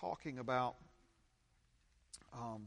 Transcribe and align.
talking 0.00 0.38
about 0.38 0.76
um, 2.32 2.66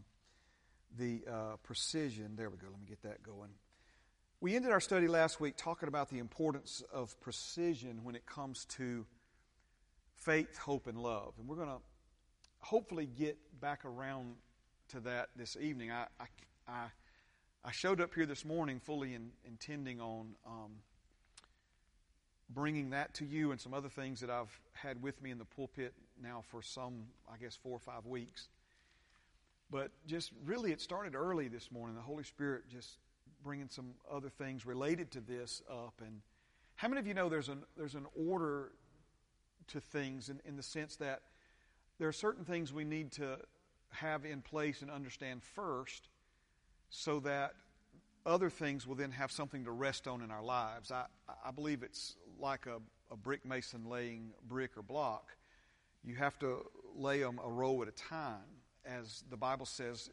the 0.98 1.24
uh, 1.30 1.56
precision. 1.64 2.36
There 2.36 2.50
we 2.50 2.58
go. 2.58 2.68
Let 2.70 2.80
me 2.80 2.86
get 2.88 3.02
that 3.04 3.24
going. 3.24 3.50
We 4.42 4.56
ended 4.56 4.72
our 4.72 4.80
study 4.80 5.08
last 5.08 5.40
week 5.40 5.56
talking 5.58 5.88
about 5.88 6.10
the 6.10 6.20
importance 6.20 6.84
of 6.94 7.20
precision 7.22 8.04
when 8.04 8.16
it 8.16 8.26
comes 8.26 8.66
to 8.78 9.06
faith, 10.16 10.58
hope, 10.58 10.88
and 10.88 10.98
love. 10.98 11.34
And 11.40 11.48
we're 11.48 11.56
going 11.56 11.70
to 11.70 11.82
hopefully 12.60 13.08
get 13.08 13.38
back 13.60 13.86
around 13.86 14.36
to 14.90 15.00
that 15.02 15.30
this 15.36 15.58
evening. 15.60 15.92
I, 15.92 16.06
I, 16.20 16.26
I, 16.68 16.86
I 17.64 17.72
showed 17.72 18.02
up 18.02 18.14
here 18.14 18.26
this 18.26 18.46
morning 18.46 18.80
fully 18.80 19.16
in, 19.16 19.32
intending 19.46 20.00
on 20.00 20.36
um, 20.46 20.72
bringing 22.50 22.92
that 22.92 23.16
to 23.16 23.26
you 23.26 23.52
and 23.52 23.60
some 23.60 23.74
other 23.74 23.90
things 23.90 24.20
that 24.22 24.30
I've 24.30 24.60
had 24.74 25.02
with 25.02 25.22
me 25.24 25.32
in 25.32 25.40
the 25.40 25.46
pulpit 25.46 25.94
now 26.22 26.44
for 26.50 26.62
some, 26.62 27.06
I 27.32 27.38
guess, 27.38 27.56
four 27.56 27.76
or 27.76 27.80
five 27.80 28.06
weeks. 28.06 28.50
But 29.72 29.92
just 30.06 30.32
really, 30.46 30.72
it 30.72 30.82
started 30.82 31.16
early 31.16 31.48
this 31.48 31.72
morning. 31.72 31.96
The 31.96 32.02
Holy 32.02 32.24
Spirit 32.24 32.70
just 32.70 32.98
bringing 33.44 33.70
some 33.70 33.94
other 34.12 34.30
things 34.30 34.66
related 34.66 35.12
to 35.12 35.22
this 35.22 35.62
up. 35.70 36.02
And 36.06 36.22
how 36.76 36.88
many 36.88 37.00
of 37.00 37.08
you 37.08 37.14
know 37.14 37.30
there's 37.30 37.50
an, 37.50 37.64
there's 37.78 37.96
an 37.96 38.06
order 38.16 38.72
to 39.68 39.80
things 39.80 40.30
in, 40.30 40.40
in 40.46 40.56
the 40.56 40.64
sense 40.64 40.96
that 40.98 41.22
there 41.98 42.08
are 42.08 42.14
certain 42.14 42.46
things 42.46 42.74
we 42.74 42.84
need 42.84 43.12
to 43.14 43.38
have 43.90 44.26
in 44.26 44.42
place 44.42 44.82
and 44.82 44.92
understand 44.92 45.42
first 45.42 46.10
so 46.90 47.20
that 47.22 47.54
other 48.26 48.50
things 48.50 48.88
will 48.88 48.96
then 48.96 49.12
have 49.12 49.32
something 49.32 49.64
to 49.66 49.72
rest 49.72 50.08
on 50.08 50.22
in 50.22 50.32
our 50.32 50.44
lives. 50.44 50.92
I, 50.92 51.06
I 51.46 51.52
believe 51.52 51.84
it's 51.84 52.16
like 52.40 52.66
a, 52.66 52.80
a 53.12 53.18
brick 53.18 53.46
mason 53.46 53.86
laying 53.86 54.32
brick 54.48 54.78
or 54.78 54.82
block. 54.82 55.36
You 56.06 56.16
have 56.16 56.38
to 56.40 56.64
lay 56.96 57.20
them 57.20 57.40
a 57.44 57.50
row 57.50 57.82
at 57.82 57.88
a 57.88 57.92
time. 57.92 58.62
As 58.86 59.24
the 59.30 59.38
Bible 59.38 59.66
says, 59.66 60.10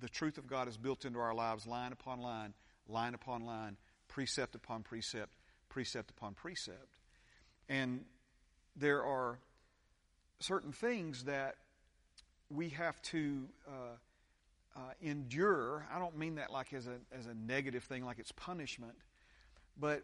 the 0.00 0.08
truth 0.08 0.36
of 0.36 0.48
God 0.48 0.66
is 0.66 0.76
built 0.76 1.04
into 1.04 1.20
our 1.20 1.32
lives 1.32 1.64
line 1.66 1.92
upon 1.92 2.20
line, 2.20 2.54
line 2.88 3.14
upon 3.14 3.46
line, 3.46 3.76
precept 4.08 4.56
upon 4.56 4.82
precept, 4.82 5.32
precept 5.68 6.10
upon 6.10 6.34
precept. 6.34 6.98
And 7.68 8.04
there 8.74 9.04
are 9.04 9.38
certain 10.40 10.72
things 10.72 11.24
that 11.24 11.54
we 12.50 12.70
have 12.70 13.00
to 13.02 13.48
uh, 13.68 14.76
uh, 14.76 14.80
endure. 15.00 15.86
I 15.94 16.00
don't 16.00 16.18
mean 16.18 16.34
that 16.34 16.50
like 16.50 16.72
as 16.72 16.88
a, 16.88 16.96
as 17.16 17.26
a 17.26 17.34
negative 17.34 17.84
thing, 17.84 18.04
like 18.04 18.18
it's 18.18 18.32
punishment. 18.32 18.94
But, 19.78 20.02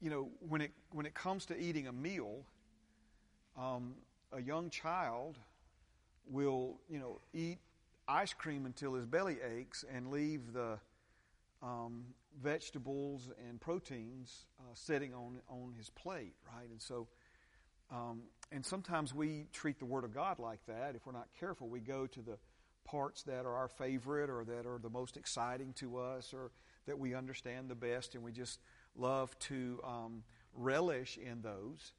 you 0.00 0.08
know, 0.08 0.30
when 0.48 0.62
it, 0.62 0.72
when 0.92 1.04
it 1.04 1.14
comes 1.14 1.44
to 1.46 1.60
eating 1.60 1.86
a 1.86 1.92
meal, 1.92 2.46
um, 3.56 3.94
a 4.34 4.42
young 4.42 4.70
child 4.70 5.38
will, 6.28 6.80
you 6.88 6.98
know, 6.98 7.20
eat 7.32 7.58
ice 8.08 8.34
cream 8.34 8.66
until 8.66 8.94
his 8.94 9.06
belly 9.06 9.38
aches 9.56 9.84
and 9.92 10.10
leave 10.10 10.52
the 10.52 10.78
um, 11.62 12.04
vegetables 12.42 13.30
and 13.48 13.60
proteins 13.60 14.46
uh, 14.60 14.74
sitting 14.74 15.14
on, 15.14 15.38
on 15.48 15.72
his 15.78 15.90
plate, 15.90 16.34
right? 16.54 16.68
And 16.68 16.82
so, 16.82 17.06
um, 17.90 18.22
and 18.52 18.64
sometimes 18.64 19.14
we 19.14 19.46
treat 19.52 19.78
the 19.78 19.84
Word 19.84 20.04
of 20.04 20.12
God 20.12 20.38
like 20.38 20.60
that. 20.66 20.94
If 20.94 21.06
we're 21.06 21.12
not 21.12 21.28
careful, 21.38 21.68
we 21.68 21.80
go 21.80 22.06
to 22.06 22.20
the 22.20 22.36
parts 22.84 23.22
that 23.22 23.46
are 23.46 23.54
our 23.54 23.68
favorite 23.68 24.28
or 24.28 24.44
that 24.44 24.66
are 24.66 24.78
the 24.78 24.90
most 24.90 25.16
exciting 25.16 25.72
to 25.74 25.96
us 25.96 26.34
or 26.34 26.50
that 26.86 26.98
we 26.98 27.14
understand 27.14 27.70
the 27.70 27.74
best, 27.74 28.14
and 28.14 28.22
we 28.22 28.30
just 28.30 28.60
love 28.94 29.38
to 29.38 29.80
um, 29.84 30.22
relish 30.54 31.16
in 31.16 31.40
those. 31.40 31.92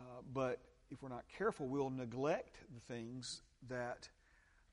Uh, 0.00 0.04
but 0.34 0.60
if 0.90 1.02
we're 1.02 1.08
not 1.08 1.24
careful, 1.36 1.66
we'll 1.66 1.90
neglect 1.90 2.56
the 2.74 2.94
things 2.94 3.42
that 3.68 4.08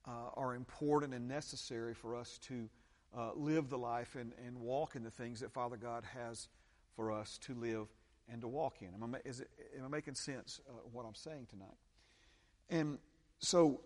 uh, 0.07 0.29
are 0.35 0.55
important 0.55 1.13
and 1.13 1.27
necessary 1.27 1.93
for 1.93 2.15
us 2.15 2.37
to 2.43 2.69
uh, 3.17 3.31
live 3.35 3.69
the 3.69 3.77
life 3.77 4.15
and, 4.15 4.33
and 4.45 4.57
walk 4.59 4.95
in 4.95 5.03
the 5.03 5.11
things 5.11 5.39
that 5.39 5.51
Father 5.51 5.77
God 5.77 6.03
has 6.13 6.47
for 6.95 7.11
us 7.11 7.37
to 7.39 7.53
live 7.53 7.87
and 8.31 8.41
to 8.41 8.47
walk 8.47 8.81
in. 8.81 8.89
Am 9.01 9.15
I, 9.15 9.17
it, 9.25 9.49
am 9.77 9.85
I 9.85 9.87
making 9.87 10.15
sense 10.15 10.59
uh, 10.69 10.73
what 10.91 11.05
I'm 11.05 11.15
saying 11.15 11.47
tonight? 11.49 11.77
And 12.69 12.97
so 13.39 13.81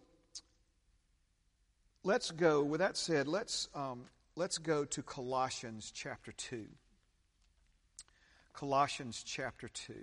let's 2.04 2.32
go, 2.32 2.64
with 2.64 2.80
that 2.80 2.98
said, 2.98 3.28
let's, 3.28 3.68
um, 3.76 4.06
let's 4.36 4.58
go 4.58 4.86
to 4.86 5.04
Colossians 5.04 5.92
chapter 5.94 6.32
2. 6.32 6.66
Colossians 8.54 9.24
chapter 9.26 9.68
2. 9.70 9.94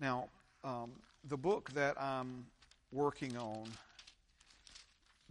Now, 0.00 0.28
um, 0.64 0.92
the 1.24 1.36
book 1.36 1.70
that 1.74 2.00
I'm 2.00 2.46
working 2.92 3.36
on 3.36 3.64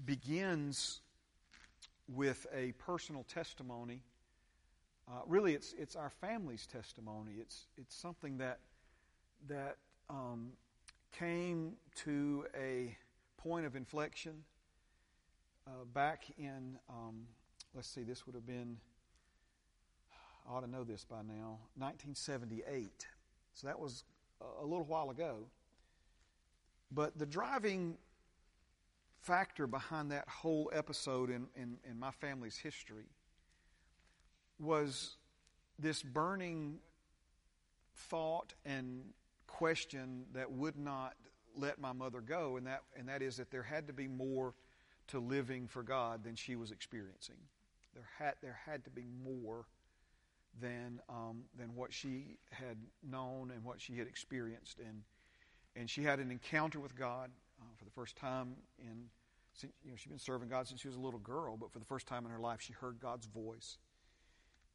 begins 0.05 1.01
with 2.07 2.45
a 2.53 2.71
personal 2.73 3.23
testimony. 3.23 4.01
Uh, 5.09 5.21
really, 5.25 5.53
it's 5.53 5.73
it's 5.77 5.95
our 5.95 6.09
family's 6.21 6.65
testimony. 6.65 7.33
It's 7.39 7.67
it's 7.77 7.95
something 7.95 8.37
that 8.37 8.59
that 9.47 9.77
um, 10.09 10.51
came 11.17 11.73
to 12.03 12.45
a 12.55 12.95
point 13.37 13.65
of 13.65 13.75
inflection 13.75 14.43
uh, 15.65 15.85
back 15.93 16.25
in. 16.37 16.77
Um, 16.89 17.27
let's 17.73 17.87
see, 17.87 18.03
this 18.03 18.25
would 18.25 18.35
have 18.35 18.45
been. 18.45 18.77
I 20.47 20.53
ought 20.53 20.61
to 20.61 20.69
know 20.69 20.83
this 20.85 21.03
by 21.03 21.21
now. 21.23 21.59
1978. 21.75 23.05
So 23.53 23.67
that 23.67 23.79
was 23.79 24.05
a 24.41 24.63
little 24.63 24.85
while 24.85 25.09
ago. 25.09 25.37
But 26.91 27.17
the 27.17 27.25
driving 27.25 27.97
factor 29.19 29.67
behind 29.67 30.11
that 30.11 30.27
whole 30.29 30.69
episode 30.73 31.29
in, 31.29 31.47
in, 31.55 31.77
in 31.89 31.99
my 31.99 32.11
family's 32.11 32.57
history 32.57 33.09
was 34.59 35.17
this 35.77 36.01
burning 36.01 36.79
thought 37.95 38.53
and 38.65 39.03
question 39.47 40.25
that 40.33 40.51
would 40.51 40.77
not 40.77 41.15
let 41.55 41.79
my 41.79 41.91
mother 41.91 42.21
go, 42.21 42.57
and 42.57 42.67
that, 42.67 42.83
and 42.97 43.09
that 43.09 43.21
is 43.21 43.37
that 43.37 43.51
there 43.51 43.63
had 43.63 43.87
to 43.87 43.93
be 43.93 44.07
more 44.07 44.53
to 45.07 45.19
living 45.19 45.67
for 45.67 45.81
God 45.83 46.23
than 46.23 46.35
she 46.35 46.55
was 46.55 46.71
experiencing. 46.71 47.37
There 47.93 48.07
had, 48.19 48.35
there 48.41 48.59
had 48.65 48.83
to 48.83 48.89
be 48.89 49.07
more 49.23 49.65
than, 50.61 50.99
um, 51.09 51.43
than 51.57 51.75
what 51.75 51.93
she 51.93 52.37
had 52.51 52.77
known 53.03 53.51
and 53.51 53.63
what 53.63 53.81
she 53.81 53.97
had 53.97 54.07
experienced. 54.07 54.79
And, 54.79 55.03
and 55.75 55.89
she 55.89 56.03
had 56.03 56.19
an 56.19 56.31
encounter 56.31 56.79
with 56.79 56.95
God 56.95 57.29
uh, 57.59 57.65
for 57.77 57.85
the 57.85 57.91
first 57.91 58.15
time 58.15 58.55
in 58.79 59.09
you 59.61 59.91
know, 59.91 59.95
she'd 59.95 60.09
been 60.09 60.19
serving 60.19 60.49
God 60.49 60.67
since 60.67 60.81
she 60.81 60.87
was 60.87 60.97
a 60.97 60.99
little 60.99 61.19
girl, 61.19 61.57
but 61.57 61.71
for 61.71 61.79
the 61.79 61.85
first 61.85 62.07
time 62.07 62.25
in 62.25 62.31
her 62.31 62.39
life, 62.39 62.61
she 62.61 62.73
heard 62.73 62.99
God's 62.99 63.25
voice. 63.25 63.77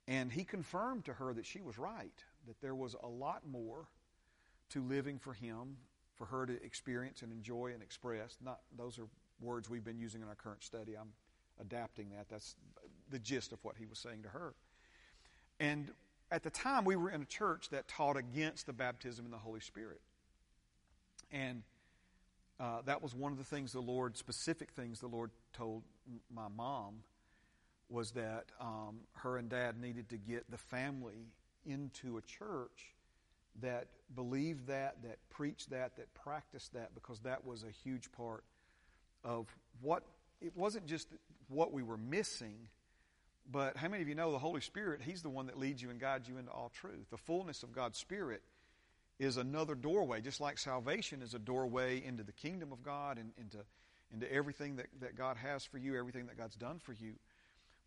And 0.08 0.32
he 0.32 0.44
confirmed 0.44 1.04
to 1.04 1.12
her 1.14 1.32
that 1.34 1.46
she 1.46 1.60
was 1.60 1.78
right, 1.78 2.24
that 2.46 2.60
there 2.60 2.74
was 2.74 2.96
a 3.00 3.06
lot 3.06 3.42
more 3.46 3.86
to 4.70 4.82
living 4.82 5.18
for 5.18 5.32
him, 5.32 5.76
for 6.16 6.26
her 6.26 6.46
to 6.46 6.62
experience 6.64 7.22
and 7.22 7.32
enjoy 7.32 7.70
and 7.72 7.82
express. 7.82 8.36
Not 8.44 8.60
those 8.76 8.98
are 8.98 9.06
words 9.40 9.70
we've 9.70 9.84
been 9.84 9.98
using 9.98 10.22
in 10.22 10.28
our 10.28 10.34
current 10.34 10.64
study. 10.64 10.96
I'm 10.98 11.12
adapting 11.60 12.10
that. 12.10 12.28
That's 12.28 12.56
the 13.10 13.18
gist 13.18 13.52
of 13.52 13.62
what 13.64 13.76
he 13.76 13.86
was 13.86 13.98
saying 13.98 14.22
to 14.24 14.28
her. 14.28 14.54
And 15.60 15.90
at 16.30 16.42
the 16.42 16.50
time, 16.50 16.84
we 16.84 16.96
were 16.96 17.10
in 17.10 17.22
a 17.22 17.26
church 17.26 17.68
that 17.70 17.88
taught 17.88 18.16
against 18.16 18.66
the 18.66 18.72
baptism 18.72 19.24
in 19.24 19.30
the 19.30 19.38
Holy 19.38 19.60
Spirit. 19.60 20.00
And 21.30 21.62
uh, 22.58 22.82
that 22.84 23.02
was 23.02 23.14
one 23.14 23.32
of 23.32 23.38
the 23.38 23.44
things 23.44 23.72
the 23.72 23.80
Lord, 23.80 24.16
specific 24.16 24.70
things 24.70 25.00
the 25.00 25.08
Lord 25.08 25.30
told 25.52 25.82
my 26.34 26.48
mom, 26.48 27.02
was 27.88 28.12
that 28.12 28.46
um, 28.60 29.00
her 29.14 29.36
and 29.36 29.48
dad 29.48 29.80
needed 29.80 30.08
to 30.10 30.16
get 30.16 30.50
the 30.50 30.58
family 30.58 31.26
into 31.66 32.16
a 32.16 32.22
church 32.22 32.94
that 33.60 33.86
believed 34.14 34.66
that, 34.66 34.96
that 35.02 35.18
preached 35.28 35.70
that, 35.70 35.96
that 35.96 36.12
practiced 36.14 36.72
that, 36.72 36.94
because 36.94 37.20
that 37.20 37.44
was 37.44 37.64
a 37.64 37.70
huge 37.84 38.10
part 38.12 38.44
of 39.24 39.46
what, 39.80 40.04
it 40.40 40.56
wasn't 40.56 40.86
just 40.86 41.08
what 41.48 41.72
we 41.72 41.82
were 41.82 41.98
missing, 41.98 42.56
but 43.50 43.76
how 43.76 43.88
many 43.88 44.02
of 44.02 44.08
you 44.08 44.14
know 44.14 44.32
the 44.32 44.38
Holy 44.38 44.60
Spirit, 44.60 45.00
He's 45.02 45.22
the 45.22 45.28
one 45.28 45.46
that 45.46 45.58
leads 45.58 45.82
you 45.82 45.90
and 45.90 46.00
guides 46.00 46.28
you 46.28 46.38
into 46.38 46.50
all 46.50 46.70
truth. 46.74 47.10
The 47.10 47.16
fullness 47.16 47.62
of 47.62 47.72
God's 47.72 47.98
Spirit 47.98 48.42
is 49.18 49.36
another 49.36 49.74
doorway, 49.74 50.20
just 50.20 50.40
like 50.40 50.58
salvation 50.58 51.22
is 51.22 51.34
a 51.34 51.38
doorway 51.38 52.02
into 52.04 52.22
the 52.22 52.32
kingdom 52.32 52.72
of 52.72 52.82
God 52.82 53.18
and 53.18 53.30
into, 53.38 53.58
into 54.12 54.32
everything 54.32 54.76
that, 54.76 54.86
that 55.00 55.16
God 55.16 55.36
has 55.36 55.64
for 55.64 55.78
you, 55.78 55.98
everything 55.98 56.26
that 56.26 56.36
God's 56.36 56.56
done 56.56 56.78
for 56.78 56.92
you. 56.92 57.14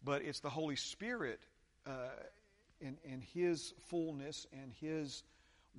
But 0.03 0.21
it's 0.21 0.39
the 0.39 0.49
Holy 0.49 0.75
Spirit 0.75 1.39
uh, 1.87 2.09
in, 2.79 2.97
in 3.03 3.21
His 3.33 3.73
fullness 3.87 4.45
and 4.53 4.71
His 4.79 5.23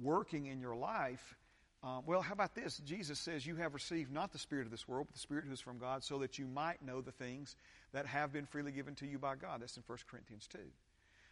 working 0.03 0.47
in 0.47 0.61
your 0.61 0.77
life. 0.77 1.37
Um, 1.87 2.03
well, 2.07 2.21
how 2.23 2.33
about 2.33 2.55
this? 2.57 2.79
Jesus 2.85 3.21
says, 3.21 3.47
You 3.47 3.57
have 3.57 3.75
received 3.75 4.13
not 4.13 4.33
the 4.33 4.39
Spirit 4.39 4.67
of 4.67 4.73
this 4.73 4.89
world, 4.89 5.07
but 5.09 5.15
the 5.15 5.21
Spirit 5.21 5.45
who 5.47 5.53
is 5.53 5.61
from 5.61 5.79
God, 5.79 6.03
so 6.03 6.19
that 6.19 6.39
you 6.39 6.47
might 6.47 6.83
know 6.83 7.01
the 7.01 7.13
things 7.13 7.57
that 7.93 8.07
have 8.07 8.33
been 8.33 8.47
freely 8.47 8.73
given 8.73 8.97
to 8.97 9.07
you 9.07 9.19
by 9.19 9.37
God. 9.37 9.63
That's 9.63 9.77
in 9.77 9.85
1 9.87 9.99
Corinthians 10.11 10.49
2. 10.49 10.59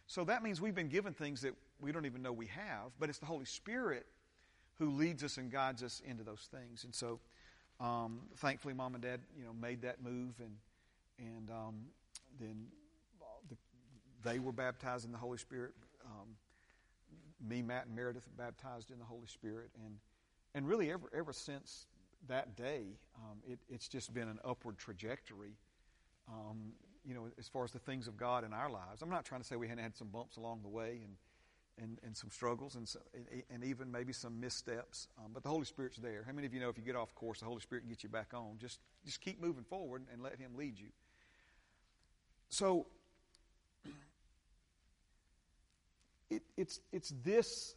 So 0.07 0.23
that 0.25 0.43
means 0.43 0.61
we've 0.61 0.75
been 0.75 0.89
given 0.89 1.13
things 1.13 1.41
that 1.41 1.53
we 1.81 1.91
don't 1.91 2.05
even 2.05 2.21
know 2.21 2.31
we 2.33 2.47
have, 2.47 2.91
but 2.99 3.09
it's 3.09 3.19
the 3.19 3.25
Holy 3.25 3.45
Spirit 3.45 4.05
who 4.79 4.91
leads 4.91 5.23
us 5.23 5.37
and 5.37 5.51
guides 5.51 5.83
us 5.83 6.01
into 6.05 6.23
those 6.23 6.47
things. 6.51 6.85
And 6.85 6.95
so 6.95 7.19
Um, 7.79 8.21
thankfully, 8.37 8.73
mom 8.73 8.95
and 8.95 9.03
dad, 9.03 9.19
you 9.37 9.43
know, 9.43 9.53
made 9.53 9.81
that 9.81 10.01
move, 10.01 10.39
and 10.39 10.55
and 11.19 11.49
um, 11.51 11.75
then 12.39 12.67
the, 13.49 13.57
they 14.23 14.39
were 14.39 14.53
baptized 14.53 15.05
in 15.05 15.11
the 15.11 15.17
Holy 15.17 15.37
Spirit. 15.37 15.73
Um, 16.05 16.37
me, 17.45 17.61
Matt, 17.61 17.87
and 17.87 17.95
Meredith 17.95 18.27
baptized 18.37 18.91
in 18.91 18.99
the 18.99 19.05
Holy 19.05 19.27
Spirit, 19.27 19.71
and 19.85 19.97
and 20.55 20.67
really 20.67 20.91
ever 20.91 21.07
ever 21.15 21.33
since 21.33 21.85
that 22.27 22.55
day, 22.55 22.85
um, 23.17 23.37
it, 23.47 23.59
it's 23.69 23.87
just 23.87 24.11
been 24.13 24.27
an 24.27 24.39
upward 24.43 24.79
trajectory. 24.79 25.53
Um, 26.27 26.71
you 27.05 27.13
know, 27.13 27.27
as 27.37 27.47
far 27.47 27.63
as 27.63 27.71
the 27.71 27.77
things 27.77 28.07
of 28.07 28.17
God 28.17 28.43
in 28.43 28.51
our 28.51 28.67
lives. 28.67 29.03
I'm 29.03 29.11
not 29.11 29.25
trying 29.25 29.41
to 29.41 29.47
say 29.47 29.55
we 29.57 29.67
hadn't 29.67 29.83
had 29.83 29.95
some 29.95 30.07
bumps 30.07 30.37
along 30.37 30.61
the 30.63 30.69
way 30.69 31.01
and 31.03 31.15
and, 31.77 31.99
and 32.05 32.15
some 32.15 32.29
struggles 32.29 32.75
and, 32.75 32.87
so, 32.87 32.99
and 33.49 33.61
even 33.61 33.91
maybe 33.91 34.13
some 34.13 34.39
missteps. 34.39 35.09
Um, 35.17 35.31
but 35.33 35.43
the 35.43 35.49
Holy 35.49 35.65
Spirit's 35.65 35.97
there. 35.97 36.23
How 36.25 36.31
many 36.31 36.47
of 36.47 36.53
you 36.53 36.61
know 36.61 36.69
if 36.69 36.77
you 36.77 36.85
get 36.85 36.95
off 36.95 37.13
course, 37.15 37.41
the 37.41 37.45
Holy 37.45 37.59
Spirit 37.59 37.81
can 37.81 37.89
get 37.89 38.01
you 38.01 38.07
back 38.07 38.33
on? 38.33 38.57
Just 38.59 38.79
just 39.03 39.19
keep 39.21 39.41
moving 39.41 39.65
forward 39.65 40.03
and 40.11 40.23
let 40.23 40.39
Him 40.39 40.51
lead 40.55 40.79
you. 40.79 40.87
So 42.47 42.87
it, 46.29 46.43
it's 46.55 46.79
it's 46.93 47.13
this 47.23 47.75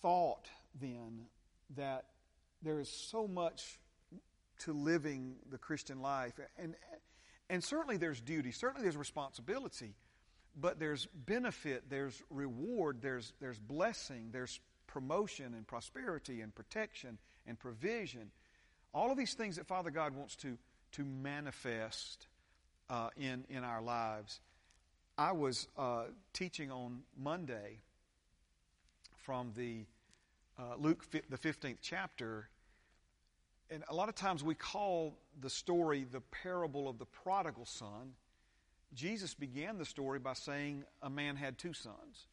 thought 0.00 0.48
then 0.80 1.26
that 1.74 2.04
there 2.62 2.80
is 2.80 2.88
so 2.88 3.26
much 3.26 3.78
to 4.60 4.72
living 4.72 5.36
the 5.50 5.58
Christian 5.58 6.00
life, 6.00 6.34
and 6.58 6.74
and 7.48 7.62
certainly 7.62 7.96
there's 7.96 8.20
duty, 8.20 8.52
certainly 8.52 8.82
there's 8.82 8.96
responsibility 8.96 9.94
but 10.56 10.78
there's 10.78 11.06
benefit, 11.14 11.84
there's 11.90 12.22
reward, 12.30 13.02
there's, 13.02 13.34
there's 13.40 13.58
blessing, 13.58 14.30
there's 14.32 14.58
promotion 14.86 15.52
and 15.54 15.66
prosperity 15.66 16.40
and 16.40 16.54
protection 16.54 17.18
and 17.46 17.58
provision. 17.58 18.30
All 18.94 19.10
of 19.10 19.18
these 19.18 19.34
things 19.34 19.56
that 19.56 19.66
Father 19.66 19.90
God 19.90 20.16
wants 20.16 20.34
to, 20.36 20.56
to 20.92 21.04
manifest 21.04 22.26
uh, 22.88 23.10
in, 23.16 23.44
in 23.50 23.64
our 23.64 23.82
lives. 23.82 24.40
I 25.18 25.32
was 25.32 25.68
uh, 25.76 26.04
teaching 26.32 26.70
on 26.70 27.02
Monday 27.18 27.80
from 29.24 29.52
the 29.54 29.84
uh, 30.58 30.76
Luke, 30.78 31.04
the 31.10 31.38
15th 31.38 31.78
chapter. 31.80 32.48
And 33.70 33.82
a 33.88 33.94
lot 33.94 34.08
of 34.08 34.14
times 34.14 34.44
we 34.44 34.54
call 34.54 35.18
the 35.40 35.50
story 35.50 36.06
the 36.10 36.20
parable 36.20 36.88
of 36.88 36.98
the 36.98 37.06
prodigal 37.06 37.66
son 37.66 38.14
Jesus 38.94 39.34
began 39.34 39.78
the 39.78 39.84
story 39.84 40.18
by 40.18 40.32
saying 40.32 40.84
a 41.02 41.10
man 41.10 41.36
had 41.36 41.58
two 41.58 41.72
sons. 41.72 42.26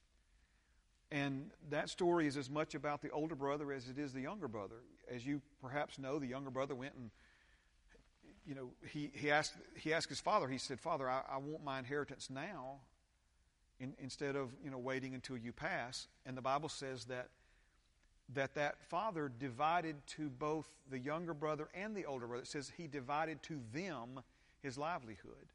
And 1.11 1.51
that 1.69 1.89
story 1.89 2.25
is 2.25 2.37
as 2.37 2.49
much 2.49 2.73
about 2.73 3.01
the 3.01 3.09
older 3.11 3.35
brother 3.35 3.71
as 3.71 3.89
it 3.89 3.99
is 3.99 4.13
the 4.13 4.21
younger 4.21 4.47
brother. 4.47 4.77
As 5.13 5.25
you 5.25 5.41
perhaps 5.61 5.99
know, 5.99 6.19
the 6.19 6.27
younger 6.27 6.49
brother 6.49 6.73
went 6.73 6.93
and, 6.95 7.11
you 8.45 8.55
know, 8.55 8.69
he, 8.89 9.11
he, 9.13 9.29
asked, 9.29 9.53
he 9.75 9.93
asked 9.93 10.09
his 10.09 10.21
father, 10.21 10.47
he 10.47 10.57
said, 10.57 10.79
Father, 10.79 11.09
I, 11.09 11.21
I 11.29 11.37
want 11.37 11.63
my 11.63 11.77
inheritance 11.77 12.29
now 12.29 12.79
in, 13.79 13.93
instead 13.99 14.35
of, 14.35 14.49
you 14.63 14.71
know, 14.71 14.79
waiting 14.79 15.13
until 15.13 15.37
you 15.37 15.51
pass. 15.51 16.07
And 16.25 16.35
the 16.35 16.41
Bible 16.41 16.69
says 16.69 17.05
that 17.05 17.29
that 18.29 18.55
that 18.55 18.79
father 18.89 19.31
divided 19.39 19.95
to 20.07 20.29
both 20.29 20.67
the 20.89 20.99
younger 20.99 21.33
brother 21.33 21.69
and 21.73 21.95
the 21.95 22.05
older 22.05 22.27
brother. 22.27 22.43
It 22.43 22.47
says 22.47 22.71
he 22.77 22.87
divided 22.87 23.43
to 23.43 23.59
them 23.73 24.21
his 24.61 24.77
livelihood. 24.77 25.51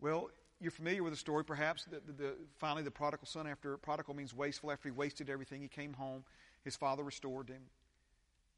Well, 0.00 0.30
you're 0.60 0.70
familiar 0.70 1.02
with 1.02 1.12
the 1.12 1.18
story, 1.18 1.44
perhaps. 1.44 1.84
The, 1.84 2.00
the, 2.06 2.12
the, 2.12 2.32
finally, 2.56 2.82
the 2.82 2.90
prodigal 2.90 3.26
son, 3.26 3.46
after 3.46 3.76
prodigal 3.76 4.14
means 4.14 4.34
wasteful, 4.34 4.70
after 4.70 4.88
he 4.88 4.92
wasted 4.92 5.28
everything, 5.28 5.60
he 5.60 5.68
came 5.68 5.92
home. 5.92 6.24
His 6.62 6.76
father 6.76 7.02
restored 7.02 7.48
him, 7.48 7.62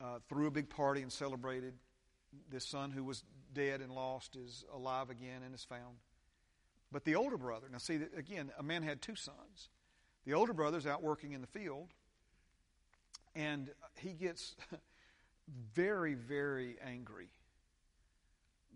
uh, 0.00 0.18
threw 0.28 0.46
a 0.46 0.50
big 0.50 0.68
party, 0.68 1.02
and 1.02 1.10
celebrated. 1.10 1.74
This 2.50 2.64
son 2.64 2.90
who 2.90 3.02
was 3.02 3.24
dead 3.54 3.80
and 3.80 3.90
lost 3.90 4.36
is 4.36 4.64
alive 4.72 5.10
again 5.10 5.42
and 5.44 5.54
is 5.54 5.64
found. 5.64 5.96
But 6.92 7.04
the 7.04 7.16
older 7.16 7.38
brother, 7.38 7.66
now 7.70 7.78
see, 7.78 7.98
again, 8.16 8.52
a 8.58 8.62
man 8.62 8.82
had 8.82 9.02
two 9.02 9.16
sons. 9.16 9.70
The 10.24 10.34
older 10.34 10.52
brother's 10.52 10.86
out 10.86 11.02
working 11.02 11.32
in 11.32 11.40
the 11.40 11.46
field, 11.46 11.88
and 13.36 13.70
he 13.96 14.14
gets 14.14 14.56
very, 15.74 16.14
very 16.14 16.76
angry 16.84 17.28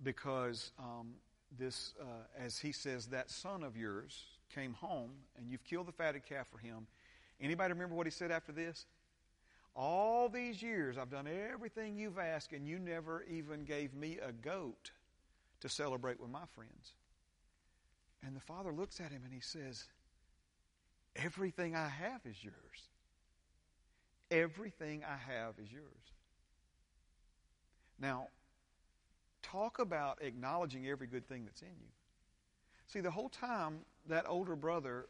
because 0.02 0.72
um, 0.78 1.14
this, 1.58 1.94
uh, 2.00 2.04
as 2.38 2.58
he 2.58 2.70
says, 2.70 3.06
that 3.06 3.30
son 3.30 3.62
of 3.62 3.76
yours 3.76 4.22
came 4.54 4.74
home 4.74 5.10
and 5.38 5.50
you've 5.50 5.64
killed 5.64 5.86
the 5.86 5.92
fatted 5.92 6.24
calf 6.24 6.46
for 6.50 6.58
him. 6.58 6.86
Anybody 7.40 7.72
remember 7.72 7.94
what 7.94 8.06
he 8.06 8.10
said 8.10 8.30
after 8.30 8.52
this? 8.52 8.86
All 9.74 10.28
these 10.28 10.62
years 10.62 10.98
I've 10.98 11.10
done 11.10 11.26
everything 11.26 11.96
you've 11.96 12.18
asked 12.18 12.52
and 12.52 12.68
you 12.68 12.78
never 12.78 13.24
even 13.30 13.64
gave 13.64 13.94
me 13.94 14.18
a 14.22 14.32
goat 14.32 14.90
to 15.60 15.68
celebrate 15.68 16.20
with 16.20 16.30
my 16.30 16.44
friends. 16.54 16.92
And 18.22 18.36
the 18.36 18.40
father 18.40 18.72
looks 18.72 19.00
at 19.00 19.10
him 19.10 19.22
and 19.24 19.32
he 19.32 19.40
says, 19.40 19.84
Everything 21.16 21.74
I 21.74 21.88
have 21.88 22.20
is 22.24 22.36
yours. 22.42 22.88
Everything 24.30 25.02
I 25.04 25.16
have 25.32 25.54
is 25.58 25.72
yours. 25.72 26.12
Now, 28.00 28.28
talk 29.42 29.78
about 29.78 30.22
acknowledging 30.22 30.86
every 30.86 31.06
good 31.06 31.28
thing 31.28 31.44
that's 31.44 31.62
in 31.62 31.68
you. 31.68 31.90
See, 32.86 33.00
the 33.00 33.10
whole 33.10 33.28
time 33.28 33.80
that 34.08 34.24
older 34.28 34.56
brother, 34.56 35.06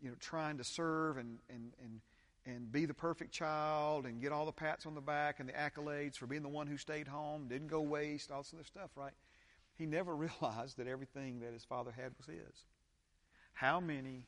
you 0.00 0.08
know, 0.08 0.16
trying 0.20 0.58
to 0.58 0.64
serve 0.64 1.16
and, 1.16 1.38
and, 1.48 1.72
and, 1.82 2.00
and 2.46 2.70
be 2.70 2.86
the 2.86 2.94
perfect 2.94 3.32
child 3.32 4.06
and 4.06 4.20
get 4.20 4.32
all 4.32 4.46
the 4.46 4.52
pats 4.52 4.86
on 4.86 4.94
the 4.94 5.00
back 5.00 5.40
and 5.40 5.48
the 5.48 5.52
accolades 5.52 6.16
for 6.16 6.26
being 6.26 6.42
the 6.42 6.48
one 6.48 6.66
who 6.66 6.76
stayed 6.76 7.08
home, 7.08 7.46
didn't 7.48 7.68
go 7.68 7.80
waste, 7.80 8.30
all 8.30 8.42
this 8.42 8.52
other 8.54 8.64
stuff, 8.64 8.90
right? 8.96 9.14
He 9.76 9.86
never 9.86 10.14
realized 10.42 10.76
that 10.76 10.86
everything 10.86 11.40
that 11.40 11.52
his 11.52 11.64
father 11.64 11.92
had 11.92 12.12
was 12.18 12.26
his. 12.26 12.64
How 13.54 13.80
many 13.80 14.26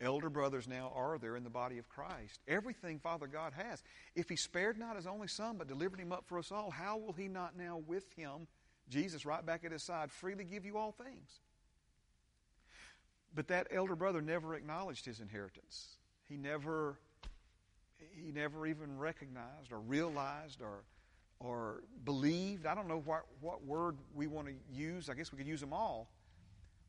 elder 0.00 0.30
brothers 0.30 0.66
now 0.68 0.92
are 0.94 1.18
there 1.18 1.36
in 1.36 1.44
the 1.44 1.50
body 1.50 1.78
of 1.78 1.88
Christ? 1.88 2.40
Everything 2.48 2.98
Father 2.98 3.26
God 3.26 3.52
has. 3.54 3.82
If 4.14 4.28
He 4.28 4.36
spared 4.36 4.78
not 4.78 4.96
His 4.96 5.06
only 5.06 5.28
Son, 5.28 5.56
but 5.58 5.68
delivered 5.68 6.00
Him 6.00 6.12
up 6.12 6.24
for 6.26 6.38
us 6.38 6.52
all, 6.52 6.70
how 6.70 6.96
will 6.96 7.12
He 7.12 7.28
not 7.28 7.56
now 7.56 7.82
with 7.86 8.04
Him, 8.16 8.46
Jesus 8.88 9.24
right 9.24 9.44
back 9.44 9.64
at 9.64 9.72
His 9.72 9.82
side, 9.82 10.10
freely 10.10 10.44
give 10.44 10.64
you 10.64 10.76
all 10.76 10.92
things? 10.92 11.40
But 13.34 13.48
that 13.48 13.66
elder 13.70 13.96
brother 13.96 14.20
never 14.20 14.54
acknowledged 14.54 15.04
his 15.04 15.20
inheritance. 15.20 15.88
He 16.28 16.36
never, 16.36 16.98
he 18.14 18.30
never 18.30 18.66
even 18.66 18.96
recognized 18.96 19.72
or 19.72 19.80
realized 19.80 20.62
or, 20.62 20.84
or 21.40 21.82
believed. 22.04 22.64
I 22.64 22.74
don't 22.74 22.86
know 22.86 23.02
what, 23.04 23.24
what 23.40 23.64
word 23.64 23.96
we 24.14 24.28
want 24.28 24.46
to 24.48 24.54
use. 24.72 25.08
I 25.08 25.14
guess 25.14 25.32
we 25.32 25.38
could 25.38 25.48
use 25.48 25.60
them 25.60 25.72
all 25.72 26.08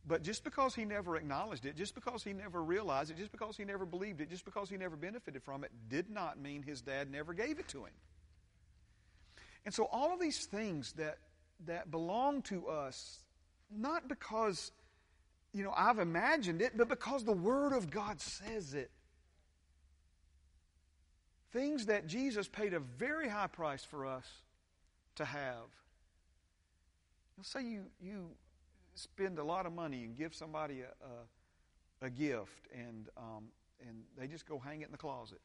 but 0.07 0.21
just 0.21 0.43
because 0.43 0.75
he 0.75 0.85
never 0.85 1.15
acknowledged 1.15 1.65
it, 1.65 1.75
just 1.75 1.95
because 1.95 2.23
he 2.23 2.31
never 2.31 2.63
realized 2.63 3.09
it, 3.09 3.17
just 3.17 3.31
because 3.31 3.57
he 3.57 3.65
never 3.65 3.85
believed 3.85 4.21
it, 4.21 4.29
just 4.29 4.45
because 4.45 4.69
he 4.69 4.77
never 4.77 4.95
benefited 4.95 5.41
from 5.41 5.63
it, 5.63 5.71
did 5.89 6.09
not 6.09 6.39
mean 6.39 6.61
his 6.61 6.81
dad 6.81 7.11
never 7.11 7.33
gave 7.33 7.59
it 7.59 7.67
to 7.69 7.79
him. 7.85 7.93
And 9.65 9.73
so 9.73 9.85
all 9.91 10.13
of 10.13 10.19
these 10.19 10.45
things 10.45 10.93
that 10.93 11.17
that 11.65 11.89
belong 11.89 12.41
to 12.43 12.67
us, 12.67 13.19
not 13.75 14.07
because 14.07 14.71
you 15.53 15.63
know 15.63 15.73
I've 15.75 15.99
imagined 15.99 16.61
it, 16.61 16.77
but 16.77 16.87
because 16.87 17.23
the 17.23 17.31
Word 17.31 17.73
of 17.73 17.89
God 17.89 18.21
says 18.21 18.73
it. 18.73 18.91
Things 21.51 21.87
that 21.87 22.05
Jesus 22.05 22.47
paid 22.47 22.73
a 22.73 22.79
very 22.79 23.29
high 23.29 23.47
price 23.47 23.83
for 23.83 24.05
us 24.05 24.25
to 25.15 25.25
have. 25.25 25.65
Let's 27.37 27.49
say 27.49 27.63
you 27.63 27.85
you 27.99 28.29
spend 28.95 29.39
a 29.39 29.43
lot 29.43 29.65
of 29.65 29.73
money 29.73 30.03
and 30.03 30.17
give 30.17 30.33
somebody 30.33 30.81
a, 30.81 32.05
a, 32.05 32.07
a 32.07 32.09
gift 32.09 32.67
and, 32.73 33.09
um, 33.17 33.45
and 33.87 34.03
they 34.17 34.27
just 34.27 34.47
go 34.47 34.59
hang 34.59 34.81
it 34.81 34.85
in 34.85 34.91
the 34.91 34.97
closet 34.97 35.41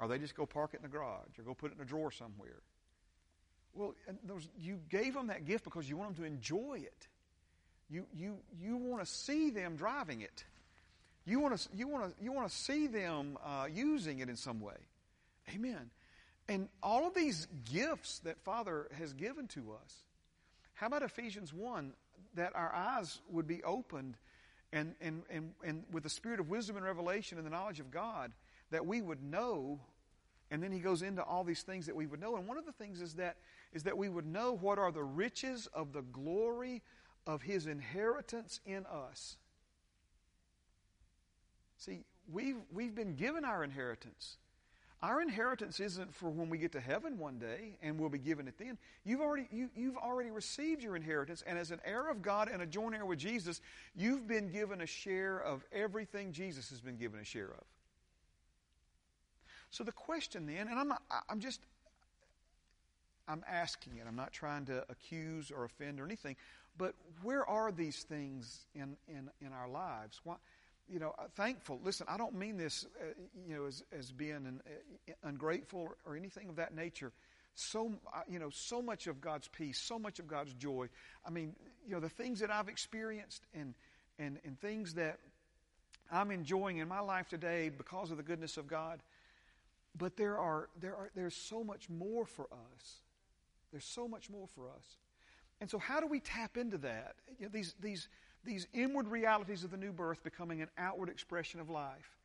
or 0.00 0.08
they 0.08 0.18
just 0.18 0.34
go 0.34 0.46
park 0.46 0.70
it 0.72 0.78
in 0.78 0.82
the 0.82 0.88
garage 0.88 1.38
or 1.38 1.42
go 1.42 1.54
put 1.54 1.70
it 1.72 1.76
in 1.76 1.82
a 1.82 1.84
drawer 1.84 2.10
somewhere. 2.10 2.62
Well, 3.74 3.94
those, 4.24 4.48
you 4.58 4.80
gave 4.88 5.14
them 5.14 5.28
that 5.28 5.44
gift 5.44 5.64
because 5.64 5.88
you 5.88 5.96
want 5.96 6.16
them 6.16 6.24
to 6.24 6.30
enjoy 6.30 6.80
it. 6.82 7.08
You, 7.88 8.06
you, 8.12 8.38
you 8.60 8.76
want 8.76 9.04
to 9.04 9.10
see 9.10 9.50
them 9.50 9.76
driving 9.76 10.22
it. 10.22 10.44
You 11.24 11.40
want 11.40 11.58
to, 11.58 11.68
you 11.74 11.86
want 11.86 12.16
to, 12.16 12.24
you 12.24 12.32
want 12.32 12.48
to 12.48 12.56
see 12.56 12.86
them 12.86 13.36
uh, 13.44 13.66
using 13.70 14.20
it 14.20 14.28
in 14.28 14.36
some 14.36 14.60
way. 14.60 14.76
Amen. 15.54 15.90
And 16.48 16.68
all 16.82 17.06
of 17.06 17.14
these 17.14 17.46
gifts 17.70 18.20
that 18.20 18.40
Father 18.40 18.88
has 18.98 19.12
given 19.12 19.46
to 19.48 19.72
us. 19.72 19.94
How 20.74 20.86
about 20.86 21.02
Ephesians 21.02 21.52
1? 21.52 21.92
That 22.34 22.54
our 22.54 22.72
eyes 22.72 23.20
would 23.30 23.46
be 23.46 23.62
opened 23.64 24.16
and, 24.72 24.94
and, 25.00 25.22
and, 25.30 25.50
and 25.64 25.84
with 25.90 26.04
the 26.04 26.10
spirit 26.10 26.40
of 26.40 26.48
wisdom 26.48 26.76
and 26.76 26.84
revelation 26.84 27.38
and 27.38 27.46
the 27.46 27.50
knowledge 27.50 27.80
of 27.80 27.90
God, 27.90 28.32
that 28.70 28.86
we 28.86 29.02
would 29.02 29.22
know. 29.22 29.80
And 30.50 30.62
then 30.62 30.72
he 30.72 30.78
goes 30.78 31.02
into 31.02 31.22
all 31.22 31.44
these 31.44 31.62
things 31.62 31.86
that 31.86 31.96
we 31.96 32.06
would 32.06 32.20
know. 32.20 32.36
And 32.36 32.46
one 32.46 32.56
of 32.56 32.66
the 32.66 32.72
things 32.72 33.00
is 33.00 33.14
that, 33.14 33.36
is 33.72 33.82
that 33.84 33.96
we 33.96 34.08
would 34.08 34.26
know 34.26 34.56
what 34.60 34.78
are 34.78 34.92
the 34.92 35.02
riches 35.02 35.68
of 35.74 35.92
the 35.92 36.02
glory 36.02 36.82
of 37.26 37.42
his 37.42 37.66
inheritance 37.66 38.60
in 38.64 38.86
us. 38.86 39.36
See, 41.76 42.04
we've, 42.30 42.58
we've 42.72 42.94
been 42.94 43.14
given 43.14 43.44
our 43.44 43.64
inheritance. 43.64 44.36
Our 45.02 45.22
inheritance 45.22 45.80
isn't 45.80 46.14
for 46.14 46.28
when 46.28 46.50
we 46.50 46.58
get 46.58 46.72
to 46.72 46.80
heaven 46.80 47.16
one 47.16 47.38
day 47.38 47.78
and 47.82 47.98
we'll 47.98 48.10
be 48.10 48.18
given 48.18 48.46
it 48.46 48.58
then. 48.58 48.76
You've 49.04 49.22
already, 49.22 49.48
you, 49.50 49.70
you've 49.74 49.96
already 49.96 50.30
received 50.30 50.82
your 50.82 50.94
inheritance, 50.94 51.42
and 51.46 51.58
as 51.58 51.70
an 51.70 51.80
heir 51.86 52.10
of 52.10 52.20
God 52.20 52.50
and 52.52 52.60
a 52.60 52.66
joint 52.66 52.94
heir 52.94 53.06
with 53.06 53.18
Jesus, 53.18 53.62
you've 53.96 54.28
been 54.28 54.50
given 54.50 54.82
a 54.82 54.86
share 54.86 55.38
of 55.38 55.64
everything 55.72 56.32
Jesus 56.32 56.68
has 56.68 56.82
been 56.82 56.96
given 56.96 57.18
a 57.18 57.24
share 57.24 57.48
of. 57.48 57.64
So 59.70 59.84
the 59.84 59.92
question 59.92 60.46
then, 60.46 60.68
and 60.68 60.78
I'm, 60.78 60.88
not, 60.88 61.02
I'm 61.30 61.40
just, 61.40 61.60
I'm 63.26 63.42
asking 63.48 63.96
it. 63.96 64.04
I'm 64.06 64.16
not 64.16 64.32
trying 64.32 64.66
to 64.66 64.84
accuse 64.90 65.50
or 65.50 65.64
offend 65.64 65.98
or 65.98 66.04
anything, 66.04 66.36
but 66.76 66.94
where 67.22 67.48
are 67.48 67.72
these 67.72 68.02
things 68.02 68.66
in, 68.74 68.96
in, 69.08 69.30
in 69.40 69.52
our 69.52 69.68
lives? 69.68 70.20
Why, 70.24 70.34
you 70.90 70.98
know, 70.98 71.14
uh, 71.18 71.24
thankful. 71.36 71.80
Listen, 71.84 72.06
I 72.08 72.16
don't 72.16 72.34
mean 72.34 72.56
this, 72.56 72.86
uh, 73.00 73.04
you 73.46 73.56
know, 73.56 73.66
as, 73.66 73.84
as 73.96 74.10
being 74.10 74.32
an, 74.46 74.60
uh, 74.66 75.12
ungrateful 75.22 75.94
or, 76.04 76.16
anything 76.16 76.48
of 76.48 76.56
that 76.56 76.74
nature. 76.74 77.12
So, 77.54 77.94
uh, 78.12 78.20
you 78.28 78.38
know, 78.38 78.50
so 78.50 78.82
much 78.82 79.06
of 79.06 79.20
God's 79.20 79.48
peace, 79.48 79.78
so 79.78 79.98
much 79.98 80.18
of 80.18 80.26
God's 80.26 80.52
joy. 80.54 80.88
I 81.26 81.30
mean, 81.30 81.54
you 81.86 81.94
know, 81.94 82.00
the 82.00 82.08
things 82.08 82.40
that 82.40 82.50
I've 82.50 82.68
experienced 82.68 83.46
and, 83.54 83.74
and, 84.18 84.38
and 84.44 84.58
things 84.60 84.94
that 84.94 85.18
I'm 86.10 86.30
enjoying 86.30 86.78
in 86.78 86.88
my 86.88 87.00
life 87.00 87.28
today 87.28 87.68
because 87.68 88.10
of 88.10 88.16
the 88.16 88.22
goodness 88.22 88.56
of 88.56 88.66
God. 88.66 89.00
But 89.96 90.16
there 90.16 90.38
are, 90.38 90.68
there 90.80 90.94
are, 90.94 91.10
there's 91.14 91.36
so 91.36 91.62
much 91.62 91.88
more 91.88 92.24
for 92.24 92.44
us. 92.44 92.96
There's 93.70 93.84
so 93.84 94.08
much 94.08 94.30
more 94.30 94.46
for 94.54 94.68
us. 94.68 94.96
And 95.60 95.70
so, 95.70 95.78
how 95.78 96.00
do 96.00 96.06
we 96.06 96.20
tap 96.20 96.56
into 96.56 96.78
that? 96.78 97.16
You 97.38 97.46
know, 97.46 97.50
these, 97.52 97.74
these, 97.80 98.08
these 98.44 98.66
inward 98.72 99.08
realities 99.08 99.64
of 99.64 99.70
the 99.70 99.76
new 99.76 99.92
birth 99.92 100.22
becoming 100.22 100.62
an 100.62 100.68
outward 100.78 101.08
expression 101.08 101.60
of 101.60 101.68
life. 101.68 102.18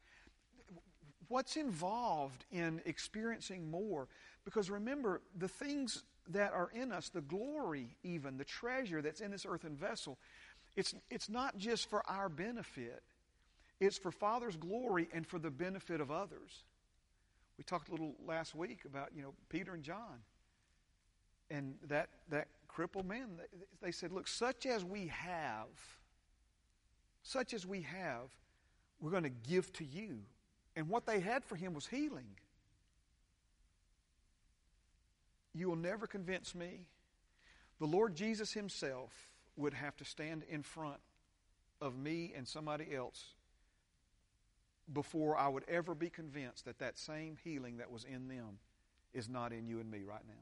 What's 1.28 1.58
involved 1.58 2.46
in 2.52 2.82
experiencing 2.86 3.70
more? 3.70 4.08
Because 4.44 4.70
remember, 4.70 5.22
the 5.38 5.48
things 5.48 6.04
that 6.30 6.54
are 6.54 6.70
in 6.74 6.92
us, 6.92 7.10
the 7.10 7.22
glory, 7.22 7.96
even, 8.04 8.38
the 8.38 8.44
treasure 8.44 9.02
that's 9.02 9.22
in 9.22 9.32
this 9.32 9.46
earthen 9.48 9.76
vessel, 9.76 10.18
it's, 10.76 10.94
it's 11.10 11.30
not 11.30 11.58
just 11.58 11.90
for 11.90 12.04
our 12.10 12.30
benefit, 12.30 13.02
it's 13.80 13.98
for 13.98 14.12
Father's 14.12 14.56
glory 14.56 15.10
and 15.14 15.26
for 15.26 15.40
the 15.40 15.50
benefit 15.50 16.00
of 16.00 16.12
others. 16.12 16.64
We 17.58 17.64
talked 17.64 17.90
a 17.90 17.92
little 17.92 18.16
last 18.26 18.56
week 18.56 18.80
about, 18.86 19.10
you 19.16 19.22
know, 19.22 19.34
Peter 19.50 19.74
and 19.74 19.84
John. 19.84 20.22
And 21.50 21.76
that, 21.88 22.10
that 22.30 22.48
crippled 22.68 23.08
man, 23.08 23.40
they 23.82 23.92
said, 23.92 24.12
Look, 24.12 24.28
such 24.28 24.66
as 24.66 24.84
we 24.84 25.08
have, 25.08 25.68
such 27.26 27.56
as 27.56 27.66
we 27.66 27.82
have, 27.82 28.30
we're 29.02 29.10
going 29.10 29.24
to 29.24 29.30
give 29.30 29.74
to 29.74 29.84
you. 29.84 30.20
And 30.76 30.88
what 30.88 31.08
they 31.08 31.20
had 31.20 31.44
for 31.44 31.56
him 31.56 31.74
was 31.74 31.88
healing. 31.88 32.28
You 35.56 35.68
will 35.68 35.76
never 35.76 36.06
convince 36.06 36.54
me. 36.54 36.82
The 37.80 37.88
Lord 37.88 38.16
Jesus 38.16 38.54
Himself 38.54 39.12
would 39.58 39.74
have 39.74 39.98
to 39.98 40.06
stand 40.06 40.44
in 40.48 40.62
front 40.62 41.00
of 41.82 41.98
me 41.98 42.32
and 42.38 42.48
somebody 42.48 42.94
else 42.94 43.34
before 44.94 45.36
I 45.36 45.48
would 45.48 45.64
ever 45.68 45.96
be 45.96 46.12
convinced 46.12 46.66
that 46.66 46.78
that 46.78 47.00
same 47.00 47.38
healing 47.44 47.78
that 47.78 47.90
was 47.90 48.04
in 48.04 48.28
them 48.28 48.60
is 49.16 49.28
not 49.28 49.52
in 49.52 49.68
you 49.68 49.80
and 49.80 49.90
me 49.90 50.04
right 50.08 50.26
now. 50.28 50.34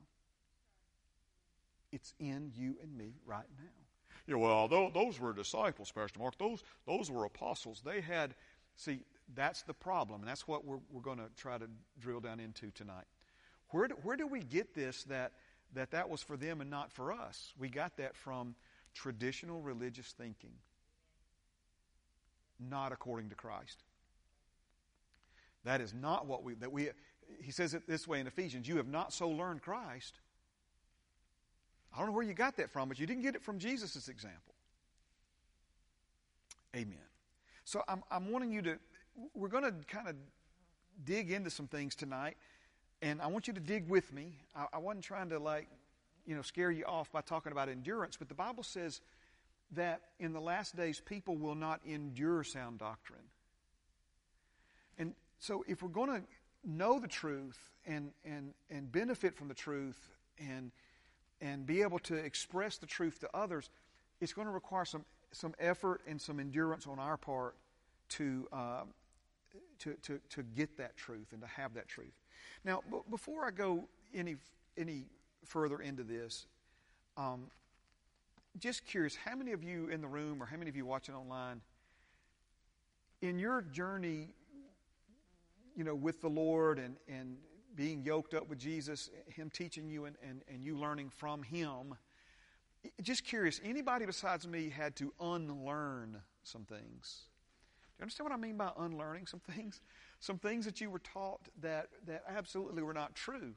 It's 1.94 2.14
in 2.20 2.52
you 2.54 2.76
and 2.84 2.98
me 2.98 3.14
right 3.26 3.48
now. 3.58 3.83
You 4.26 4.36
know, 4.36 4.40
well, 4.40 4.92
those 4.94 5.20
were 5.20 5.34
disciples, 5.34 5.92
Pastor 5.92 6.20
Mark. 6.20 6.38
Those, 6.38 6.64
those 6.88 7.12
were 7.12 7.26
apostles. 7.26 7.82
They 7.86 8.00
had, 8.00 8.36
see, 8.78 9.00
that's 9.36 9.64
the 9.64 9.74
problem, 9.74 10.22
and 10.22 10.30
that's 10.30 10.48
what 10.48 10.66
we're, 10.66 10.80
we're 10.92 11.02
going 11.02 11.18
to 11.18 11.30
try 11.36 11.58
to 11.58 11.68
drill 12.00 12.22
down 12.22 12.40
into 12.40 12.72
tonight. 12.72 13.06
Where 13.70 13.88
do, 13.88 13.96
where 14.04 14.16
do 14.16 14.28
we 14.28 14.40
get 14.40 14.74
this 14.76 15.04
that, 15.06 15.34
that 15.74 15.92
that 15.92 16.10
was 16.10 16.22
for 16.22 16.38
them 16.38 16.62
and 16.62 16.70
not 16.70 16.92
for 16.92 17.12
us? 17.12 17.54
We 17.58 17.68
got 17.70 17.98
that 17.98 18.16
from 18.16 18.56
traditional 18.94 19.62
religious 19.62 20.14
thinking, 20.18 20.54
not 22.60 22.92
according 22.92 23.30
to 23.30 23.36
Christ. 23.36 23.84
That 25.66 25.82
is 25.82 25.94
not 25.94 26.28
what 26.28 26.44
we, 26.44 26.54
that 26.56 26.72
we, 26.72 26.90
he 27.42 27.52
says 27.52 27.74
it 27.74 27.88
this 27.88 28.08
way 28.08 28.20
in 28.20 28.28
Ephesians, 28.28 28.68
you 28.68 28.78
have 28.78 28.88
not 28.88 29.12
so 29.12 29.30
learned 29.30 29.62
Christ 29.62 30.20
I 31.94 32.00
don't 32.00 32.08
know 32.08 32.14
where 32.14 32.24
you 32.24 32.34
got 32.34 32.58
that 32.58 32.72
from, 32.72 32.90
but 32.90 33.00
you 33.00 33.06
didn't 33.06 33.22
get 33.22 33.36
it 33.36 33.44
from 33.44 33.60
Jesus' 33.60 34.08
example. 34.08 34.56
Amen. 36.76 36.98
So 37.66 37.84
I'm, 37.88 38.04
I'm 38.10 38.32
wanting 38.32 38.52
you 38.52 38.62
to, 38.64 38.80
we're 39.36 39.48
going 39.48 39.64
to 39.64 39.74
kind 39.88 40.08
of 40.08 40.16
dig 41.06 41.32
into 41.32 41.50
some 41.50 41.68
things 41.68 41.96
tonight, 41.96 42.36
and 43.02 43.22
I 43.22 43.28
want 43.28 43.48
you 43.48 43.54
to 43.54 43.60
dig 43.60 43.88
with 43.88 44.12
me. 44.12 44.40
I, 44.56 44.66
I 44.74 44.78
wasn't 44.80 45.04
trying 45.04 45.30
to, 45.30 45.40
like, 45.40 45.68
you 46.26 46.36
know, 46.36 46.42
scare 46.42 46.72
you 46.72 46.86
off 46.86 47.12
by 47.12 47.22
talking 47.22 47.52
about 47.52 47.70
endurance, 47.70 48.18
but 48.18 48.28
the 48.28 48.36
Bible 48.36 48.64
says 48.64 49.02
that 49.72 50.02
in 50.20 50.34
the 50.34 50.40
last 50.40 50.76
days 50.76 51.00
people 51.00 51.38
will 51.38 51.56
not 51.56 51.82
endure 51.86 52.44
sound 52.44 52.80
doctrine. 52.80 53.20
And 54.98 55.14
so 55.40 55.64
if 55.68 55.84
we're 55.84 55.90
going 55.90 56.10
to 56.10 56.22
know 56.64 57.00
the 57.00 57.08
truth 57.08 57.60
and, 57.86 58.12
and, 58.24 58.54
and 58.70 58.92
benefit 58.92 59.36
from 59.36 59.48
the 59.48 59.54
truth 59.54 60.00
and 60.40 60.72
and 61.44 61.66
be 61.66 61.82
able 61.82 62.00
to 62.00 62.16
express 62.16 62.78
the 62.78 62.86
truth 62.86 63.20
to 63.20 63.30
others, 63.34 63.70
it's 64.22 64.32
going 64.32 64.48
to 64.48 64.54
require 64.54 64.86
some, 64.86 65.04
some 65.34 65.54
effort 65.60 66.02
and 66.08 66.20
some 66.20 66.40
endurance 66.40 66.88
on 66.88 67.00
our 67.00 67.18
part 67.18 67.56
to, 68.10 68.48
uh, 68.54 68.84
to, 69.80 69.94
to, 70.02 70.20
to 70.30 70.44
get 70.56 70.78
that 70.78 70.96
truth 70.96 71.34
and 71.34 71.42
to 71.42 71.48
have 71.48 71.74
that 71.74 71.88
truth. 71.90 72.14
Now, 72.64 72.82
b- 72.90 73.00
before 73.12 73.46
I 73.46 73.52
go 73.52 73.84
any, 74.16 74.38
any 74.78 75.04
further 75.44 75.82
into 75.82 76.04
this, 76.04 76.46
um, 77.18 77.48
just 78.58 78.86
curious, 78.86 79.18
how 79.18 79.36
many 79.36 79.52
of 79.52 79.64
you 79.64 79.90
in 79.90 80.00
the 80.00 80.08
room 80.08 80.42
or 80.42 80.46
how 80.46 80.56
many 80.56 80.70
of 80.70 80.78
you 80.78 80.86
watching 80.86 81.14
online, 81.14 81.60
in 83.22 83.38
your 83.38 83.62
journey, 83.62 84.30
you 85.76 85.84
know, 85.84 85.96
with 85.96 86.22
the 86.22 86.30
Lord 86.30 86.80
and, 86.80 86.96
and 87.10 87.36
being 87.76 88.04
yoked 88.04 88.34
up 88.34 88.48
with 88.48 88.60
Jesus, 88.60 89.10
Him 89.28 89.50
teaching 89.50 89.90
you 89.90 90.06
and, 90.06 90.16
and, 90.28 90.42
and 90.48 90.64
you 90.64 90.78
learning 90.78 91.10
from 91.10 91.44
Him. 91.44 91.96
Just 93.02 93.24
curious, 93.24 93.62
anybody 93.64 94.06
besides 94.06 94.48
me 94.48 94.70
had 94.70 94.96
to 94.98 95.14
unlearn 95.20 96.22
some 96.44 96.66
things? 96.66 97.24
Do 97.94 98.00
you 98.00 98.04
understand 98.04 98.30
what 98.30 98.38
I 98.38 98.42
mean 98.42 98.58
by 98.58 98.72
unlearning 98.78 99.28
some 99.28 99.40
things? 99.40 99.82
Some 100.20 100.38
things 100.38 100.66
that 100.66 100.82
you 100.82 100.90
were 100.90 101.00
taught 101.00 101.42
that, 101.62 101.88
that 102.08 102.24
absolutely 102.28 102.84
were 102.84 102.94
not 102.94 103.16
true. 103.16 103.54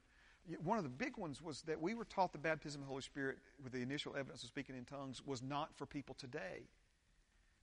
One 0.62 0.78
of 0.78 0.85
the 0.85 0.90
big 0.90 1.16
ones 1.16 1.42
was 1.42 1.62
that 1.62 1.80
we 1.80 1.94
were 1.94 2.04
taught 2.04 2.32
the 2.32 2.38
baptism 2.38 2.80
of 2.80 2.87
the 2.87 2.90
Holy 2.90 3.02
Spirit 3.02 3.38
with 3.62 3.73
the 3.73 3.82
initial 3.82 4.14
evidence 4.16 4.42
of 4.42 4.49
speaking 4.49 4.76
in 4.76 4.85
tongues 4.85 5.20
was 5.26 5.42
not 5.42 5.76
for 5.76 5.87
people 5.87 6.14
today. 6.16 6.68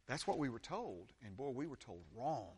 That's 0.07 0.27
what 0.27 0.37
we 0.37 0.49
were 0.49 0.59
told. 0.59 1.13
And 1.25 1.37
boy, 1.37 1.49
we 1.49 1.67
were 1.67 1.77
told 1.77 2.01
wrong. 2.13 2.55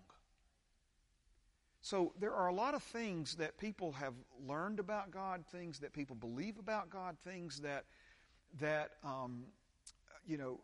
So 1.86 2.13
there 2.20 2.34
are 2.34 2.48
a 2.48 2.54
lot 2.54 2.74
of 2.74 2.82
things 2.82 3.36
that 3.36 3.60
people 3.60 3.92
have 3.92 4.15
learned 4.48 4.80
about 4.80 5.12
God, 5.12 5.46
things 5.51 5.77
that 5.82 5.94
people 5.94 6.15
believe 6.15 6.58
about 6.58 6.89
God, 6.89 7.15
things 7.24 7.60
that 7.60 7.86
that 8.60 8.94
um, 9.04 9.44
you 10.25 10.39
know 10.39 10.60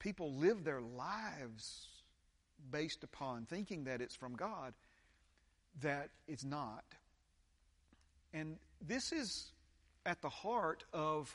people 0.00 0.34
live 0.34 0.64
their 0.64 0.82
lives 0.82 1.88
based 2.70 3.04
upon 3.04 3.46
thinking 3.46 3.84
that 3.84 4.02
it's 4.02 4.14
from 4.14 4.34
God, 4.34 4.74
that 5.80 6.10
it's 6.28 6.44
not. 6.44 6.84
And 8.34 8.58
this 8.86 9.12
is 9.12 9.52
at 10.04 10.20
the 10.20 10.28
heart 10.28 10.84
of 10.92 11.34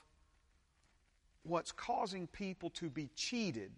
what's 1.42 1.72
causing 1.72 2.28
people 2.28 2.70
to 2.76 2.92
be 2.92 3.10
cheated. 3.16 3.72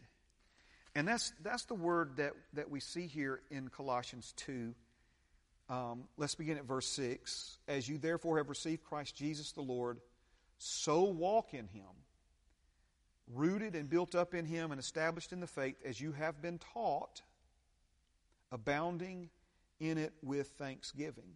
And 0.94 1.08
that's, 1.08 1.32
that's 1.42 1.64
the 1.64 1.74
word 1.74 2.18
that, 2.18 2.34
that 2.52 2.70
we 2.70 2.82
see 2.82 3.08
here 3.08 3.40
in 3.50 3.70
Colossians 3.70 4.34
2 4.36 4.76
um, 5.74 6.04
let's 6.18 6.36
begin 6.36 6.58
at 6.58 6.66
verse 6.66 6.88
6. 6.88 7.58
As 7.68 7.90
you 7.90 7.98
therefore 7.98 8.38
have 8.38 8.50
received 8.50 8.84
Christ 8.84 9.16
Jesus 9.16 9.54
the 9.54 9.62
Lord, 9.62 10.00
so 10.60 11.04
walk 11.04 11.54
in 11.54 11.68
him, 11.68 11.90
rooted 13.34 13.74
and 13.76 13.90
built 13.90 14.14
up 14.14 14.36
in 14.36 14.46
him 14.46 14.72
and 14.72 14.80
established 14.80 15.34
in 15.34 15.40
the 15.40 15.48
faith 15.48 15.78
as 15.84 16.00
you 16.00 16.12
have 16.12 16.42
been 16.44 16.60
taught, 16.74 17.24
abounding 18.52 19.30
in 19.80 19.98
it 19.98 20.14
with 20.22 20.50
thanksgiving. 20.60 21.34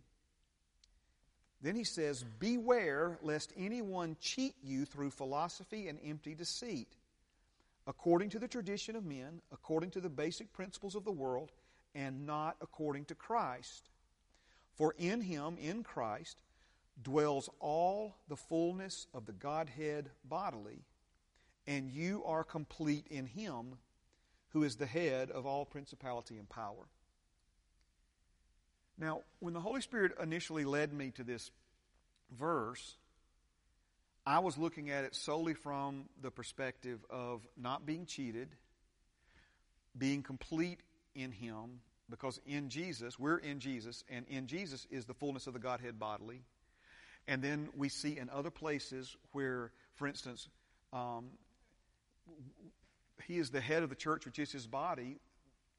Then 1.59 1.75
he 1.75 1.83
says, 1.83 2.23
Beware 2.39 3.17
lest 3.23 3.51
anyone 3.57 4.17
cheat 4.21 4.53
you 4.61 4.85
through 4.85 5.09
philosophy 5.09 5.87
and 5.87 5.97
empty 6.05 6.35
deceit, 6.35 6.95
according 7.87 8.29
to 8.29 8.39
the 8.39 8.47
tradition 8.47 8.95
of 8.95 9.03
men, 9.03 9.41
according 9.51 9.89
to 9.91 9.99
the 9.99 10.09
basic 10.09 10.53
principles 10.53 10.93
of 10.93 11.05
the 11.05 11.11
world, 11.11 11.51
and 11.95 12.27
not 12.27 12.55
according 12.61 13.05
to 13.05 13.15
Christ. 13.15 13.89
For 14.77 14.93
in 14.97 15.21
him, 15.21 15.57
in 15.57 15.83
Christ, 15.83 16.37
dwells 17.01 17.49
all 17.59 18.15
the 18.27 18.35
fullness 18.35 19.07
of 19.13 19.25
the 19.25 19.33
Godhead 19.33 20.09
bodily, 20.23 20.85
and 21.65 21.89
you 21.89 22.23
are 22.25 22.43
complete 22.43 23.07
in 23.09 23.25
him 23.25 23.77
who 24.49 24.63
is 24.63 24.75
the 24.75 24.85
head 24.85 25.31
of 25.31 25.45
all 25.45 25.65
principality 25.65 26.37
and 26.37 26.47
power. 26.47 26.87
Now, 28.97 29.21
when 29.39 29.53
the 29.53 29.59
Holy 29.59 29.81
Spirit 29.81 30.13
initially 30.21 30.65
led 30.65 30.93
me 30.93 31.11
to 31.11 31.23
this 31.23 31.51
verse, 32.31 32.97
I 34.25 34.39
was 34.39 34.57
looking 34.57 34.89
at 34.89 35.03
it 35.03 35.15
solely 35.15 35.53
from 35.53 36.09
the 36.21 36.31
perspective 36.31 36.99
of 37.09 37.47
not 37.55 37.85
being 37.85 38.05
cheated, 38.05 38.49
being 39.97 40.23
complete 40.23 40.79
in 41.13 41.31
Him, 41.31 41.81
because 42.09 42.39
in 42.45 42.69
Jesus, 42.69 43.19
we're 43.19 43.37
in 43.37 43.59
Jesus, 43.59 44.03
and 44.09 44.25
in 44.27 44.47
Jesus 44.47 44.87
is 44.89 45.05
the 45.05 45.13
fullness 45.13 45.47
of 45.47 45.53
the 45.53 45.59
Godhead 45.59 45.99
bodily. 45.99 46.41
And 47.27 47.41
then 47.41 47.69
we 47.75 47.89
see 47.89 48.17
in 48.17 48.29
other 48.29 48.49
places 48.49 49.17
where, 49.33 49.71
for 49.95 50.07
instance, 50.07 50.47
um, 50.93 51.31
He 53.25 53.37
is 53.37 53.49
the 53.49 53.59
head 53.59 53.83
of 53.83 53.89
the 53.89 53.95
church, 53.95 54.25
which 54.25 54.39
is 54.39 54.51
His 54.51 54.67
body 54.67 55.19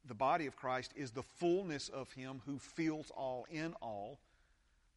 the 0.09 0.15
body 0.15 0.47
of 0.47 0.57
Christ 0.57 0.93
is 0.97 1.11
the 1.11 1.23
fullness 1.23 1.89
of 1.89 2.11
Him 2.13 2.41
who 2.47 2.59
fills 2.59 3.11
all 3.15 3.47
in 3.51 3.75
all. 3.81 4.19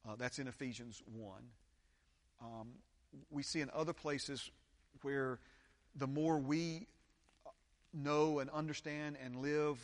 Uh, 0.07 0.15
that's 0.17 0.39
in 0.39 0.47
Ephesians 0.47 1.03
1. 1.13 1.41
Um, 2.41 2.69
we 3.29 3.43
see 3.43 3.59
in 3.59 3.69
other 3.73 3.93
places 3.93 4.49
where 5.01 5.39
the 5.95 6.07
more 6.07 6.39
we 6.39 6.87
know 7.93 8.39
and 8.39 8.49
understand 8.49 9.17
and 9.23 9.35
live 9.35 9.77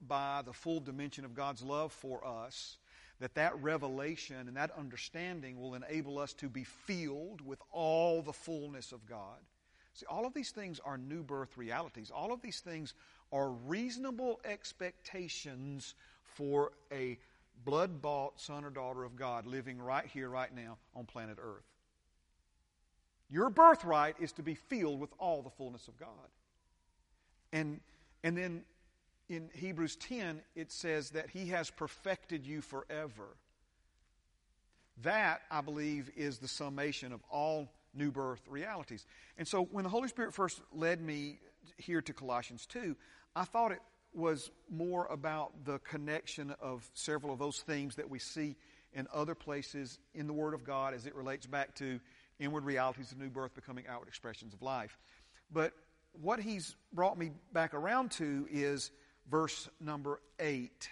by 0.00 0.42
the 0.44 0.52
full 0.52 0.80
dimension 0.80 1.24
of 1.24 1.34
God's 1.34 1.62
love 1.62 1.92
for 1.92 2.26
us, 2.26 2.78
that 3.20 3.34
that 3.34 3.60
revelation 3.62 4.48
and 4.48 4.56
that 4.56 4.70
understanding 4.76 5.60
will 5.60 5.74
enable 5.74 6.18
us 6.18 6.32
to 6.34 6.48
be 6.48 6.64
filled 6.64 7.40
with 7.40 7.60
all 7.70 8.22
the 8.22 8.32
fullness 8.32 8.92
of 8.92 9.06
God. 9.06 9.38
See, 9.94 10.06
all 10.06 10.26
of 10.26 10.34
these 10.34 10.50
things 10.50 10.80
are 10.84 10.98
new 10.98 11.22
birth 11.22 11.56
realities. 11.56 12.10
All 12.10 12.32
of 12.32 12.42
these 12.42 12.60
things 12.60 12.94
are 13.32 13.50
reasonable 13.50 14.40
expectations 14.44 15.94
for 16.24 16.72
a 16.92 17.18
blood 17.64 18.02
bought 18.02 18.40
son 18.40 18.64
or 18.64 18.70
daughter 18.70 19.04
of 19.04 19.14
God 19.14 19.46
living 19.46 19.80
right 19.80 20.06
here, 20.06 20.28
right 20.28 20.52
now 20.54 20.78
on 20.96 21.04
planet 21.04 21.38
Earth. 21.40 21.64
Your 23.30 23.50
birthright 23.50 24.16
is 24.20 24.32
to 24.32 24.42
be 24.42 24.54
filled 24.54 25.00
with 25.00 25.10
all 25.18 25.42
the 25.42 25.50
fullness 25.50 25.88
of 25.88 25.96
God. 25.98 26.08
And, 27.52 27.80
and 28.22 28.36
then 28.36 28.64
in 29.28 29.48
Hebrews 29.54 29.96
10, 29.96 30.42
it 30.54 30.70
says 30.70 31.10
that 31.10 31.30
He 31.30 31.48
has 31.48 31.70
perfected 31.70 32.46
you 32.46 32.60
forever. 32.60 33.36
That, 35.02 35.42
I 35.50 35.60
believe, 35.60 36.10
is 36.16 36.38
the 36.38 36.48
summation 36.48 37.12
of 37.12 37.20
all 37.30 37.68
new 37.94 38.10
birth 38.10 38.42
realities. 38.48 39.06
And 39.38 39.46
so 39.46 39.64
when 39.64 39.84
the 39.84 39.90
Holy 39.90 40.08
Spirit 40.08 40.34
first 40.34 40.60
led 40.72 41.00
me 41.00 41.38
here 41.76 42.02
to 42.02 42.12
Colossians 42.12 42.66
2, 42.66 42.94
I 43.34 43.44
thought 43.44 43.72
it 43.72 43.80
was 44.12 44.50
more 44.70 45.06
about 45.06 45.64
the 45.64 45.78
connection 45.80 46.54
of 46.60 46.88
several 46.94 47.32
of 47.32 47.38
those 47.38 47.60
themes 47.60 47.96
that 47.96 48.08
we 48.08 48.18
see 48.18 48.56
in 48.92 49.08
other 49.12 49.34
places 49.34 49.98
in 50.14 50.26
the 50.26 50.32
Word 50.32 50.54
of 50.54 50.64
God 50.64 50.94
as 50.94 51.06
it 51.06 51.14
relates 51.14 51.46
back 51.46 51.74
to 51.76 51.98
inward 52.38 52.64
realities 52.64 53.10
of 53.10 53.18
new 53.18 53.28
birth 53.28 53.54
becoming 53.54 53.84
outward 53.88 54.08
expressions 54.08 54.54
of 54.54 54.62
life. 54.62 54.96
But 55.52 55.72
what 56.12 56.38
he's 56.38 56.76
brought 56.92 57.18
me 57.18 57.32
back 57.52 57.74
around 57.74 58.12
to 58.12 58.46
is 58.50 58.92
verse 59.30 59.68
number 59.80 60.20
8. 60.38 60.88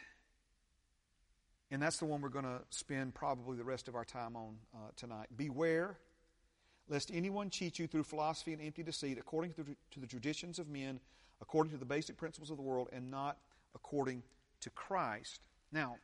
And 1.71 1.81
that's 1.81 1.99
the 1.99 2.05
one 2.05 2.21
we're 2.21 2.29
going 2.29 2.45
to 2.45 2.61
spend 2.71 3.15
probably 3.15 3.57
the 3.57 3.65
rest 3.65 3.89
of 3.89 3.95
our 3.95 4.05
time 4.05 4.37
on 4.37 4.57
uh, 4.75 4.79
tonight. 4.97 5.29
Beware 5.37 5.97
lest 6.89 7.11
anyone 7.13 7.49
cheat 7.49 7.79
you 7.79 7.87
through 7.87 8.03
philosophy 8.03 8.53
and 8.53 8.61
empty 8.61 8.83
deceit, 8.83 9.19
according 9.19 9.53
to 9.55 9.63
the, 9.63 9.77
to 9.91 10.01
the 10.01 10.07
traditions 10.07 10.59
of 10.59 10.69
men, 10.69 11.01
according 11.41 11.73
to 11.73 11.79
the 11.79 11.85
basic 11.85 12.17
principles 12.17 12.51
of 12.51 12.57
the 12.57 12.63
world, 12.63 12.89
and 12.93 13.11
not 13.11 13.39
according 13.75 14.23
to 14.61 14.71
Christ. 14.71 15.41
Now, 15.73 15.97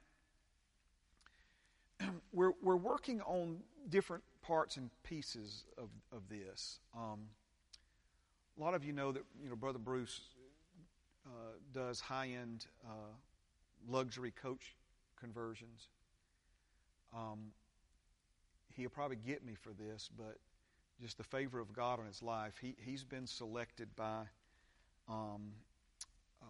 we're, 2.33 2.53
we're 2.63 2.77
working 2.77 3.21
on 3.23 3.59
different 3.91 4.25
parts 4.41 4.79
and 4.79 4.91
pieces 5.03 5.65
of, 5.77 5.91
of 6.13 6.23
this. 6.31 6.81
Um, 6.97 7.21
a 8.59 8.61
lot 8.61 8.75
of 8.75 8.85
you 8.85 8.93
know 8.93 9.13
that 9.13 9.23
you 9.43 9.49
know 9.49 9.57
Brother 9.57 9.79
Bruce 9.79 10.21
uh, 11.29 11.53
does 11.73 12.01
high 12.01 12.29
end 12.29 12.67
uh, 12.85 13.13
luxury 13.89 14.33
coach 14.33 14.75
conversions. 15.21 15.89
Um, 17.15 17.53
he'll 18.77 18.91
probably 18.91 19.17
get 19.17 19.45
me 19.45 19.55
for 19.55 19.73
this, 19.73 20.09
but 20.17 20.39
just 21.01 21.17
the 21.19 21.25
favor 21.25 21.61
of 21.61 21.73
God 21.73 22.01
on 22.01 22.07
his 22.07 22.23
life, 22.23 22.55
he, 22.61 22.75
he's 22.79 23.05
been 23.05 23.27
selected 23.27 23.89
by 23.97 24.23
um, 25.09 25.53
uh, 26.43 26.47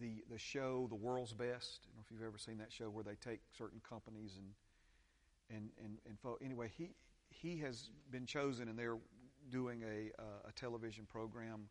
the, 0.00 0.22
the 0.30 0.38
show, 0.38 0.86
The 0.88 0.94
World's 0.94 1.32
Best. 1.32 1.80
I 1.84 1.88
don't 1.88 1.96
know 1.96 2.02
if 2.04 2.10
you've 2.10 2.26
ever 2.26 2.38
seen 2.38 2.58
that 2.58 2.72
show 2.72 2.86
where 2.86 3.04
they 3.04 3.16
take 3.16 3.40
certain 3.56 3.80
companies 3.88 4.38
and, 4.38 5.56
and, 5.56 5.70
and, 5.82 5.98
and 6.06 6.18
fo- 6.20 6.38
anyway, 6.44 6.70
he, 6.76 6.90
he 7.30 7.58
has 7.58 7.90
been 8.10 8.26
chosen 8.26 8.68
and 8.68 8.78
they're 8.78 8.98
doing 9.50 9.82
a, 9.82 10.10
uh, 10.20 10.48
a 10.48 10.52
television 10.52 11.06
program 11.06 11.68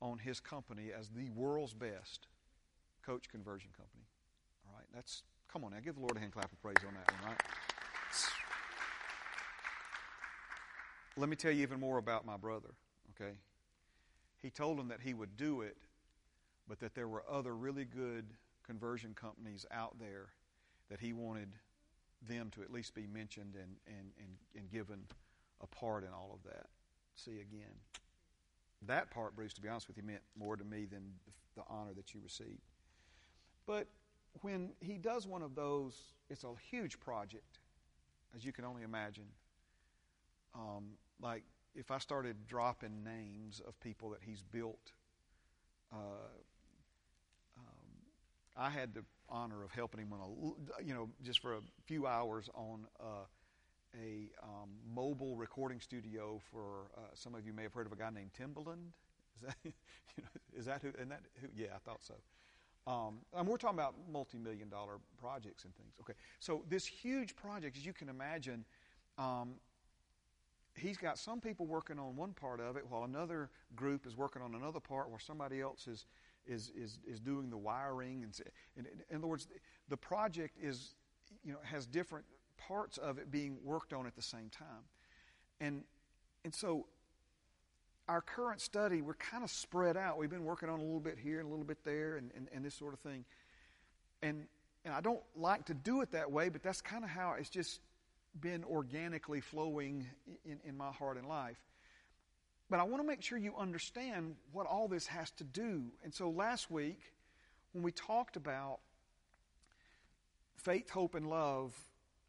on 0.00 0.18
his 0.18 0.40
company 0.40 0.90
as 0.96 1.08
the 1.10 1.30
world's 1.30 1.74
best 1.74 2.26
coach 3.04 3.28
conversion 3.28 3.70
company. 3.76 4.04
All 4.66 4.74
right, 4.76 4.86
that's, 4.94 5.22
come 5.52 5.64
on 5.64 5.72
now, 5.72 5.78
give 5.84 5.94
the 5.94 6.00
Lord 6.00 6.16
a 6.16 6.20
hand 6.20 6.32
clap 6.32 6.50
of 6.52 6.60
praise 6.62 6.76
on 6.86 6.94
that 6.94 7.12
one, 7.12 7.30
right? 7.30 7.40
Let 11.16 11.28
me 11.28 11.36
tell 11.36 11.50
you 11.52 11.62
even 11.62 11.80
more 11.80 11.98
about 11.98 12.24
my 12.24 12.36
brother, 12.36 12.70
okay? 13.14 13.32
He 14.42 14.50
told 14.50 14.78
him 14.78 14.88
that 14.88 15.00
he 15.02 15.12
would 15.12 15.36
do 15.36 15.60
it, 15.60 15.76
but 16.68 16.80
that 16.80 16.94
there 16.94 17.08
were 17.08 17.24
other 17.30 17.54
really 17.54 17.84
good 17.84 18.26
conversion 18.64 19.14
companies 19.14 19.66
out 19.70 19.96
there 19.98 20.28
that 20.88 21.00
he 21.00 21.12
wanted 21.12 21.48
them 22.28 22.50
to 22.54 22.62
at 22.62 22.70
least 22.70 22.94
be 22.94 23.06
mentioned 23.06 23.54
and, 23.54 23.76
and, 23.86 24.12
and, 24.18 24.36
and 24.56 24.70
given 24.70 25.00
a 25.60 25.66
part 25.66 26.04
in 26.04 26.10
all 26.10 26.30
of 26.32 26.50
that. 26.50 26.66
See 27.16 27.40
again. 27.40 27.74
That 28.86 29.10
part, 29.10 29.36
Bruce, 29.36 29.52
to 29.54 29.60
be 29.60 29.68
honest 29.68 29.88
with 29.88 29.96
you, 29.96 30.02
meant 30.02 30.22
more 30.38 30.56
to 30.56 30.64
me 30.64 30.86
than 30.86 31.02
the, 31.56 31.62
honor 31.68 31.92
that 31.94 32.14
you 32.14 32.20
received. 32.22 32.62
But 33.66 33.86
when 34.40 34.70
he 34.80 34.96
does 34.96 35.26
one 35.26 35.42
of 35.42 35.54
those, 35.54 35.94
it's 36.30 36.44
a 36.44 36.48
huge 36.70 36.98
project, 36.98 37.58
as 38.34 38.44
you 38.44 38.52
can 38.52 38.64
only 38.64 38.82
imagine. 38.82 39.26
Um, 40.54 40.92
like 41.20 41.42
if 41.74 41.90
I 41.90 41.98
started 41.98 42.36
dropping 42.46 43.04
names 43.04 43.60
of 43.66 43.78
people 43.80 44.10
that 44.10 44.20
he's 44.22 44.42
built, 44.42 44.92
uh, 45.92 45.96
um, 47.58 47.64
I 48.56 48.70
had 48.70 48.94
the 48.94 49.04
honor 49.28 49.62
of 49.62 49.70
helping 49.70 50.00
him 50.00 50.12
on 50.12 50.20
a, 50.20 50.82
you 50.82 50.94
know, 50.94 51.08
just 51.22 51.40
for 51.40 51.54
a 51.54 51.60
few 51.84 52.06
hours 52.06 52.48
on 52.54 52.86
uh, 52.98 53.24
a 53.96 54.30
um, 54.42 54.70
mobile 54.94 55.36
recording 55.36 55.80
studio 55.80 56.40
for 56.50 56.90
uh, 56.96 57.00
some 57.14 57.34
of 57.34 57.46
you 57.46 57.52
may 57.52 57.62
have 57.62 57.72
heard 57.72 57.86
of 57.86 57.92
a 57.92 57.96
guy 57.96 58.10
named 58.10 58.30
Timbaland. 58.38 58.92
Is 59.36 59.46
that, 59.46 59.56
you 59.64 59.72
know, 60.22 60.58
is 60.58 60.66
that 60.66 60.82
who? 60.82 60.88
And 61.00 61.10
that 61.10 61.20
who? 61.40 61.48
Yeah, 61.54 61.68
I 61.74 61.78
thought 61.78 62.02
so. 62.02 62.14
Um, 62.86 63.18
and 63.36 63.46
we're 63.46 63.56
talking 63.56 63.78
about 63.78 63.94
multi-million 64.10 64.68
dollar 64.68 64.94
projects 65.18 65.64
and 65.64 65.74
things. 65.76 65.92
Okay, 66.00 66.14
so 66.40 66.64
this 66.68 66.86
huge 66.86 67.36
project, 67.36 67.76
as 67.76 67.84
you 67.84 67.92
can 67.92 68.08
imagine, 68.08 68.64
um, 69.18 69.54
he's 70.74 70.96
got 70.96 71.18
some 71.18 71.40
people 71.40 71.66
working 71.66 71.98
on 71.98 72.16
one 72.16 72.32
part 72.32 72.60
of 72.60 72.76
it 72.76 72.84
while 72.88 73.04
another 73.04 73.50
group 73.76 74.06
is 74.06 74.16
working 74.16 74.42
on 74.42 74.54
another 74.54 74.80
part 74.80 75.10
where 75.10 75.20
somebody 75.20 75.60
else 75.60 75.86
is 75.86 76.06
is 76.46 76.72
is, 76.74 76.98
is 77.06 77.20
doing 77.20 77.50
the 77.50 77.56
wiring 77.56 78.22
and 78.22 78.40
in, 78.76 78.86
in 79.10 79.16
other 79.16 79.26
words 79.26 79.46
the 79.88 79.96
project 79.96 80.56
is 80.60 80.94
you 81.44 81.52
know 81.52 81.58
has 81.62 81.86
different 81.86 82.24
parts 82.68 82.98
of 82.98 83.18
it 83.18 83.30
being 83.30 83.56
worked 83.64 83.92
on 83.92 84.06
at 84.06 84.14
the 84.14 84.22
same 84.22 84.50
time 84.50 84.84
and 85.60 85.82
and 86.44 86.54
so 86.54 86.86
our 88.08 88.20
current 88.20 88.60
study 88.60 89.02
we're 89.02 89.14
kind 89.14 89.44
of 89.44 89.50
spread 89.50 89.96
out 89.96 90.18
we've 90.18 90.30
been 90.30 90.44
working 90.44 90.68
on 90.68 90.78
a 90.78 90.82
little 90.82 91.00
bit 91.00 91.18
here 91.18 91.38
and 91.38 91.48
a 91.48 91.50
little 91.50 91.64
bit 91.64 91.78
there 91.84 92.16
and, 92.16 92.30
and, 92.36 92.48
and 92.54 92.64
this 92.64 92.74
sort 92.74 92.92
of 92.92 93.00
thing 93.00 93.24
and 94.22 94.46
and 94.84 94.94
I 94.94 95.00
don't 95.02 95.20
like 95.36 95.66
to 95.66 95.74
do 95.74 96.00
it 96.00 96.12
that 96.12 96.30
way 96.30 96.48
but 96.48 96.62
that's 96.62 96.80
kind 96.80 97.04
of 97.04 97.10
how 97.10 97.34
it's 97.38 97.50
just 97.50 97.80
been 98.38 98.64
organically 98.64 99.40
flowing 99.40 100.06
in, 100.44 100.60
in 100.64 100.76
my 100.76 100.90
heart 100.92 101.16
and 101.16 101.26
life. 101.26 101.58
But 102.68 102.78
I 102.78 102.84
want 102.84 103.02
to 103.02 103.06
make 103.06 103.22
sure 103.22 103.36
you 103.36 103.54
understand 103.56 104.36
what 104.52 104.66
all 104.66 104.86
this 104.86 105.06
has 105.08 105.30
to 105.32 105.44
do. 105.44 105.86
And 106.04 106.14
so 106.14 106.30
last 106.30 106.70
week, 106.70 107.00
when 107.72 107.82
we 107.82 107.90
talked 107.90 108.36
about 108.36 108.78
faith, 110.56 110.90
hope, 110.90 111.14
and 111.14 111.28
love 111.28 111.74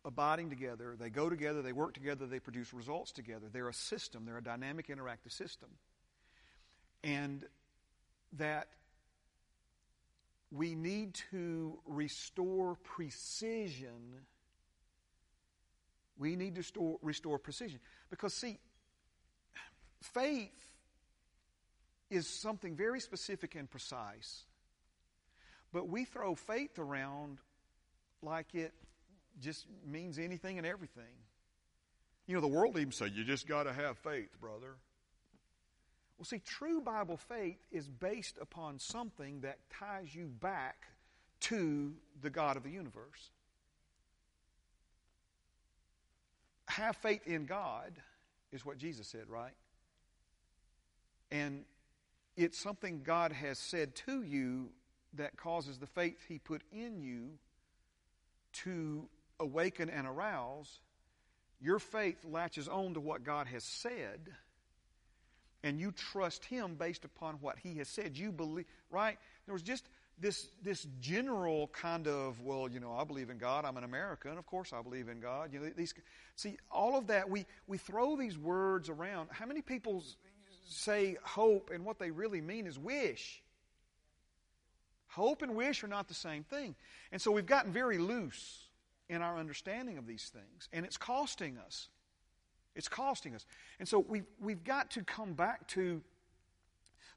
abiding 0.03 0.49
together, 0.49 0.95
they 0.99 1.09
go 1.09 1.29
together, 1.29 1.61
they 1.61 1.73
work 1.73 1.93
together, 1.93 2.25
they 2.25 2.39
produce 2.39 2.73
results 2.73 3.11
together. 3.11 3.47
They're 3.51 3.69
a 3.69 3.73
system, 3.73 4.25
they're 4.25 4.37
a 4.37 4.43
dynamic, 4.43 4.87
interactive 4.87 5.31
system. 5.31 5.69
And 7.03 7.45
that 8.37 8.67
we 10.51 10.75
need 10.75 11.15
to 11.31 11.79
restore 11.85 12.75
precision 12.75 14.21
we 16.21 16.35
need 16.35 16.55
to 16.55 16.63
store, 16.63 16.97
restore 17.01 17.39
precision. 17.39 17.79
Because, 18.11 18.33
see, 18.35 18.59
faith 20.01 20.51
is 22.11 22.27
something 22.27 22.75
very 22.75 22.99
specific 22.99 23.55
and 23.55 23.69
precise. 23.69 24.45
But 25.73 25.89
we 25.89 26.05
throw 26.05 26.35
faith 26.35 26.77
around 26.77 27.39
like 28.21 28.53
it 28.53 28.73
just 29.41 29.65
means 29.85 30.17
anything 30.19 30.57
and 30.57 30.67
everything. 30.67 31.03
You 32.27 32.35
know, 32.35 32.41
the 32.41 32.47
world 32.47 32.77
even 32.77 32.91
say, 32.91 33.07
you 33.07 33.23
just 33.23 33.47
got 33.47 33.63
to 33.63 33.73
have 33.73 33.97
faith, 33.97 34.39
brother. 34.39 34.75
Well, 36.17 36.25
see, 36.25 36.39
true 36.39 36.81
Bible 36.81 37.17
faith 37.17 37.57
is 37.71 37.89
based 37.89 38.37
upon 38.39 38.79
something 38.79 39.41
that 39.41 39.57
ties 39.71 40.13
you 40.13 40.27
back 40.27 40.87
to 41.41 41.93
the 42.21 42.29
God 42.29 42.57
of 42.57 42.63
the 42.63 42.69
universe. 42.69 43.31
Have 46.67 46.95
faith 46.97 47.25
in 47.25 47.45
God 47.45 47.91
is 48.51 48.65
what 48.65 48.77
Jesus 48.77 49.07
said, 49.07 49.27
right? 49.27 49.55
And 51.31 51.65
it's 52.37 52.57
something 52.57 53.01
God 53.03 53.31
has 53.31 53.57
said 53.57 53.95
to 54.07 54.21
you 54.21 54.69
that 55.15 55.37
causes 55.37 55.79
the 55.79 55.87
faith 55.87 56.19
He 56.27 56.37
put 56.37 56.61
in 56.71 57.01
you 57.01 57.31
to 58.53 59.07
awaken 59.41 59.89
and 59.89 60.07
arouse. 60.07 60.79
Your 61.59 61.79
faith 61.79 62.23
latches 62.23 62.67
on 62.67 62.93
to 62.93 62.99
what 62.99 63.23
God 63.23 63.47
has 63.47 63.63
said, 63.63 64.29
and 65.63 65.79
you 65.79 65.91
trust 65.91 66.45
Him 66.45 66.75
based 66.75 67.05
upon 67.05 67.35
what 67.35 67.57
He 67.59 67.75
has 67.75 67.87
said. 67.87 68.17
You 68.17 68.31
believe, 68.31 68.65
right? 68.89 69.17
There 69.45 69.53
was 69.53 69.61
just 69.61 69.87
this, 70.19 70.47
this 70.63 70.87
general 70.99 71.67
kind 71.67 72.07
of, 72.07 72.41
well, 72.41 72.69
you 72.69 72.79
know, 72.79 72.93
I 72.93 73.03
believe 73.03 73.29
in 73.29 73.37
God. 73.37 73.65
I'm 73.65 73.77
an 73.77 73.83
American. 73.83 74.37
Of 74.37 74.45
course 74.45 74.71
I 74.73 74.81
believe 74.81 75.09
in 75.09 75.19
God. 75.19 75.51
You 75.51 75.59
know, 75.59 75.69
these, 75.75 75.93
see, 76.35 76.57
all 76.69 76.95
of 76.95 77.07
that, 77.07 77.29
we, 77.29 77.45
we 77.67 77.77
throw 77.77 78.15
these 78.15 78.37
words 78.37 78.89
around. 78.89 79.29
How 79.31 79.45
many 79.45 79.61
people 79.61 80.03
say 80.67 81.17
hope 81.23 81.71
and 81.73 81.83
what 81.83 81.99
they 81.99 82.11
really 82.11 82.41
mean 82.41 82.67
is 82.67 82.77
wish? 82.77 83.41
Hope 85.07 85.41
and 85.41 85.55
wish 85.55 85.83
are 85.83 85.87
not 85.87 86.07
the 86.07 86.13
same 86.13 86.43
thing. 86.43 86.75
And 87.11 87.21
so 87.21 87.31
we've 87.31 87.45
gotten 87.45 87.71
very 87.71 87.97
loose 87.97 88.60
in 89.11 89.21
our 89.21 89.37
understanding 89.37 89.97
of 89.97 90.07
these 90.07 90.31
things, 90.33 90.69
and 90.71 90.85
it's 90.85 90.97
costing 90.97 91.57
us. 91.57 91.89
It's 92.75 92.87
costing 92.87 93.35
us. 93.35 93.45
And 93.77 93.87
so 93.87 93.99
we've, 93.99 94.25
we've 94.39 94.63
got 94.63 94.91
to 94.91 95.03
come 95.03 95.33
back 95.33 95.67
to 95.69 96.01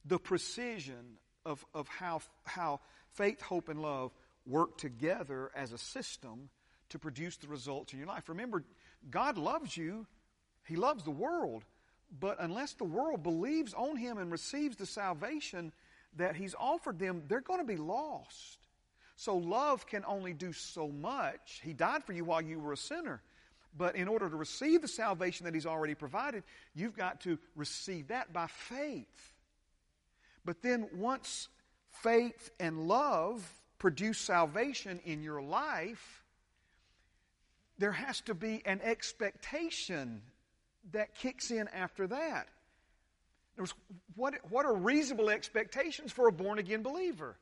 the 0.05 0.19
precision 0.19 1.19
of, 1.47 1.65
of 1.73 1.87
how, 1.87 2.21
how 2.45 2.81
faith, 3.13 3.41
hope, 3.41 3.69
and 3.69 3.81
love 3.81 4.11
work 4.45 4.77
together 4.77 5.53
as 5.55 5.73
a 5.73 5.79
system 5.79 6.49
to 6.89 6.99
produce 6.99 7.37
the 7.37 7.47
results 7.47 7.93
in 7.93 8.01
your 8.01 8.09
life. 8.09 8.29
Remember, 8.29 8.65
God 9.09 9.39
loves 9.39 9.77
you, 9.77 10.09
He 10.67 10.75
loves 10.75 11.05
the 11.05 11.13
world, 11.13 11.65
but 12.19 12.39
unless 12.41 12.73
the 12.73 12.85
world 12.85 13.23
believes 13.23 13.73
on 13.73 13.97
Him 13.97 14.19
and 14.19 14.33
receives 14.33 14.75
the 14.77 14.87
salvation 14.87 15.73
that 16.17 16.35
He's 16.35 16.57
offered 16.59 16.99
them, 16.99 17.23
they're 17.29 17.41
going 17.41 17.61
to 17.61 17.65
be 17.65 17.77
lost. 17.77 18.59
So 19.17 19.37
love 19.37 19.87
can 19.87 20.05
only 20.07 20.33
do 20.33 20.53
so 20.53 20.89
much. 20.89 21.61
He 21.63 21.73
died 21.73 22.05
for 22.05 22.13
you 22.13 22.25
while 22.25 22.43
you 22.43 22.59
were 22.59 22.73
a 22.73 22.77
sinner. 22.77 23.23
But 23.77 23.97
in 23.97 24.09
order 24.09 24.29
to 24.29 24.37
receive 24.37 24.83
the 24.83 24.89
salvation 24.89 25.45
that 25.45 25.55
He's 25.55 25.67
already 25.67 25.95
provided, 25.95 26.45
you've 26.75 26.97
got 26.97 27.21
to 27.23 27.39
receive 27.57 28.09
that 28.09 28.33
by 28.33 28.47
faith. 28.47 29.33
But 30.45 30.63
then 30.63 30.89
once 30.95 31.49
faith 32.03 32.51
and 32.61 32.87
love 32.87 33.49
produce 33.79 34.19
salvation 34.19 35.01
in 35.05 35.23
your 35.23 35.43
life, 35.43 36.23
there 37.79 37.93
has 37.93 38.21
to 38.23 38.35
be 38.35 38.63
an 38.65 38.81
expectation 38.83 40.23
that 40.93 41.15
kicks 41.15 41.51
in 41.51 41.69
after 41.69 42.07
that. 42.07 42.49
What, 44.17 44.35
what 44.51 44.67
are 44.67 44.75
reasonable 44.75 45.31
expectations 45.31 46.13
for 46.13 46.29
a 46.29 46.33
born 46.33 46.59
again 46.59 46.83
believer? 46.83 47.37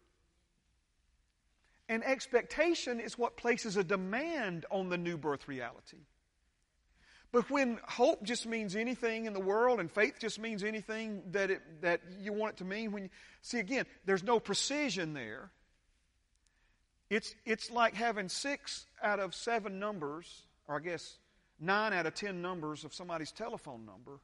And 1.92 2.02
expectation 2.02 3.00
is 3.00 3.18
what 3.18 3.36
places 3.36 3.76
a 3.76 3.84
demand 3.84 4.64
on 4.70 4.88
the 4.88 4.96
new 4.96 5.18
birth 5.18 5.46
reality. 5.46 5.98
But 7.32 7.50
when 7.50 7.78
hope 7.84 8.22
just 8.22 8.46
means 8.46 8.76
anything 8.76 9.26
in 9.26 9.34
the 9.34 9.40
world 9.40 9.78
and 9.78 9.90
faith 9.90 10.14
just 10.18 10.38
means 10.38 10.64
anything 10.64 11.22
that, 11.32 11.50
it, 11.50 11.60
that 11.82 12.00
you 12.18 12.32
want 12.32 12.54
it 12.54 12.56
to 12.58 12.64
mean, 12.64 12.92
when 12.92 13.02
you, 13.02 13.10
see 13.42 13.58
again, 13.58 13.84
there's 14.06 14.22
no 14.22 14.40
precision 14.40 15.12
there. 15.12 15.50
It's, 17.10 17.34
it's 17.44 17.70
like 17.70 17.92
having 17.92 18.30
six 18.30 18.86
out 19.02 19.20
of 19.20 19.34
seven 19.34 19.78
numbers, 19.78 20.46
or 20.68 20.76
I 20.76 20.80
guess 20.80 21.18
nine 21.60 21.92
out 21.92 22.06
of 22.06 22.14
ten 22.14 22.40
numbers 22.40 22.84
of 22.84 22.94
somebody's 22.94 23.32
telephone 23.32 23.84
number. 23.84 24.18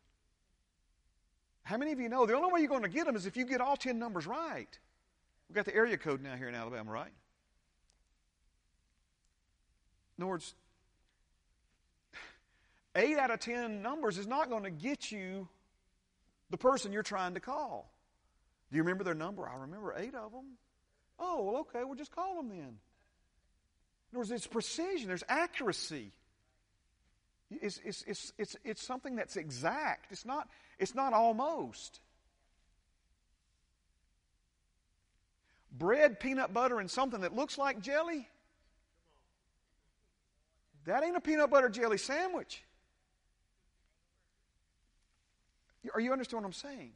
How 1.65 1.77
many 1.77 1.93
of 1.93 2.01
you 2.01 2.09
know 2.09 2.25
the 2.25 2.35
only 2.35 2.51
way 2.51 2.61
you're 2.61 2.71
going 2.71 2.81
to 2.81 2.89
get 2.89 3.05
them 3.05 3.15
is 3.15 3.27
if 3.27 3.37
you 3.37 3.45
get 3.45 3.61
all 3.61 3.77
ten 3.77 3.99
numbers 3.99 4.27
right? 4.27 4.79
We've 5.51 5.57
got 5.57 5.67
the 5.67 5.75
area 5.75 5.99
code 5.99 6.23
now 6.23 6.35
here 6.35 6.49
in 6.49 6.55
Alabama, 6.55 6.91
right? 6.91 7.13
In 10.19 10.25
other 10.25 10.31
words, 10.31 10.55
eight 12.97 13.17
out 13.17 13.31
of 13.31 13.39
ten 13.39 13.83
numbers 13.83 14.19
is 14.19 14.27
not 14.27 14.51
going 14.51 14.65
to 14.65 14.71
get 14.71 15.13
you 15.13 15.49
the 16.51 16.59
person 16.59 16.93
you're 16.93 17.03
trying 17.03 17.35
to 17.35 17.41
call. 17.41 17.91
Do 18.71 18.77
you 18.77 18.83
remember 18.83 19.05
their 19.05 19.15
number? 19.15 19.49
I 19.49 19.55
remember 19.55 19.95
eight 19.97 20.15
of 20.15 20.33
them. 20.33 20.59
Oh, 21.21 21.43
well, 21.45 21.57
okay, 21.61 21.85
we'll 21.85 21.95
just 21.95 22.15
call 22.15 22.37
them 22.37 22.49
then. 22.49 22.59
In 22.59 22.75
other 24.13 24.19
words, 24.19 24.31
it's 24.31 24.47
precision, 24.47 25.09
there's 25.09 25.25
accuracy. 25.29 26.13
It's, 27.51 27.81
it's, 27.85 28.05
it's, 28.07 28.33
it's, 28.39 28.57
it's 28.65 28.87
something 28.87 29.17
that's 29.17 29.37
exact. 29.37 30.13
It's 30.13 30.27
not, 30.27 30.49
it's 30.79 30.95
not 30.95 31.13
almost. 31.13 32.01
Bread, 35.73 36.21
peanut 36.21 36.53
butter, 36.53 36.79
and 36.81 36.91
something 36.91 37.21
that 37.21 37.35
looks 37.35 37.57
like 37.57 37.81
jelly, 37.81 38.29
that 40.89 41.05
ain't 41.05 41.17
a 41.17 41.21
peanut 41.21 41.51
butter 41.51 41.69
jelly 41.69 41.99
sandwich. 41.99 42.63
Are 45.95 46.01
you 46.01 46.13
understand 46.13 46.43
what 46.43 46.49
I'm 46.49 46.53
saying? 46.53 46.93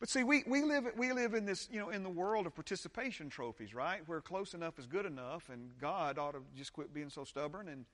But 0.00 0.08
see, 0.08 0.24
we, 0.24 0.42
we, 0.48 0.62
live, 0.62 0.84
we 0.96 1.12
live 1.12 1.34
in 1.34 1.44
this, 1.44 1.68
you 1.70 1.78
know, 1.78 1.90
in 1.90 2.02
the 2.02 2.10
world 2.10 2.46
of 2.46 2.54
participation 2.54 3.28
trophies, 3.28 3.72
right? 3.72 4.00
Where 4.06 4.20
close 4.20 4.52
enough 4.52 4.78
is 4.78 4.86
good 4.86 5.06
enough, 5.06 5.48
and 5.48 5.70
God 5.80 6.18
ought 6.18 6.32
to 6.32 6.42
just 6.56 6.72
quit 6.72 6.92
being 6.92 7.08
so 7.08 7.22
stubborn 7.22 7.68
and, 7.68 7.84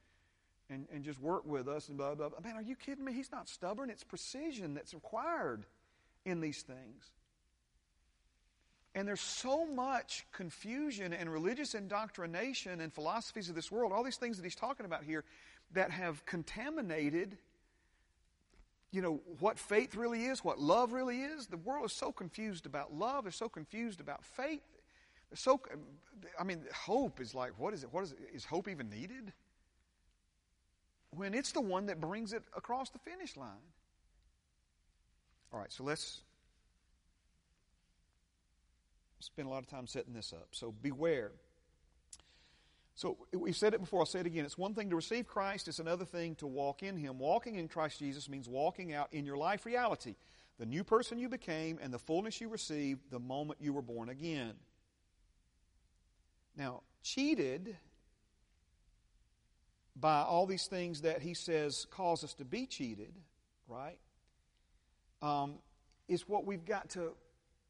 and, 0.71 0.87
and 0.91 1.05
just 1.05 1.21
work 1.21 1.45
with 1.45 1.69
us 1.69 1.89
and 1.89 1.99
blah, 1.99 2.15
blah, 2.15 2.31
blah. 2.31 2.41
Man, 2.41 2.57
are 2.57 2.63
you 2.63 2.77
kidding 2.77 3.05
me? 3.05 3.13
He's 3.13 3.31
not 3.31 3.47
stubborn. 3.47 3.91
It's 3.91 4.05
precision 4.05 4.73
that's 4.73 4.95
required 4.95 5.67
in 6.25 6.41
these 6.41 6.63
things. 6.63 7.11
And 8.95 9.07
there's 9.07 9.21
so 9.21 9.67
much 9.67 10.27
confusion 10.33 11.13
and 11.13 11.31
religious 11.31 11.75
indoctrination 11.75 12.81
and 12.81 12.93
philosophies 12.93 13.49
of 13.49 13.55
this 13.55 13.71
world, 13.71 13.93
all 13.93 14.03
these 14.03 14.17
things 14.17 14.37
that 14.39 14.45
he's 14.45 14.55
talking 14.55 14.87
about 14.87 15.05
here, 15.05 15.25
that 15.73 15.91
have 15.91 16.25
contaminated 16.25 17.39
you 18.91 19.03
know, 19.03 19.21
what 19.39 19.59
faith 19.59 19.95
really 19.95 20.25
is, 20.25 20.43
what 20.43 20.59
love 20.59 20.93
really 20.93 21.21
is. 21.21 21.47
The 21.47 21.59
world 21.59 21.85
is 21.85 21.93
so 21.93 22.11
confused 22.11 22.65
about 22.65 22.95
love. 22.95 23.25
They're 23.25 23.33
so 23.33 23.49
confused 23.49 24.01
about 24.01 24.25
faith. 24.25 24.63
They're 25.31 25.37
so, 25.37 25.61
I 26.41 26.45
mean, 26.45 26.63
hope 26.75 27.21
is 27.21 27.35
like, 27.35 27.53
what 27.59 27.75
is 27.75 27.85
it? 27.85 27.93
What 27.93 28.05
is 28.05 28.13
it? 28.13 28.19
Is 28.33 28.45
hope 28.45 28.69
even 28.69 28.89
needed? 28.89 29.33
When 31.11 31.35
it's 31.35 31.53
the 31.53 31.61
one 31.61 31.87
that 31.87 32.01
brings 32.01 32.33
it 32.33 32.43
across 32.57 32.91
the 32.91 32.99
finish 32.99 33.37
line. 33.37 33.51
All 35.53 35.59
right, 35.59 35.73
so 35.73 35.85
let's 35.85 36.23
spend 39.21 39.49
a 39.49 39.51
lot 39.51 39.63
of 39.63 39.67
time 39.69 39.87
setting 39.87 40.13
this 40.13 40.33
up. 40.33 40.49
So 40.53 40.73
beware. 40.73 41.33
So 42.95 43.17
we've 43.33 43.57
said 43.57 43.75
it 43.75 43.81
before, 43.81 44.01
I'll 44.01 44.07
say 44.07 44.21
it 44.21 44.27
again. 44.27 44.45
It's 44.45 44.59
one 44.59 44.75
thing 44.75 44.91
to 44.91 44.97
receive 44.97 45.27
Christ, 45.27 45.69
it's 45.69 45.79
another 45.79 46.05
thing 46.05 46.35
to 46.37 46.47
walk 46.47 46.83
in 46.83 46.97
Him. 46.97 47.19
Walking 47.19 47.55
in 47.55 47.69
Christ 47.69 48.01
Jesus 48.01 48.29
means 48.29 48.49
walking 48.49 48.93
out 48.93 49.13
in 49.13 49.25
your 49.25 49.37
life 49.37 49.65
reality, 49.65 50.17
the 50.59 50.67
new 50.67 50.83
person 50.83 51.19
you 51.19 51.29
became 51.29 51.79
and 51.81 51.95
the 51.95 51.99
fullness 51.99 52.41
you 52.41 52.49
received 52.49 53.11
the 53.11 53.21
moment 53.21 53.61
you 53.63 53.73
were 53.73 53.83
born 53.83 54.09
again. 54.09 54.55
Now, 56.57 56.83
cheated 57.05 57.77
by 59.95 60.23
all 60.23 60.47
these 60.47 60.67
things 60.67 61.03
that 61.03 61.23
He 61.23 61.35
says 61.35 61.87
cause 61.91 62.25
us 62.25 62.35
to 62.35 62.45
be 62.45 62.67
cheated, 62.67 63.15
right, 63.69 63.99
um, 65.23 65.55
is 66.09 66.29
what 66.29 66.45
we've 66.45 66.65
got 66.65 66.91
to 66.91 67.13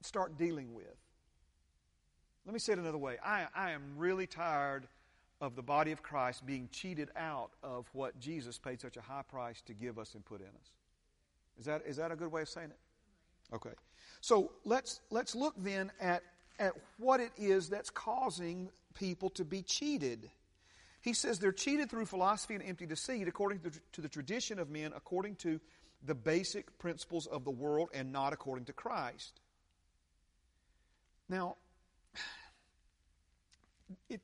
start 0.01 0.39
dealing 0.39 0.73
with. 0.73 0.87
Let 2.49 2.55
me 2.55 2.61
say 2.61 2.73
it 2.73 2.79
another 2.79 2.97
way. 2.97 3.19
I, 3.23 3.47
I 3.55 3.73
am 3.73 3.83
really 3.99 4.27
tired 4.27 4.89
of 5.39 5.55
the 5.55 5.61
body 5.61 5.93
of 5.93 6.03
Christ 6.03 6.47
being 6.47 6.71
cheated 6.73 7.11
out 7.15 7.51
of 7.63 7.87
what 7.93 8.19
Jesus 8.19 8.57
paid 8.57 8.81
such 8.81 8.97
a 8.97 9.03
high 9.03 9.21
price 9.21 9.61
to 9.67 9.75
give 9.75 9.99
us 9.99 10.15
and 10.15 10.25
put 10.25 10.41
in 10.41 10.47
us. 10.47 10.73
Is 11.59 11.67
that, 11.67 11.83
is 11.87 11.99
that 11.99 12.11
a 12.11 12.17
good 12.17 12.33
way 12.33 12.41
of 12.41 12.49
saying 12.49 12.71
it? 12.71 13.55
Okay. 13.55 13.75
So 14.23 14.51
let's, 14.65 15.01
let's 15.11 15.35
look 15.35 15.57
then 15.59 15.93
at, 16.01 16.23
at 16.59 16.73
what 16.97 17.21
it 17.21 17.33
is 17.37 17.69
that's 17.69 17.91
causing 17.91 18.71
people 18.95 19.29
to 19.29 19.45
be 19.45 19.61
cheated. 19.61 20.31
He 21.03 21.13
says 21.13 21.39
they're 21.39 21.53
cheated 21.53 21.91
through 21.91 22.07
philosophy 22.07 22.55
and 22.55 22.65
empty 22.65 22.87
deceit 22.87 23.29
according 23.29 23.59
to, 23.59 23.73
to 23.93 24.01
the 24.01 24.09
tradition 24.09 24.59
of 24.59 24.71
men, 24.71 24.93
according 24.97 25.35
to 25.37 25.61
the 26.03 26.15
basic 26.15 26.79
principles 26.79 27.27
of 27.27 27.45
the 27.45 27.51
world, 27.51 27.91
and 27.93 28.11
not 28.11 28.33
according 28.33 28.65
to 28.65 28.73
Christ. 28.73 29.39
Now, 31.29 31.57
it, 34.09 34.21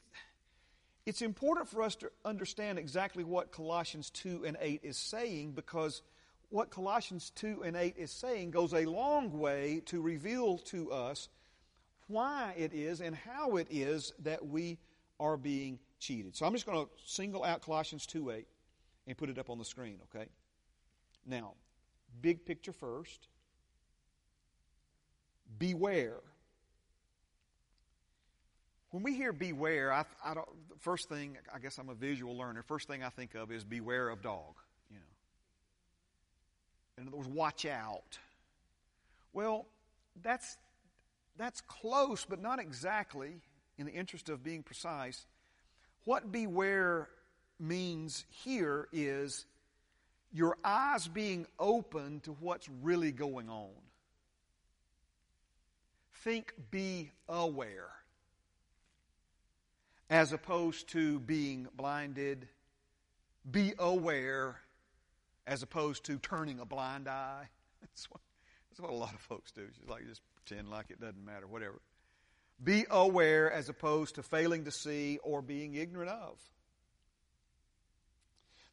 it's 1.07 1.23
important 1.23 1.69
for 1.69 1.83
us 1.83 1.97
to 1.97 2.11
understand 2.25 2.79
exactly 2.79 3.25
what 3.25 3.53
Colossians 3.53 4.11
2 4.11 4.45
and 4.47 4.57
8 4.61 4.81
is 4.83 4.97
saying 4.97 5.53
because 5.53 6.03
what 6.51 6.71
Colossians 6.71 7.31
2 7.37 7.63
and 7.65 7.77
8 7.77 7.95
is 7.97 8.11
saying 8.11 8.51
goes 8.51 8.73
a 8.73 8.85
long 8.85 9.39
way 9.39 9.83
to 9.87 10.01
reveal 10.01 10.59
to 10.59 10.93
us 10.93 11.29
why 12.07 12.55
it 12.57 12.73
is 12.73 13.01
and 13.01 13.15
how 13.17 13.57
it 13.57 13.67
is 13.71 14.13
that 14.21 14.47
we 14.47 14.79
are 15.19 15.37
being 15.37 15.79
cheated. 15.99 16.37
So 16.37 16.47
I'm 16.47 16.53
just 16.53 16.67
going 16.67 16.85
to 16.85 16.91
single 17.05 17.45
out 17.45 17.63
Colossians 17.63 18.07
2 18.07 18.31
8 18.31 18.47
and 19.07 19.17
put 19.17 19.31
it 19.31 19.39
up 19.39 19.51
on 19.51 19.59
the 19.59 19.65
screen, 19.65 19.99
okay? 20.15 20.29
Now, 21.27 21.55
big 22.21 22.45
picture 22.45 22.73
first. 22.73 23.29
Beware 25.59 26.21
when 28.95 29.03
we 29.03 29.13
hear 29.13 29.33
beware, 29.33 29.93
I, 29.93 30.05
I 30.25 30.35
don't, 30.35 30.49
first 30.79 31.09
thing, 31.09 31.37
I 31.53 31.59
guess 31.59 31.79
I'm 31.79 31.89
a 31.89 31.95
visual 31.95 32.39
learner. 32.39 32.63
First 32.63 32.87
thing 32.87 33.03
I 33.03 33.09
think 33.09 33.35
of 33.35 33.51
is 33.51 33.65
beware 33.65 34.09
of 34.09 34.23
dog. 34.23 34.55
You 34.89 34.99
know. 34.99 35.03
In 37.03 37.09
other 37.09 37.17
words, 37.17 37.29
watch 37.29 37.67
out. 37.67 38.21
Well, 39.33 39.67
that's, 40.23 40.59
that's 41.37 41.61
close, 41.63 42.25
but 42.25 42.41
not 42.41 42.61
exactly, 42.61 43.41
in 43.79 43.87
the 43.87 43.93
interest 43.93 44.29
of 44.29 44.45
being 44.45 44.63
precise. 44.63 45.27
What 46.05 46.31
beware 46.31 47.09
means 47.59 48.25
here 48.45 48.87
is 48.93 49.45
your 50.33 50.57
eyes 50.63 51.09
being 51.09 51.49
open 51.59 52.21
to 52.21 52.31
what's 52.35 52.69
really 52.81 53.11
going 53.11 53.49
on. 53.49 53.73
Think 56.13 56.55
be 56.71 57.11
aware 57.29 57.91
as 60.15 60.33
opposed 60.33 60.91
to 60.91 61.19
being 61.19 61.67
blinded. 61.77 62.47
Be 63.51 63.73
aware 63.81 64.61
as 65.45 65.65
opposed 65.65 66.05
to 66.05 66.19
turning 66.19 66.61
a 66.61 66.65
blind 66.65 67.09
eye. 67.09 67.49
That's 67.81 68.09
what, 68.09 68.21
that's 68.71 68.81
what 68.81 68.91
a 68.91 68.95
lot 68.95 69.13
of 69.13 69.21
folks 69.21 69.51
do. 69.51 69.67
Just 69.67 69.89
like 69.89 70.07
just 70.07 70.23
pretend 70.37 70.71
like 70.71 70.87
it 70.91 71.01
doesn't 71.01 71.25
matter, 71.25 71.49
whatever. 71.49 71.81
Be 72.63 72.87
aware 72.91 73.53
as 73.53 73.69
opposed 73.69 74.15
to 74.15 74.23
failing 74.23 74.65
to 74.65 74.71
see 74.71 75.19
or 75.25 75.43
being 75.43 75.75
ignorant 75.75 76.11
of. 76.11 76.39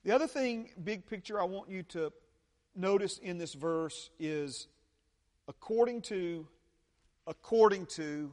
The 0.05 0.11
other 0.11 0.27
thing, 0.27 0.69
big 0.81 1.07
picture, 1.07 1.41
I 1.41 1.45
want 1.45 1.69
you 1.69 1.83
to 1.89 2.13
notice 2.75 3.17
in 3.17 3.39
this 3.39 3.55
verse 3.55 4.11
is 4.19 4.67
according 5.47 6.03
to, 6.03 6.47
according 7.25 7.87
to, 7.97 8.31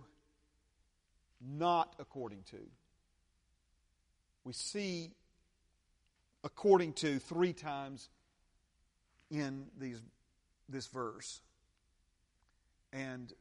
not 1.40 1.96
according 1.98 2.42
to 2.50 2.58
we 4.44 4.52
see 4.52 5.12
according 6.44 6.92
to 6.94 7.18
three 7.18 7.52
times 7.52 8.08
in 9.30 9.66
these, 9.78 10.00
this 10.68 10.86
verse. 10.86 11.40
And 12.92 13.32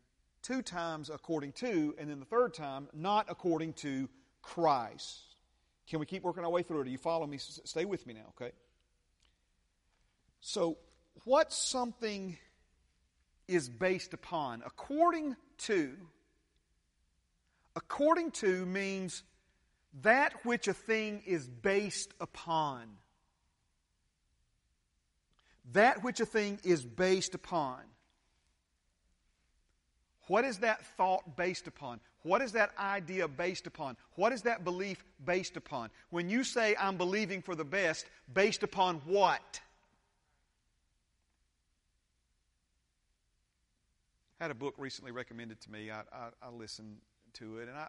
two 0.41 0.61
times 0.61 1.09
according 1.09 1.53
to, 1.53 1.95
and 1.97 2.09
then 2.09 2.19
the 2.19 2.25
third 2.25 2.53
time, 2.53 2.87
not 2.93 3.27
according 3.29 3.73
to 3.73 4.09
Christ. 4.41 5.21
Can 5.87 5.99
we 5.99 6.05
keep 6.05 6.23
working 6.23 6.43
our 6.43 6.49
way 6.49 6.63
through 6.63 6.81
it? 6.81 6.85
Do 6.85 6.91
you 6.91 6.97
follow 6.97 7.25
me? 7.25 7.37
Stay 7.37 7.85
with 7.85 8.05
me 8.05 8.13
now, 8.13 8.33
okay? 8.35 8.51
So, 10.41 10.77
what 11.23 11.51
something 11.51 12.37
is 13.47 13.69
based 13.69 14.13
upon? 14.13 14.63
According 14.65 15.35
to, 15.59 15.93
according 17.75 18.31
to 18.31 18.65
means 18.65 19.23
that 20.03 20.45
which 20.45 20.67
a 20.67 20.73
thing 20.73 21.23
is 21.25 21.47
based 21.47 22.13
upon. 22.19 22.83
That 25.73 26.03
which 26.03 26.19
a 26.19 26.25
thing 26.25 26.59
is 26.63 26.85
based 26.85 27.35
upon. 27.35 27.79
What 30.27 30.43
is 30.45 30.59
that 30.59 30.85
thought 30.97 31.37
based 31.37 31.67
upon? 31.67 31.99
What 32.23 32.41
is 32.41 32.51
that 32.53 32.71
idea 32.77 33.27
based 33.27 33.67
upon? 33.67 33.95
What 34.15 34.33
is 34.33 34.41
that 34.43 34.63
belief 34.63 35.03
based 35.23 35.55
upon? 35.55 35.89
When 36.09 36.29
you 36.29 36.43
say, 36.43 36.75
I'm 36.77 36.97
believing 36.97 37.41
for 37.41 37.55
the 37.55 37.63
best, 37.63 38.05
based 38.33 38.63
upon 38.63 39.01
what? 39.05 39.61
I 44.39 44.43
had 44.43 44.51
a 44.51 44.55
book 44.55 44.75
recently 44.77 45.11
recommended 45.11 45.61
to 45.61 45.71
me. 45.71 45.89
I, 45.89 46.01
I, 46.11 46.29
I 46.43 46.49
listened 46.49 46.97
to 47.35 47.59
it, 47.59 47.69
and 47.69 47.77
I, 47.77 47.87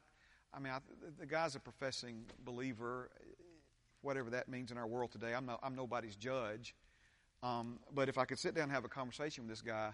I 0.53 0.61
mean, 0.61 0.73
I, 0.73 0.79
the 1.19 1.27
guy's 1.27 1.55
a 1.55 1.61
professing 1.61 2.25
believer, 2.45 3.11
whatever 4.03 4.31
that 4.31 4.49
means 4.49 4.71
in 4.71 4.79
our 4.79 4.87
world 4.87 5.13
today. 5.13 5.35
I'm, 5.35 5.51
I'm 5.63 5.75
nobody's 5.75 6.17
judge. 6.17 6.75
Um, 7.43 7.79
but 7.95 8.09
if 8.09 8.19
I 8.19 8.25
could 8.25 8.39
sit 8.39 8.55
down 8.55 8.65
and 8.65 8.73
have 8.73 8.85
a 8.85 8.89
conversation 8.89 9.45
with 9.45 9.51
this 9.51 9.63
guy, 9.63 9.93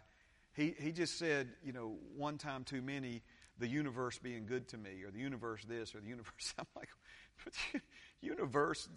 he, 0.55 0.75
he 0.79 0.93
just 0.93 1.19
said, 1.19 1.49
you 1.65 1.73
know, 1.73 1.97
one 2.17 2.39
time 2.39 2.65
too 2.65 2.81
many, 2.81 3.23
the 3.59 3.67
universe 3.67 4.19
being 4.19 4.47
good 4.47 4.69
to 4.69 4.79
me, 4.79 5.03
or 5.05 5.11
the 5.11 5.19
universe 5.19 5.65
this, 5.65 5.95
or 5.95 6.01
the 6.01 6.09
universe. 6.09 6.55
I'm 6.59 6.67
like, 6.77 6.89
universe? 8.21 8.89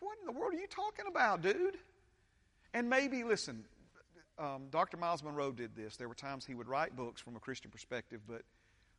What 0.00 0.16
in 0.20 0.26
the 0.26 0.32
world 0.32 0.54
are 0.54 0.58
you 0.58 0.66
talking 0.68 1.06
about, 1.08 1.42
dude? 1.42 1.76
And 2.72 2.88
maybe, 2.88 3.24
listen, 3.24 3.64
um, 4.38 4.66
Dr. 4.70 4.96
Myles 4.96 5.22
Munroe 5.22 5.52
did 5.52 5.74
this. 5.74 5.96
There 5.96 6.08
were 6.08 6.14
times 6.14 6.44
he 6.44 6.54
would 6.54 6.68
write 6.68 6.94
books 6.96 7.20
from 7.20 7.36
a 7.36 7.40
Christian 7.40 7.70
perspective, 7.70 8.20
but 8.28 8.42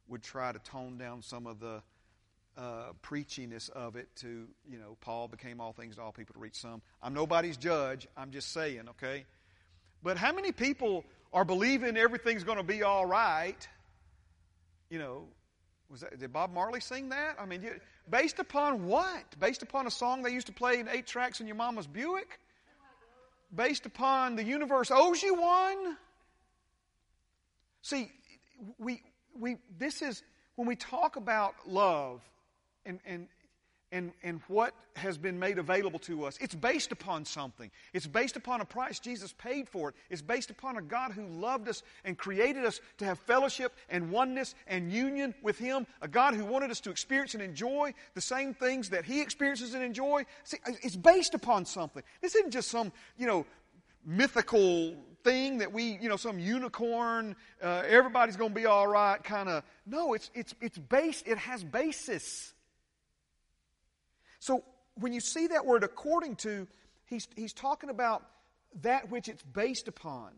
would 0.07 0.23
try 0.23 0.51
to 0.51 0.59
tone 0.59 0.97
down 0.97 1.21
some 1.21 1.47
of 1.47 1.59
the 1.59 1.81
uh, 2.57 2.91
preachiness 3.03 3.69
of 3.69 3.95
it 3.95 4.07
to, 4.15 4.47
you 4.69 4.79
know, 4.79 4.97
Paul 5.01 5.27
became 5.27 5.61
all 5.61 5.73
things 5.73 5.95
to 5.95 6.01
all 6.01 6.11
people 6.11 6.33
to 6.33 6.39
reach 6.39 6.55
some. 6.55 6.81
I'm 7.01 7.13
nobody's 7.13 7.57
judge. 7.57 8.07
I'm 8.17 8.31
just 8.31 8.51
saying, 8.51 8.89
okay? 8.89 9.25
But 10.01 10.17
how 10.17 10.33
many 10.33 10.51
people 10.51 11.03
are 11.33 11.45
believing 11.45 11.97
everything's 11.97 12.43
going 12.43 12.57
to 12.57 12.63
be 12.63 12.83
all 12.83 13.05
right? 13.05 13.67
You 14.89 14.99
know, 14.99 15.25
was 15.89 16.01
that, 16.01 16.19
did 16.19 16.33
Bob 16.33 16.53
Marley 16.53 16.79
sing 16.79 17.09
that? 17.09 17.35
I 17.39 17.45
mean, 17.45 17.61
you, 17.61 17.71
based 18.09 18.39
upon 18.39 18.87
what? 18.87 19.23
Based 19.39 19.61
upon 19.61 19.87
a 19.87 19.91
song 19.91 20.23
they 20.23 20.31
used 20.31 20.47
to 20.47 20.53
play 20.53 20.79
in 20.79 20.87
eight 20.87 21.07
tracks 21.07 21.39
in 21.39 21.47
your 21.47 21.55
mama's 21.55 21.87
Buick? 21.87 22.39
Based 23.55 23.85
upon 23.85 24.35
the 24.35 24.43
universe 24.43 24.91
owes 24.91 25.21
you 25.21 25.35
one? 25.35 25.97
See, 27.81 28.11
we, 28.77 29.01
we, 29.39 29.57
this 29.77 30.01
is, 30.01 30.23
when 30.55 30.67
we 30.67 30.75
talk 30.75 31.15
about 31.15 31.53
love 31.67 32.21
and, 32.85 32.99
and, 33.05 33.27
and, 33.91 34.11
and 34.21 34.41
what 34.47 34.73
has 34.95 35.17
been 35.17 35.39
made 35.39 35.59
available 35.59 35.99
to 35.99 36.25
us, 36.25 36.37
it's 36.41 36.55
based 36.55 36.91
upon 36.91 37.23
something. 37.23 37.71
It's 37.93 38.07
based 38.07 38.35
upon 38.35 38.61
a 38.61 38.65
price 38.65 38.99
Jesus 38.99 39.33
paid 39.33 39.69
for 39.69 39.89
it. 39.89 39.95
It's 40.09 40.21
based 40.21 40.49
upon 40.49 40.77
a 40.77 40.81
God 40.81 41.11
who 41.11 41.25
loved 41.27 41.69
us 41.69 41.83
and 42.03 42.17
created 42.17 42.65
us 42.65 42.81
to 42.97 43.05
have 43.05 43.19
fellowship 43.19 43.73
and 43.89 44.11
oneness 44.11 44.55
and 44.67 44.91
union 44.91 45.33
with 45.41 45.57
Him. 45.57 45.87
A 46.01 46.07
God 46.07 46.33
who 46.33 46.43
wanted 46.43 46.71
us 46.71 46.81
to 46.81 46.89
experience 46.89 47.33
and 47.33 47.43
enjoy 47.43 47.93
the 48.13 48.21
same 48.21 48.53
things 48.53 48.89
that 48.89 49.05
He 49.05 49.21
experiences 49.21 49.73
and 49.73 49.83
enjoy. 49.83 50.25
See, 50.43 50.57
it's 50.83 50.95
based 50.95 51.33
upon 51.33 51.65
something. 51.65 52.03
This 52.21 52.35
isn't 52.35 52.51
just 52.51 52.69
some, 52.69 52.91
you 53.17 53.27
know, 53.27 53.45
mythical 54.05 54.95
thing 55.27 55.57
that 55.57 55.73
we, 55.73 55.97
you 56.01 56.07
know, 56.07 56.15
some 56.15 56.39
unicorn, 56.39 57.35
uh, 57.61 57.83
everybody's 57.85 58.37
going 58.37 58.51
to 58.51 58.55
be 58.55 58.65
all 58.65 58.87
right 58.87 59.21
kind 59.21 59.49
of. 59.49 59.63
No, 59.85 60.13
it's, 60.13 60.31
it's, 60.33 60.55
it's 60.61 60.77
based, 60.77 61.27
it 61.27 61.37
has 61.37 61.63
basis. 61.65 62.53
So 64.39 64.63
when 64.95 65.11
you 65.11 65.19
see 65.19 65.47
that 65.47 65.65
word 65.65 65.83
according 65.83 66.37
to, 66.37 66.65
he's, 67.05 67.27
he's 67.35 67.51
talking 67.51 67.89
about 67.89 68.23
that 68.81 69.11
which 69.11 69.27
it's 69.27 69.43
based 69.43 69.89
upon. 69.89 70.31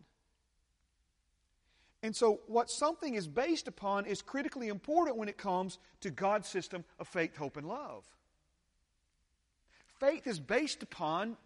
And 2.02 2.16
so, 2.16 2.40
what 2.46 2.70
something 2.70 3.14
is 3.14 3.28
based 3.28 3.68
upon 3.68 4.06
is 4.06 4.22
critically 4.22 4.68
important 4.68 5.18
when 5.18 5.28
it 5.28 5.36
comes 5.36 5.78
to 6.00 6.10
God's 6.10 6.48
system 6.48 6.82
of 6.98 7.06
faith, 7.06 7.36
hope, 7.36 7.58
and 7.58 7.68
love. 7.68 8.04
Faith 9.98 10.26
is 10.26 10.40
based 10.40 10.82
upon 10.82 11.36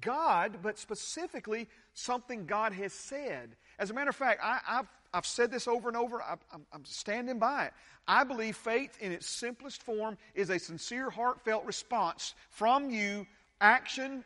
God, 0.00 0.58
but 0.62 0.78
specifically 0.78 1.68
something 1.94 2.46
God 2.46 2.72
has 2.72 2.92
said. 2.92 3.56
As 3.78 3.90
a 3.90 3.94
matter 3.94 4.10
of 4.10 4.16
fact, 4.16 4.40
I, 4.42 4.60
have 4.64 4.86
I've 5.14 5.26
said 5.26 5.50
this 5.50 5.68
over 5.68 5.88
and 5.88 5.96
over. 5.96 6.22
I, 6.22 6.36
I'm, 6.52 6.64
I'm 6.72 6.84
standing 6.84 7.38
by 7.38 7.66
it. 7.66 7.72
I 8.08 8.24
believe 8.24 8.56
faith 8.56 8.96
in 9.00 9.12
its 9.12 9.26
simplest 9.26 9.82
form 9.82 10.16
is 10.34 10.50
a 10.50 10.58
sincere, 10.58 11.10
heartfelt 11.10 11.64
response 11.64 12.34
from 12.50 12.90
you, 12.90 13.26
action, 13.60 14.24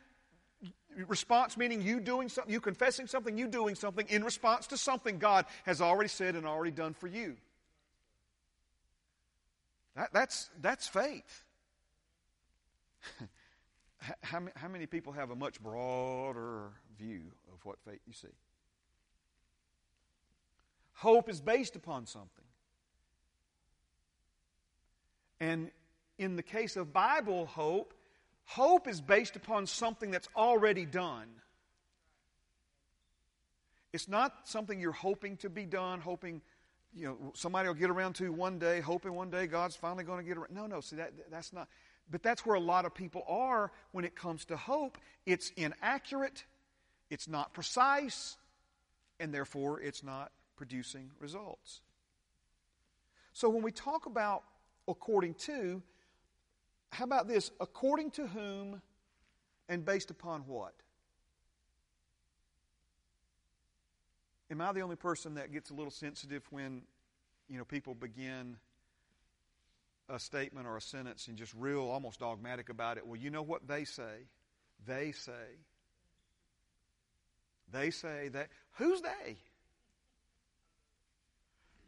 response 1.09 1.57
meaning 1.57 1.83
you 1.83 2.01
doing 2.01 2.29
something, 2.29 2.53
you 2.53 2.61
confessing 2.61 3.07
something, 3.07 3.37
you 3.37 3.47
doing 3.47 3.75
something 3.75 4.07
in 4.09 4.25
response 4.25 4.67
to 4.69 4.79
something 4.79 5.19
God 5.19 5.45
has 5.65 5.81
already 5.81 6.09
said 6.09 6.37
and 6.37 6.47
already 6.47 6.71
done 6.71 6.95
for 6.95 7.07
you. 7.07 7.37
That, 9.95 10.13
that's, 10.13 10.51
that's 10.61 10.89
faith. 10.89 11.43
how, 14.23 14.43
how 14.55 14.69
many 14.69 14.87
people 14.87 15.13
have 15.13 15.31
a 15.31 15.37
much 15.37 15.61
broader 15.61 16.71
view 16.99 17.23
of 17.53 17.65
what 17.65 17.79
faith 17.85 18.01
you 18.07 18.13
see? 18.13 18.29
Hope 20.93 21.29
is 21.29 21.41
based 21.41 21.77
upon 21.77 22.07
something. 22.07 22.45
And 25.41 25.71
in 26.19 26.37
the 26.37 26.43
case 26.43 26.77
of 26.77 26.93
Bible 26.93 27.47
hope, 27.47 27.93
hope 28.45 28.89
is 28.89 29.01
based 29.01 29.37
upon 29.37 29.67
something 29.67 30.11
that's 30.11 30.29
already 30.35 30.87
done. 30.87 31.29
It's 33.93 34.09
not 34.09 34.33
something 34.45 34.81
you're 34.81 34.93
hoping 34.93 35.37
to 35.39 35.51
be 35.51 35.65
done, 35.65 36.01
hoping 36.01 36.43
you 36.95 37.07
know 37.07 37.33
somebody 37.35 37.69
will 37.69 37.75
get 37.75 37.91
around 37.91 38.15
to 38.17 38.33
one 38.33 38.59
day, 38.59 38.81
hoping 38.81 39.15
one 39.15 39.31
day 39.31 39.47
God's 39.47 39.77
finally 39.77 40.05
going 40.05 40.19
to 40.19 40.25
get 40.27 40.39
around. 40.39 40.55
No, 40.55 40.67
no, 40.67 40.81
see 40.81 40.97
that 40.97 41.13
that's 41.31 41.53
not. 41.53 41.69
But 42.11 42.23
that's 42.23 42.47
where 42.47 42.57
a 42.57 42.61
lot 42.61 42.85
of 42.85 42.95
people 42.95 43.25
are 43.29 43.73
when 43.93 44.05
it 44.05 44.15
comes 44.15 44.45
to 44.47 44.57
hope. 44.57 44.99
It's 45.25 45.51
inaccurate, 45.57 46.45
it's 47.11 47.29
not 47.29 47.53
precise, 47.53 48.37
and 49.19 49.33
therefore 49.33 49.81
it's 49.81 50.03
not 50.03 50.31
producing 50.57 51.11
results. 51.19 51.81
So 53.33 53.49
when 53.49 53.63
we 53.63 53.73
talk 53.73 54.07
about 54.07 54.45
according 54.89 55.35
to, 55.35 55.83
how 56.93 57.05
about 57.05 57.29
this? 57.29 57.51
According 57.61 58.13
to 58.13 58.27
whom 58.29 58.81
and 59.69 59.85
based 59.85 60.11
upon 60.11 60.43
what? 60.43 60.73
Am 64.51 64.61
I 64.61 64.73
the 64.73 64.81
only 64.81 64.97
person 64.97 65.35
that 65.35 65.53
gets 65.53 65.71
a 65.71 65.75
little 65.75 65.91
sensitive 65.91 66.45
when, 66.51 66.83
you 67.49 67.59
know, 67.59 67.65
people 67.65 67.95
begin 67.95 68.57
a 70.09 70.19
statement 70.19 70.67
or 70.67 70.77
a 70.77 70.81
sentence 70.81 71.29
and 71.29 71.37
just 71.37 71.53
real, 71.55 71.83
almost 71.83 72.21
dogmatic 72.21 72.69
about 72.69 72.97
it? 72.97 73.07
Well, 73.07 73.17
you 73.17 73.31
know 73.31 73.43
what 73.43 73.67
they 73.67 73.85
say? 73.85 74.29
They 74.87 75.13
say. 75.13 75.33
They 77.73 77.91
say 77.91 78.29
that. 78.29 78.49
Who's 78.75 79.01
they? 79.01 79.37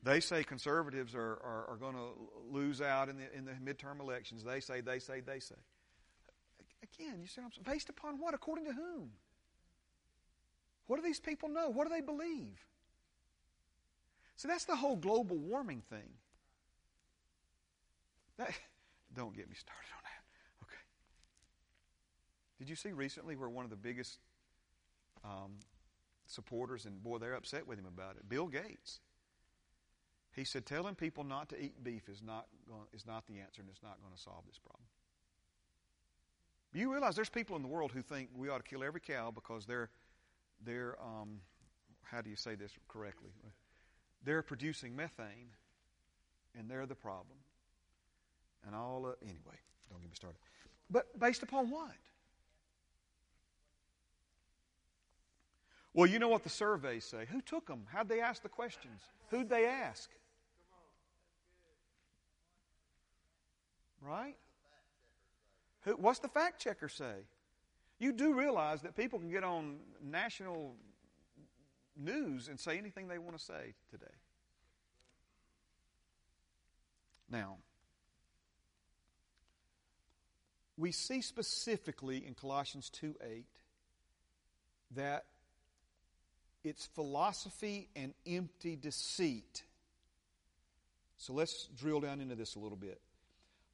They 0.02 0.20
say 0.20 0.44
conservatives 0.44 1.14
are, 1.14 1.20
are, 1.20 1.66
are 1.70 1.76
going 1.76 1.94
to 1.94 2.08
lose 2.50 2.80
out 2.80 3.08
in 3.08 3.16
the, 3.16 3.36
in 3.36 3.44
the 3.44 3.52
midterm 3.52 4.00
elections. 4.00 4.44
They 4.44 4.60
say, 4.60 4.80
they 4.80 4.98
say, 5.00 5.20
they 5.20 5.40
say. 5.40 5.56
Again, 6.82 7.20
you 7.20 7.26
see 7.26 7.40
what 7.40 7.46
I'm 7.46 7.52
saying? 7.52 7.74
Based 7.74 7.88
upon 7.88 8.18
what? 8.18 8.34
According 8.34 8.66
to 8.66 8.72
whom? 8.72 9.10
What 10.86 10.96
do 10.96 11.02
these 11.02 11.20
people 11.20 11.48
know? 11.48 11.68
What 11.68 11.86
do 11.88 11.92
they 11.92 12.00
believe? 12.00 12.64
So 14.36 14.46
that's 14.46 14.64
the 14.64 14.76
whole 14.76 14.96
global 14.96 15.36
warming 15.36 15.82
thing. 15.90 16.10
That, 18.38 18.52
don't 19.14 19.34
get 19.36 19.48
me 19.48 19.56
started 19.56 19.88
on 19.96 20.02
that. 20.04 20.64
Okay. 20.64 20.82
Did 22.58 22.68
you 22.70 22.76
see 22.76 22.92
recently 22.92 23.36
where 23.36 23.48
one 23.48 23.64
of 23.64 23.70
the 23.70 23.76
biggest 23.76 24.18
um, 25.24 25.58
supporters, 26.26 26.84
and 26.84 27.02
boy, 27.02 27.18
they're 27.18 27.34
upset 27.34 27.66
with 27.66 27.78
him 27.78 27.86
about 27.86 28.16
it, 28.16 28.28
Bill 28.28 28.46
Gates. 28.46 29.00
He 30.34 30.44
said, 30.44 30.66
telling 30.66 30.94
people 30.94 31.24
not 31.24 31.48
to 31.48 31.60
eat 31.60 31.82
beef 31.82 32.08
is 32.08 32.22
not, 32.22 32.46
going, 32.68 32.86
is 32.92 33.06
not 33.06 33.26
the 33.26 33.40
answer 33.40 33.60
and 33.60 33.68
it's 33.70 33.82
not 33.82 34.00
going 34.00 34.14
to 34.14 34.20
solve 34.20 34.44
this 34.46 34.58
problem. 34.58 34.84
You 36.72 36.92
realize 36.92 37.16
there's 37.16 37.30
people 37.30 37.56
in 37.56 37.62
the 37.62 37.68
world 37.68 37.92
who 37.92 38.02
think 38.02 38.28
we 38.36 38.48
ought 38.48 38.58
to 38.58 38.62
kill 38.62 38.84
every 38.84 39.00
cow 39.00 39.32
because 39.34 39.66
they're, 39.66 39.88
they're 40.64 40.96
um, 41.02 41.40
how 42.04 42.20
do 42.20 42.30
you 42.30 42.36
say 42.36 42.54
this 42.54 42.72
correctly? 42.86 43.30
They're 44.24 44.42
producing 44.42 44.94
methane 44.94 45.50
and 46.56 46.70
they're 46.70 46.86
the 46.86 46.94
problem. 46.94 47.38
And 48.66 48.74
all, 48.74 49.06
uh, 49.06 49.12
anyway, 49.22 49.56
don't 49.90 50.00
get 50.00 50.10
me 50.10 50.14
started. 50.14 50.38
But 50.90 51.18
based 51.18 51.42
upon 51.42 51.70
what? 51.70 51.92
Well, 55.94 56.06
you 56.06 56.18
know 56.18 56.28
what 56.28 56.44
the 56.44 56.50
surveys 56.50 57.04
say. 57.04 57.26
Who 57.30 57.40
took 57.40 57.66
them? 57.66 57.86
How'd 57.92 58.08
they 58.08 58.20
ask 58.20 58.42
the 58.42 58.48
questions? 58.48 59.00
Who'd 59.30 59.48
they 59.48 59.66
ask? 59.66 60.10
Right? 64.00 64.36
Who, 65.82 65.92
what's 65.92 66.20
the 66.20 66.28
fact 66.28 66.60
checker 66.60 66.88
say? 66.88 67.26
You 67.98 68.12
do 68.12 68.32
realize 68.32 68.82
that 68.82 68.96
people 68.96 69.18
can 69.18 69.30
get 69.30 69.42
on 69.42 69.78
national 70.02 70.76
news 71.96 72.48
and 72.48 72.58
say 72.60 72.78
anything 72.78 73.08
they 73.08 73.18
want 73.18 73.36
to 73.36 73.44
say 73.44 73.74
today. 73.90 74.06
Now, 77.30 77.56
we 80.78 80.92
see 80.92 81.20
specifically 81.20 82.24
in 82.24 82.34
Colossians 82.34 82.88
2 82.90 83.16
8 83.20 83.44
that 84.94 85.24
it's 86.64 86.86
philosophy 86.86 87.88
and 87.96 88.14
empty 88.26 88.76
deceit. 88.76 89.64
So 91.16 91.32
let's 91.32 91.68
drill 91.76 92.00
down 92.00 92.20
into 92.20 92.36
this 92.36 92.54
a 92.54 92.58
little 92.60 92.78
bit. 92.78 93.00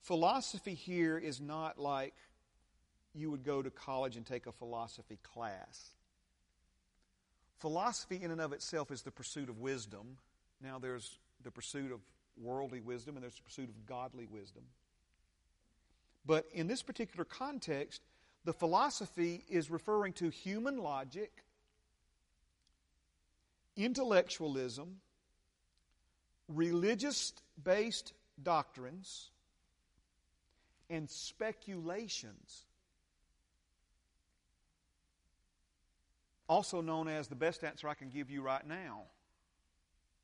Philosophy 0.01 0.75
here 0.75 1.19
is 1.19 1.41
not 1.41 1.79
like 1.79 2.15
you 3.15 3.31
would 3.31 3.45
go 3.45 3.63
to 3.63 3.71
college 3.71 4.17
and 4.17 4.27
take 4.27 4.47
a 4.47 4.53
philosophy 4.53 5.19
class. 5.23 5.91
Philosophy, 7.59 8.21
in 8.23 8.31
and 8.31 8.41
of 8.41 8.53
itself, 8.53 8.91
is 8.91 9.03
the 9.03 9.11
pursuit 9.11 9.49
of 9.49 9.59
wisdom. 9.59 10.17
Now, 10.61 10.79
there's 10.79 11.19
the 11.43 11.51
pursuit 11.51 11.93
of 11.93 12.01
worldly 12.37 12.81
wisdom 12.81 13.17
and 13.17 13.23
there's 13.23 13.37
the 13.37 13.43
pursuit 13.43 13.69
of 13.69 13.87
godly 13.87 14.27
wisdom. 14.27 14.65
But 16.27 16.47
in 16.53 16.67
this 16.67 16.83
particular 16.83 17.25
context, 17.25 18.03
the 18.45 18.53
philosophy 18.53 19.45
is 19.49 19.71
referring 19.71 20.13
to 20.15 20.31
human 20.31 20.79
logic, 20.79 21.45
intellectualism, 23.77 25.01
religious 26.49 27.33
based 27.63 28.13
doctrines, 28.43 29.31
and 30.91 31.09
speculations. 31.09 32.65
Also 36.49 36.83
known 36.83 37.09
as 37.09 37.29
the 37.29 37.35
best 37.35 37.65
answer 37.65 37.89
I 37.89 37.95
can 37.95 38.11
give 38.11 38.31
you 38.31 38.43
right 38.43 38.67
now. 38.67 39.03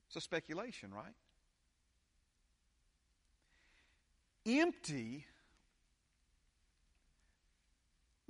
It's 0.09 0.17
a 0.17 0.21
speculation, 0.21 0.93
right? 0.93 1.15
Empty 4.47 5.25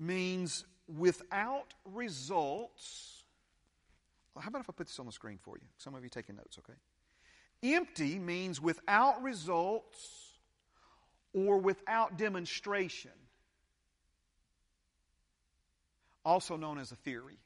means 0.01 0.65
without 0.89 1.75
results. 1.85 3.23
How 4.39 4.49
about 4.49 4.63
if 4.63 4.71
I 4.71 4.73
put 4.73 4.87
this 4.87 4.99
on 4.99 5.07
the 5.07 5.13
screen 5.13 5.39
for 5.43 5.57
you? 5.59 5.67
Some 5.77 5.95
of 5.95 6.03
you 6.03 6.09
taking 6.09 6.37
notes, 6.37 6.59
okay? 6.59 6.79
Empty 7.75 8.19
means 8.19 8.61
without 8.61 9.23
results 9.23 10.39
or 11.35 11.59
without 11.59 12.17
demonstration, 12.17 13.11
also 16.25 16.57
known 16.57 16.79
as 16.79 16.91
a 16.91 16.97
theory. 16.97 17.37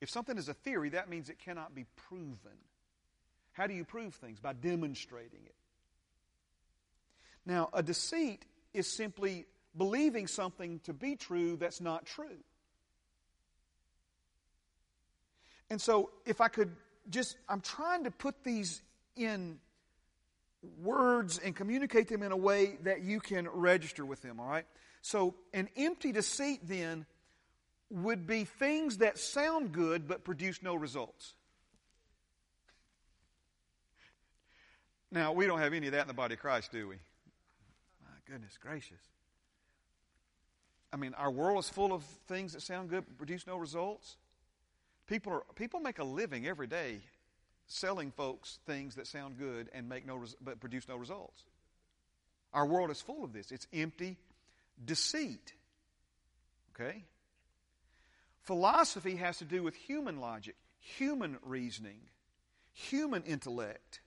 If 0.00 0.10
something 0.10 0.36
is 0.36 0.48
a 0.48 0.54
theory, 0.54 0.88
that 0.90 1.08
means 1.08 1.28
it 1.28 1.38
cannot 1.38 1.74
be 1.74 1.84
proven. 2.08 2.58
How 3.52 3.66
do 3.66 3.74
you 3.74 3.84
prove 3.84 4.14
things? 4.14 4.40
By 4.40 4.54
demonstrating 4.54 5.40
it. 5.44 5.54
Now, 7.44 7.68
a 7.72 7.82
deceit 7.82 8.44
is 8.72 8.86
simply 8.88 9.46
believing 9.76 10.26
something 10.26 10.80
to 10.80 10.92
be 10.92 11.16
true 11.16 11.56
that's 11.56 11.80
not 11.80 12.06
true. 12.06 12.38
And 15.70 15.80
so, 15.80 16.10
if 16.26 16.40
I 16.40 16.48
could 16.48 16.76
just, 17.08 17.36
I'm 17.48 17.60
trying 17.60 18.04
to 18.04 18.10
put 18.10 18.44
these 18.44 18.82
in 19.16 19.58
words 20.80 21.38
and 21.38 21.56
communicate 21.56 22.08
them 22.08 22.22
in 22.22 22.30
a 22.30 22.36
way 22.36 22.76
that 22.82 23.02
you 23.02 23.20
can 23.20 23.48
register 23.48 24.04
with 24.04 24.22
them, 24.22 24.38
all 24.38 24.48
right? 24.48 24.66
So, 25.00 25.34
an 25.52 25.68
empty 25.76 26.12
deceit 26.12 26.60
then 26.68 27.06
would 27.90 28.26
be 28.26 28.44
things 28.44 28.98
that 28.98 29.18
sound 29.18 29.72
good 29.72 30.06
but 30.06 30.24
produce 30.24 30.62
no 30.62 30.74
results. 30.74 31.34
Now, 35.10 35.32
we 35.32 35.46
don't 35.46 35.58
have 35.58 35.74
any 35.74 35.88
of 35.88 35.92
that 35.92 36.02
in 36.02 36.08
the 36.08 36.14
body 36.14 36.34
of 36.34 36.40
Christ, 36.40 36.72
do 36.72 36.88
we? 36.88 36.96
My 38.02 38.16
goodness 38.26 38.56
gracious. 38.58 39.00
I 40.92 40.96
mean, 40.96 41.14
our 41.14 41.30
world 41.30 41.58
is 41.58 41.68
full 41.68 41.92
of 41.92 42.02
things 42.28 42.52
that 42.52 42.62
sound 42.62 42.90
good 42.90 43.04
but 43.06 43.16
produce 43.18 43.46
no 43.46 43.56
results. 43.56 44.16
People, 45.06 45.32
are, 45.32 45.42
people 45.54 45.80
make 45.80 45.98
a 45.98 46.04
living 46.04 46.46
every 46.46 46.66
day 46.66 47.00
selling 47.66 48.10
folks 48.10 48.58
things 48.66 48.96
that 48.96 49.06
sound 49.06 49.38
good 49.38 49.70
and 49.72 49.88
make 49.88 50.06
no 50.06 50.16
res- 50.16 50.36
but 50.40 50.60
produce 50.60 50.88
no 50.88 50.96
results. 50.96 51.42
Our 52.52 52.66
world 52.66 52.90
is 52.90 53.00
full 53.00 53.24
of 53.24 53.32
this. 53.32 53.50
It's 53.50 53.66
empty 53.72 54.18
deceit. 54.84 55.54
Okay? 56.74 57.04
Philosophy 58.42 59.16
has 59.16 59.38
to 59.38 59.44
do 59.44 59.62
with 59.62 59.74
human 59.74 60.20
logic, 60.20 60.56
human 60.80 61.38
reasoning, 61.42 62.00
human 62.72 63.22
intellect, 63.22 64.00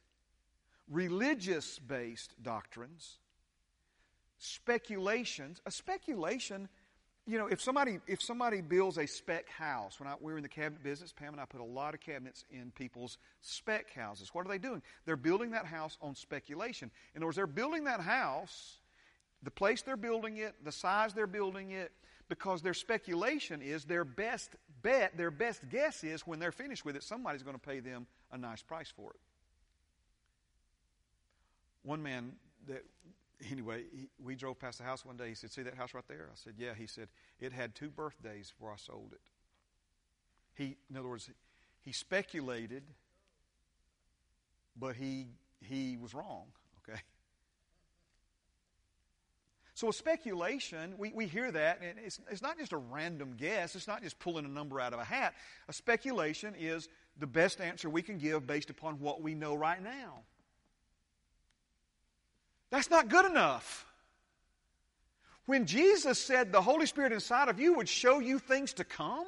religious 0.90 1.80
based 1.80 2.34
doctrines, 2.42 3.18
speculations. 4.38 5.62
A 5.66 5.72
speculation 5.72 6.70
you 7.28 7.40
know, 7.40 7.48
if 7.48 7.60
somebody 7.60 8.00
if 8.06 8.22
somebody 8.22 8.62
builds 8.62 8.98
a 8.98 9.08
spec 9.08 9.50
house, 9.50 10.00
when 10.00 10.08
I, 10.08 10.14
we 10.20 10.32
were 10.32 10.38
in 10.38 10.44
the 10.44 10.50
cabinet 10.50 10.84
business, 10.84 11.12
Pam 11.12 11.34
and 11.34 11.42
I 11.42 11.46
put 11.46 11.60
a 11.60 11.64
lot 11.64 11.96
of 11.96 12.00
cabinets 12.00 12.46
in 12.52 12.72
people's 12.76 13.18
spec 13.42 13.92
houses. 13.94 14.30
What 14.34 14.46
are 14.46 14.50
they 14.50 14.60
doing? 14.60 14.84
They're 15.06 15.16
building 15.16 15.52
that 15.52 15.66
house 15.66 15.98
on 16.02 16.14
speculation. 16.16 16.92
In 17.16 17.20
other 17.20 17.28
words, 17.28 17.38
they're 17.38 17.48
building 17.48 17.86
that 17.86 18.00
house, 18.00 18.78
the 19.42 19.50
place 19.50 19.82
they're 19.82 19.98
building 19.98 20.38
it, 20.38 20.54
the 20.64 20.72
size 20.72 21.14
they're 21.14 21.26
building 21.26 21.72
it, 21.72 21.92
because 22.30 22.62
their 22.62 22.76
speculation 22.76 23.62
is 23.62 23.86
their 23.86 24.06
best 24.06 24.52
bet, 24.84 25.18
their 25.18 25.32
best 25.32 25.68
guess 25.70 26.04
is 26.04 26.22
when 26.28 26.40
they're 26.40 26.52
finished 26.52 26.86
with 26.86 26.96
it, 26.96 27.04
somebody's 27.04 27.42
going 27.42 27.56
to 27.56 27.68
pay 27.68 27.80
them 27.80 28.06
a 28.32 28.38
nice 28.38 28.62
price 28.62 28.92
for 28.96 29.12
it. 29.12 29.20
One 31.82 32.04
man 32.04 32.34
that 32.68 32.84
anyway, 33.52 33.84
he, 33.94 34.10
we 34.24 34.36
drove 34.36 34.60
past 34.60 34.78
the 34.78 34.84
house 34.84 35.06
one 35.06 35.18
day. 35.18 35.30
He 35.30 35.36
said, 35.36 35.52
See 35.52 35.62
that 35.64 35.76
house 35.76 35.94
right 35.94 36.08
there? 36.08 36.30
I 36.32 36.36
said, 36.36 36.54
Yeah. 36.58 36.74
He 36.78 36.88
said, 36.88 37.10
It 37.40 37.54
had 37.54 37.76
two 37.76 37.90
birthdays 37.90 38.52
before 38.52 38.72
I 38.72 38.78
sold 38.78 39.12
it. 39.14 39.22
He, 40.56 40.78
in 40.90 40.98
other 40.98 41.10
words, 41.10 41.30
he 41.82 41.92
speculated, 41.92 42.84
but 44.78 44.96
he, 44.96 45.28
he 45.62 45.98
was 45.98 46.14
wrong, 46.14 46.46
okay? 46.80 47.00
So, 49.76 49.90
a 49.90 49.94
speculation, 49.94 50.96
we, 50.98 51.12
we 51.14 51.28
hear 51.28 51.52
that, 51.52 51.82
and 51.82 52.00
it's, 52.04 52.22
it's 52.32 52.42
not 52.42 52.58
just 52.58 52.72
a 52.72 52.78
random 52.78 53.34
guess, 53.38 53.76
it's 53.76 53.90
not 53.90 54.02
just 54.02 54.18
pulling 54.20 54.46
a 54.46 54.50
number 54.50 54.80
out 54.80 54.94
of 54.94 55.00
a 55.00 55.04
hat. 55.04 55.34
A 55.68 55.74
speculation 55.74 56.56
is 56.58 56.88
the 57.20 57.28
best 57.28 57.60
answer 57.60 57.90
we 57.90 58.02
can 58.02 58.18
give 58.18 58.48
based 58.48 58.70
upon 58.70 59.00
what 59.00 59.22
we 59.22 59.36
know 59.36 59.54
right 59.54 59.84
now. 59.84 60.22
That's 62.72 62.90
not 62.90 63.10
good 63.10 63.26
enough. 63.26 63.86
When 65.46 65.66
Jesus 65.66 66.20
said 66.20 66.52
the 66.52 66.62
Holy 66.62 66.86
Spirit 66.86 67.14
inside 67.14 67.50
of 67.50 67.60
you 67.60 67.76
would 67.76 67.88
show 67.88 68.20
you 68.20 68.40
things 68.40 68.74
to 68.74 68.84
come, 68.84 69.26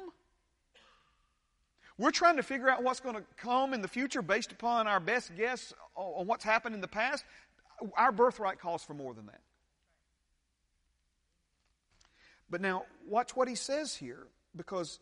we're 1.96 2.10
trying 2.10 2.36
to 2.36 2.42
figure 2.42 2.68
out 2.68 2.82
what's 2.82 3.00
going 3.00 3.16
to 3.16 3.24
come 3.36 3.74
in 3.74 3.82
the 3.82 3.88
future 3.88 4.22
based 4.22 4.52
upon 4.52 4.86
our 4.86 5.00
best 5.00 5.36
guess 5.36 5.72
on 5.94 6.26
what's 6.26 6.44
happened 6.44 6.74
in 6.74 6.80
the 6.80 6.88
past. 6.88 7.24
Our 7.96 8.12
birthright 8.12 8.60
calls 8.60 8.84
for 8.84 8.94
more 8.94 9.14
than 9.14 9.26
that. 9.26 9.40
But 12.50 12.60
now, 12.60 12.84
watch 13.06 13.36
what 13.36 13.46
he 13.48 13.54
says 13.54 13.94
here, 13.94 14.26
because 14.56 15.00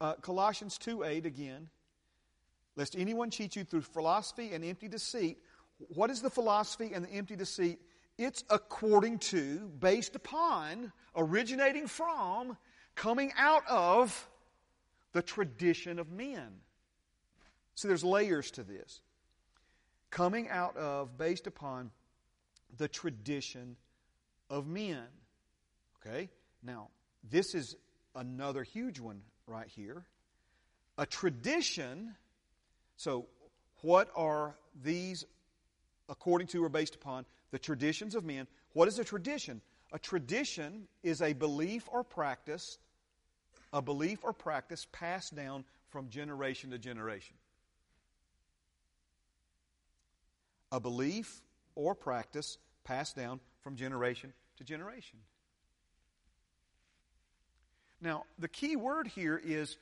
uh, 0.00 0.14
Colossians 0.14 0.78
2 0.78 1.02
8 1.02 1.26
again, 1.26 1.68
lest 2.76 2.96
anyone 2.96 3.30
cheat 3.30 3.56
you 3.56 3.64
through 3.64 3.82
philosophy 3.82 4.52
and 4.52 4.64
empty 4.64 4.88
deceit, 4.88 5.38
what 5.78 6.10
is 6.10 6.20
the 6.20 6.30
philosophy 6.30 6.90
and 6.92 7.04
the 7.04 7.10
empty 7.10 7.36
deceit? 7.36 7.78
It's 8.16 8.42
according 8.50 9.18
to, 9.18 9.70
based 9.78 10.16
upon, 10.16 10.92
originating 11.14 11.86
from, 11.86 12.56
coming 12.96 13.32
out 13.38 13.62
of 13.68 14.28
the 15.12 15.22
tradition 15.22 15.98
of 15.98 16.10
men. 16.10 16.60
See, 17.76 17.86
there's 17.86 18.02
layers 18.02 18.50
to 18.52 18.64
this. 18.64 19.00
Coming 20.10 20.48
out 20.48 20.76
of, 20.76 21.16
based 21.16 21.46
upon, 21.46 21.92
the 22.76 22.88
tradition 22.88 23.76
of 24.50 24.66
men. 24.66 25.04
Okay? 26.00 26.28
Now, 26.62 26.88
this 27.30 27.54
is 27.54 27.76
another 28.16 28.64
huge 28.64 28.98
one 28.98 29.20
right 29.46 29.68
here. 29.68 30.04
A 30.96 31.06
tradition. 31.06 32.14
So, 32.96 33.26
what 33.82 34.10
are 34.16 34.56
these 34.82 35.24
according 36.08 36.48
to 36.48 36.64
or 36.64 36.68
based 36.68 36.94
upon 36.94 37.24
the 37.50 37.58
traditions 37.58 38.14
of 38.14 38.24
men. 38.24 38.46
What 38.72 38.88
is 38.88 38.98
a 38.98 39.04
tradition? 39.04 39.60
A 39.92 39.98
tradition 39.98 40.86
is 41.02 41.22
a 41.22 41.32
belief 41.32 41.88
or 41.90 42.04
practice, 42.04 42.78
a 43.72 43.80
belief 43.80 44.20
or 44.22 44.32
practice 44.32 44.86
passed 44.92 45.34
down 45.34 45.64
from 45.88 46.10
generation 46.10 46.70
to 46.70 46.78
generation. 46.78 47.36
A 50.70 50.80
belief 50.80 51.40
or 51.74 51.94
practice 51.94 52.58
passed 52.84 53.16
down 53.16 53.40
from 53.62 53.76
generation 53.76 54.34
to 54.58 54.64
generation. 54.64 55.18
Now, 58.00 58.24
the 58.38 58.48
key 58.48 58.76
word 58.76 59.06
here 59.06 59.40
is 59.42 59.76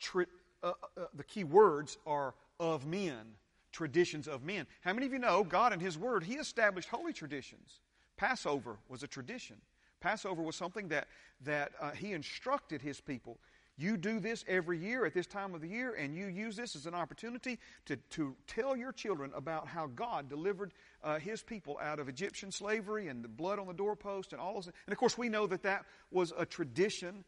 tri- 0.00 0.26
uh, 0.62 0.72
uh, 0.96 1.04
the 1.14 1.24
key 1.24 1.44
words 1.44 1.96
are 2.06 2.34
of 2.58 2.86
men 2.86 3.34
traditions 3.72 4.28
of 4.28 4.42
men. 4.42 4.66
How 4.82 4.92
many 4.92 5.06
of 5.06 5.12
you 5.12 5.18
know 5.18 5.42
God 5.42 5.72
and 5.72 5.82
His 5.82 5.98
Word, 5.98 6.24
He 6.24 6.34
established 6.34 6.88
holy 6.88 7.12
traditions? 7.12 7.80
Passover 8.16 8.78
was 8.88 9.02
a 9.02 9.06
tradition. 9.08 9.56
Passover 10.00 10.42
was 10.42 10.56
something 10.56 10.88
that, 10.88 11.08
that 11.44 11.72
uh, 11.80 11.90
He 11.90 12.12
instructed 12.12 12.82
His 12.82 13.00
people. 13.00 13.38
You 13.78 13.96
do 13.96 14.20
this 14.20 14.44
every 14.46 14.78
year 14.78 15.06
at 15.06 15.14
this 15.14 15.26
time 15.26 15.54
of 15.54 15.62
the 15.62 15.68
year, 15.68 15.94
and 15.94 16.14
you 16.14 16.26
use 16.26 16.56
this 16.56 16.76
as 16.76 16.86
an 16.86 16.94
opportunity 16.94 17.58
to, 17.86 17.96
to 18.10 18.36
tell 18.46 18.76
your 18.76 18.92
children 18.92 19.32
about 19.34 19.66
how 19.66 19.86
God 19.86 20.28
delivered 20.28 20.72
uh, 21.02 21.18
His 21.18 21.42
people 21.42 21.78
out 21.82 21.98
of 21.98 22.08
Egyptian 22.08 22.52
slavery 22.52 23.08
and 23.08 23.24
the 23.24 23.28
blood 23.28 23.58
on 23.58 23.66
the 23.66 23.72
doorpost 23.72 24.32
and 24.32 24.40
all 24.40 24.58
of 24.58 24.66
those. 24.66 24.74
And 24.86 24.92
of 24.92 24.98
course, 24.98 25.16
we 25.16 25.30
know 25.30 25.46
that 25.46 25.62
that 25.62 25.86
was 26.10 26.32
a 26.36 26.44
tradition 26.44 27.24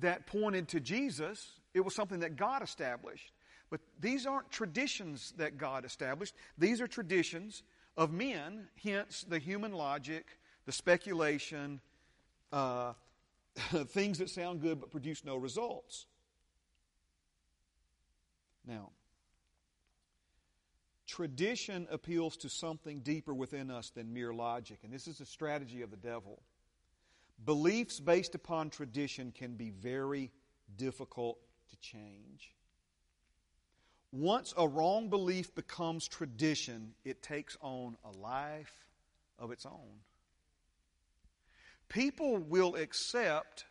that 0.00 0.26
pointed 0.26 0.68
to 0.68 0.80
Jesus. 0.80 1.50
It 1.74 1.80
was 1.80 1.94
something 1.94 2.20
that 2.20 2.36
God 2.36 2.62
established. 2.62 3.32
But 3.70 3.80
these 4.00 4.26
aren't 4.26 4.50
traditions 4.50 5.34
that 5.36 5.58
God 5.58 5.84
established. 5.84 6.34
These 6.56 6.80
are 6.80 6.88
traditions 6.88 7.62
of 7.96 8.12
men, 8.12 8.68
hence 8.82 9.24
the 9.28 9.38
human 9.38 9.72
logic, 9.72 10.26
the 10.66 10.72
speculation, 10.72 11.80
uh, 12.52 12.92
things 13.88 14.18
that 14.18 14.30
sound 14.30 14.62
good 14.62 14.80
but 14.80 14.90
produce 14.90 15.24
no 15.24 15.36
results. 15.36 16.06
Now, 18.66 18.90
tradition 21.06 21.88
appeals 21.90 22.36
to 22.38 22.48
something 22.48 23.00
deeper 23.00 23.34
within 23.34 23.70
us 23.70 23.90
than 23.90 24.12
mere 24.12 24.32
logic, 24.32 24.80
and 24.84 24.92
this 24.92 25.08
is 25.08 25.20
a 25.20 25.26
strategy 25.26 25.82
of 25.82 25.90
the 25.90 25.96
devil. 25.96 26.42
Beliefs 27.44 27.98
based 27.98 28.34
upon 28.34 28.70
tradition 28.70 29.32
can 29.32 29.54
be 29.54 29.70
very 29.70 30.30
difficult 30.76 31.38
to 31.70 31.76
change. 31.78 32.52
Once 34.10 34.54
a 34.56 34.66
wrong 34.66 35.08
belief 35.08 35.54
becomes 35.54 36.08
tradition, 36.08 36.94
it 37.04 37.22
takes 37.22 37.56
on 37.60 37.96
a 38.04 38.10
life 38.18 38.86
of 39.38 39.50
its 39.50 39.66
own. 39.66 40.00
People 41.88 42.38
will 42.38 42.74
accept 42.74 43.66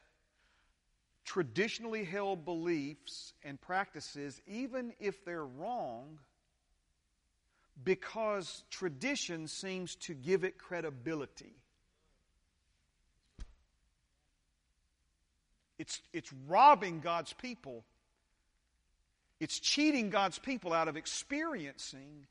traditionally 1.25 2.03
held 2.03 2.45
beliefs 2.45 3.33
and 3.43 3.59
practices, 3.59 4.41
even 4.47 4.93
if 4.99 5.25
they're 5.25 5.45
wrong, 5.45 6.19
because 7.83 8.63
tradition 8.69 9.47
seems 9.47 9.95
to 9.95 10.13
give 10.13 10.43
it 10.43 10.57
credibility. 10.57 11.55
It's, 15.77 16.01
it's 16.13 16.31
robbing 16.47 17.01
God's 17.01 17.33
people 17.33 17.83
it's 19.39 19.59
cheating 19.59 20.09
God's 20.09 20.39
people 20.39 20.73
out 20.73 20.87
of 20.87 20.97
experiencing. 20.97 22.27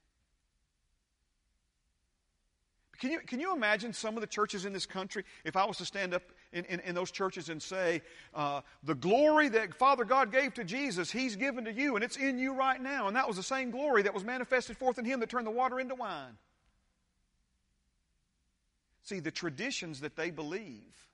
Can 2.98 3.10
you, 3.10 3.20
can 3.20 3.40
you 3.40 3.54
imagine 3.54 3.92
some 3.92 4.16
of 4.16 4.22
the 4.22 4.26
churches 4.26 4.64
in 4.64 4.72
this 4.72 4.86
country 4.86 5.24
if 5.44 5.54
I 5.54 5.66
was 5.66 5.76
to 5.78 5.84
stand 5.84 6.14
up 6.14 6.22
in, 6.52 6.64
in, 6.64 6.80
in 6.80 6.94
those 6.94 7.10
churches 7.10 7.50
and 7.50 7.62
say, 7.62 8.00
uh, 8.34 8.62
the 8.84 8.94
glory 8.94 9.48
that 9.50 9.74
Father 9.74 10.04
God 10.04 10.32
gave 10.32 10.54
to 10.54 10.64
Jesus, 10.64 11.10
He's 11.10 11.36
given 11.36 11.66
to 11.66 11.72
you, 11.72 11.94
and 11.94 12.04
it's 12.04 12.16
in 12.16 12.38
you 12.38 12.54
right 12.54 12.80
now. 12.80 13.06
And 13.06 13.16
that 13.16 13.28
was 13.28 13.36
the 13.36 13.42
same 13.42 13.70
glory 13.70 14.02
that 14.02 14.14
was 14.14 14.24
manifested 14.24 14.78
forth 14.78 14.98
in 14.98 15.04
Him 15.04 15.20
that 15.20 15.28
turned 15.28 15.46
the 15.46 15.50
water 15.50 15.78
into 15.78 15.94
wine. 15.94 16.38
See, 19.02 19.20
the 19.20 19.30
traditions 19.30 20.00
that 20.00 20.16
they 20.16 20.30
believe, 20.30 21.08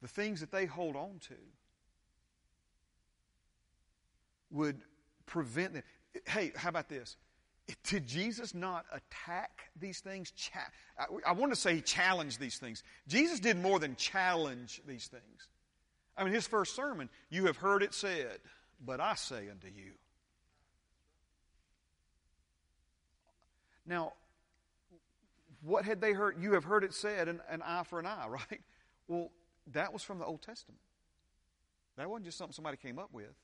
the 0.00 0.08
things 0.08 0.40
that 0.40 0.50
they 0.50 0.64
hold 0.64 0.96
on 0.96 1.20
to, 1.28 1.34
would 4.50 4.80
prevent 5.26 5.74
them. 5.74 5.82
Hey, 6.26 6.52
how 6.56 6.68
about 6.68 6.88
this? 6.88 7.16
Did 7.84 8.06
Jesus 8.06 8.54
not 8.54 8.86
attack 8.92 9.70
these 9.78 10.00
things? 10.00 10.32
I, 10.98 11.04
I 11.26 11.32
want 11.32 11.52
to 11.52 11.56
say 11.56 11.74
he 11.74 11.80
challenged 11.82 12.40
these 12.40 12.56
things. 12.56 12.82
Jesus 13.06 13.40
did 13.40 13.58
more 13.58 13.78
than 13.78 13.94
challenge 13.96 14.80
these 14.86 15.06
things. 15.06 15.48
I 16.16 16.24
mean, 16.24 16.32
his 16.32 16.46
first 16.46 16.74
sermon, 16.74 17.10
you 17.30 17.46
have 17.46 17.58
heard 17.58 17.82
it 17.82 17.92
said, 17.92 18.38
but 18.84 19.00
I 19.00 19.14
say 19.14 19.48
unto 19.50 19.68
you. 19.68 19.92
Now, 23.86 24.14
what 25.62 25.84
had 25.84 26.00
they 26.00 26.12
heard? 26.12 26.36
You 26.40 26.52
have 26.52 26.64
heard 26.64 26.84
it 26.84 26.94
said, 26.94 27.28
an, 27.28 27.40
an 27.50 27.62
eye 27.62 27.82
for 27.84 27.98
an 27.98 28.06
eye, 28.06 28.26
right? 28.28 28.60
Well, 29.08 29.30
that 29.72 29.92
was 29.92 30.02
from 30.02 30.18
the 30.18 30.24
Old 30.24 30.42
Testament. 30.42 30.80
That 31.96 32.08
wasn't 32.08 32.26
just 32.26 32.38
something 32.38 32.54
somebody 32.54 32.76
came 32.76 32.98
up 32.98 33.12
with. 33.12 33.34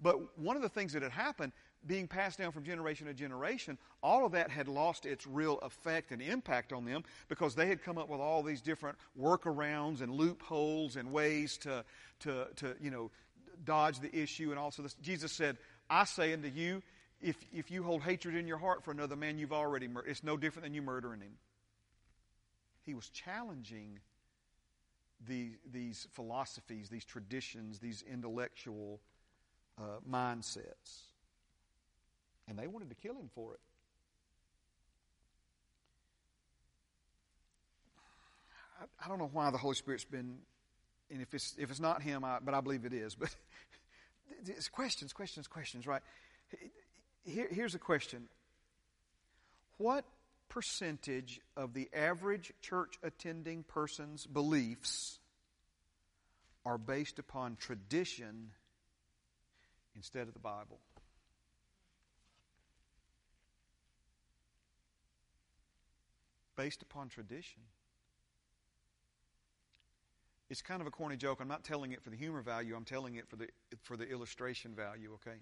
But 0.00 0.38
one 0.38 0.56
of 0.56 0.62
the 0.62 0.68
things 0.68 0.92
that 0.92 1.02
had 1.02 1.12
happened, 1.12 1.52
being 1.86 2.06
passed 2.06 2.38
down 2.38 2.52
from 2.52 2.64
generation 2.64 3.06
to 3.06 3.14
generation, 3.14 3.78
all 4.02 4.24
of 4.26 4.32
that 4.32 4.50
had 4.50 4.68
lost 4.68 5.06
its 5.06 5.26
real 5.26 5.58
effect 5.58 6.12
and 6.12 6.22
impact 6.22 6.72
on 6.72 6.84
them 6.84 7.04
because 7.28 7.54
they 7.54 7.66
had 7.66 7.82
come 7.82 7.98
up 7.98 8.08
with 8.08 8.20
all 8.20 8.42
these 8.42 8.60
different 8.60 8.96
workarounds 9.20 10.00
and 10.00 10.12
loopholes 10.12 10.96
and 10.96 11.12
ways 11.12 11.56
to, 11.58 11.84
to, 12.20 12.46
to 12.56 12.76
you 12.80 12.90
know, 12.90 13.10
dodge 13.64 14.00
the 14.00 14.14
issue 14.14 14.50
and 14.50 14.58
also 14.58 14.82
this. 14.82 14.94
Jesus 14.94 15.32
said, 15.32 15.56
I 15.90 16.04
say 16.04 16.32
unto 16.32 16.48
you, 16.48 16.82
if, 17.20 17.36
if 17.52 17.70
you 17.70 17.82
hold 17.82 18.02
hatred 18.02 18.36
in 18.36 18.46
your 18.46 18.58
heart 18.58 18.84
for 18.84 18.92
another 18.92 19.16
man, 19.16 19.38
you've 19.38 19.52
already 19.52 19.88
murdered. 19.88 20.10
It's 20.10 20.22
no 20.22 20.36
different 20.36 20.64
than 20.64 20.74
you 20.74 20.82
murdering 20.82 21.20
him. 21.20 21.32
He 22.84 22.94
was 22.94 23.08
challenging 23.08 23.98
the, 25.26 25.50
these 25.70 26.06
philosophies, 26.12 26.88
these 26.88 27.04
traditions, 27.04 27.80
these 27.80 28.04
intellectual 28.10 29.00
uh, 29.78 30.00
mindsets. 30.08 31.02
And 32.48 32.58
they 32.58 32.66
wanted 32.66 32.88
to 32.90 32.94
kill 32.94 33.14
him 33.14 33.30
for 33.34 33.54
it. 33.54 33.60
I, 38.80 39.04
I 39.04 39.08
don't 39.08 39.18
know 39.18 39.30
why 39.32 39.50
the 39.50 39.58
Holy 39.58 39.74
Spirit's 39.74 40.04
been, 40.04 40.38
and 41.10 41.22
if 41.22 41.34
it's, 41.34 41.54
if 41.58 41.70
it's 41.70 41.80
not 41.80 42.02
him, 42.02 42.24
I, 42.24 42.38
but 42.42 42.54
I 42.54 42.60
believe 42.60 42.84
it 42.84 42.92
is. 42.92 43.14
But 43.14 43.34
it's 44.46 44.68
questions, 44.68 45.12
questions, 45.12 45.46
questions, 45.46 45.86
right? 45.86 46.02
Here, 47.24 47.48
here's 47.50 47.74
a 47.74 47.78
question 47.78 48.28
What 49.76 50.04
percentage 50.48 51.40
of 51.56 51.74
the 51.74 51.88
average 51.92 52.52
church 52.62 52.94
attending 53.02 53.64
person's 53.64 54.26
beliefs 54.26 55.18
are 56.64 56.78
based 56.78 57.18
upon 57.18 57.56
tradition 57.56 58.50
instead 59.98 60.28
of 60.28 60.32
the 60.32 60.40
Bible? 60.40 60.78
Based 66.56 66.82
upon 66.82 67.08
tradition. 67.08 67.62
It's 70.48 70.62
kind 70.62 70.80
of 70.80 70.86
a 70.86 70.90
corny 70.90 71.16
joke. 71.16 71.38
I'm 71.40 71.48
not 71.48 71.64
telling 71.64 71.92
it 71.92 72.02
for 72.02 72.10
the 72.10 72.16
humor 72.16 72.40
value. 72.40 72.74
I'm 72.74 72.84
telling 72.84 73.16
it 73.16 73.28
for 73.28 73.36
the 73.36 73.48
for 73.82 73.96
the 73.96 74.08
illustration 74.08 74.74
value. 74.74 75.10
Okay. 75.14 75.38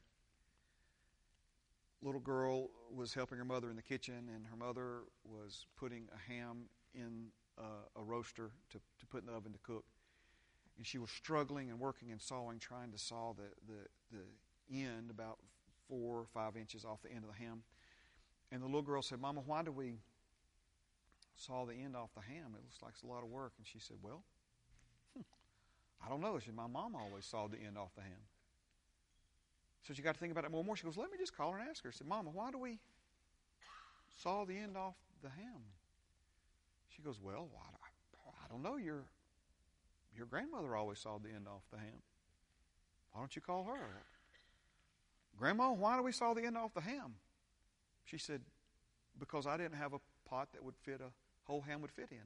Little 2.02 2.20
girl 2.20 2.70
was 2.94 3.14
helping 3.14 3.38
her 3.38 3.44
mother 3.44 3.70
in 3.70 3.76
the 3.76 3.82
kitchen, 3.82 4.30
and 4.34 4.46
her 4.46 4.56
mother 4.56 5.02
was 5.24 5.66
putting 5.78 6.08
a 6.14 6.32
ham 6.32 6.64
in 6.94 7.28
a, 7.58 8.00
a 8.00 8.02
roaster 8.02 8.50
to, 8.70 8.78
to 8.78 9.06
put 9.06 9.20
in 9.20 9.26
the 9.26 9.32
oven 9.32 9.52
to 9.52 9.58
cook. 9.58 9.84
And 10.76 10.86
she 10.86 10.98
was 10.98 11.10
struggling 11.10 11.70
and 11.70 11.80
working 11.80 12.10
and 12.10 12.20
sawing, 12.20 12.58
trying 12.58 12.92
to 12.92 12.98
saw 12.98 13.32
the, 13.32 13.48
the, 13.66 13.88
the 14.12 14.24
end 14.70 15.10
about 15.10 15.38
four 15.88 16.18
or 16.18 16.26
five 16.32 16.56
inches 16.56 16.84
off 16.84 17.02
the 17.02 17.10
end 17.10 17.24
of 17.24 17.30
the 17.30 17.44
ham. 17.44 17.62
And 18.50 18.62
the 18.62 18.66
little 18.66 18.82
girl 18.82 19.02
said, 19.02 19.20
Mama, 19.20 19.42
why 19.44 19.62
do 19.62 19.72
we 19.72 19.98
saw 21.36 21.64
the 21.64 21.74
end 21.74 21.96
off 21.96 22.10
the 22.14 22.20
ham? 22.20 22.54
It 22.54 22.62
looks 22.62 22.82
like 22.82 22.92
it's 22.94 23.02
a 23.02 23.06
lot 23.06 23.22
of 23.22 23.28
work. 23.28 23.52
And 23.58 23.66
she 23.66 23.78
said, 23.78 23.96
Well, 24.02 24.22
hmm, 25.14 25.22
I 26.04 26.08
don't 26.08 26.20
know. 26.20 26.38
She 26.38 26.46
said, 26.46 26.54
My 26.56 26.66
mom 26.66 26.94
always 26.94 27.24
sawed 27.24 27.52
the 27.52 27.58
end 27.58 27.76
off 27.76 27.94
the 27.94 28.02
ham. 28.02 28.26
So 29.86 29.94
she 29.94 30.02
got 30.02 30.14
to 30.14 30.20
think 30.20 30.32
about 30.32 30.44
it 30.44 30.50
more 30.50 30.60
and 30.60 30.66
more. 30.66 30.76
She 30.76 30.84
goes, 30.84 30.96
Let 30.96 31.10
me 31.10 31.18
just 31.18 31.36
call 31.36 31.52
her 31.52 31.58
and 31.58 31.68
ask 31.68 31.82
her. 31.84 31.90
I 31.90 31.92
said, 31.92 32.06
Mama, 32.06 32.30
why 32.32 32.50
do 32.50 32.58
we 32.58 32.78
saw 34.22 34.44
the 34.44 34.56
end 34.56 34.76
off 34.76 34.94
the 35.22 35.28
ham? 35.28 35.62
She 36.88 37.02
goes, 37.02 37.20
Well, 37.22 37.48
I 38.44 38.48
don't 38.48 38.62
know. 38.62 38.76
Your, 38.76 39.04
your 40.16 40.26
grandmother 40.26 40.76
always 40.76 40.98
sawed 40.98 41.24
the 41.24 41.30
end 41.30 41.46
off 41.48 41.62
the 41.72 41.78
ham. 41.78 42.02
Why 43.12 43.20
don't 43.20 43.34
you 43.34 43.42
call 43.42 43.64
her? 43.64 44.04
Grandma, 45.38 45.72
why 45.72 45.96
do 45.96 46.02
we 46.02 46.12
saw 46.12 46.34
the 46.34 46.44
end 46.44 46.56
off 46.56 46.72
the 46.74 46.80
ham? 46.80 47.14
She 48.04 48.18
said, 48.18 48.40
Because 49.18 49.46
I 49.46 49.56
didn't 49.56 49.74
have 49.74 49.92
a 49.92 50.00
pot 50.28 50.48
that 50.52 50.64
would 50.64 50.76
fit 50.76 51.00
a 51.00 51.10
whole 51.44 51.60
ham 51.60 51.80
would 51.80 51.92
fit 51.92 52.08
in. 52.10 52.18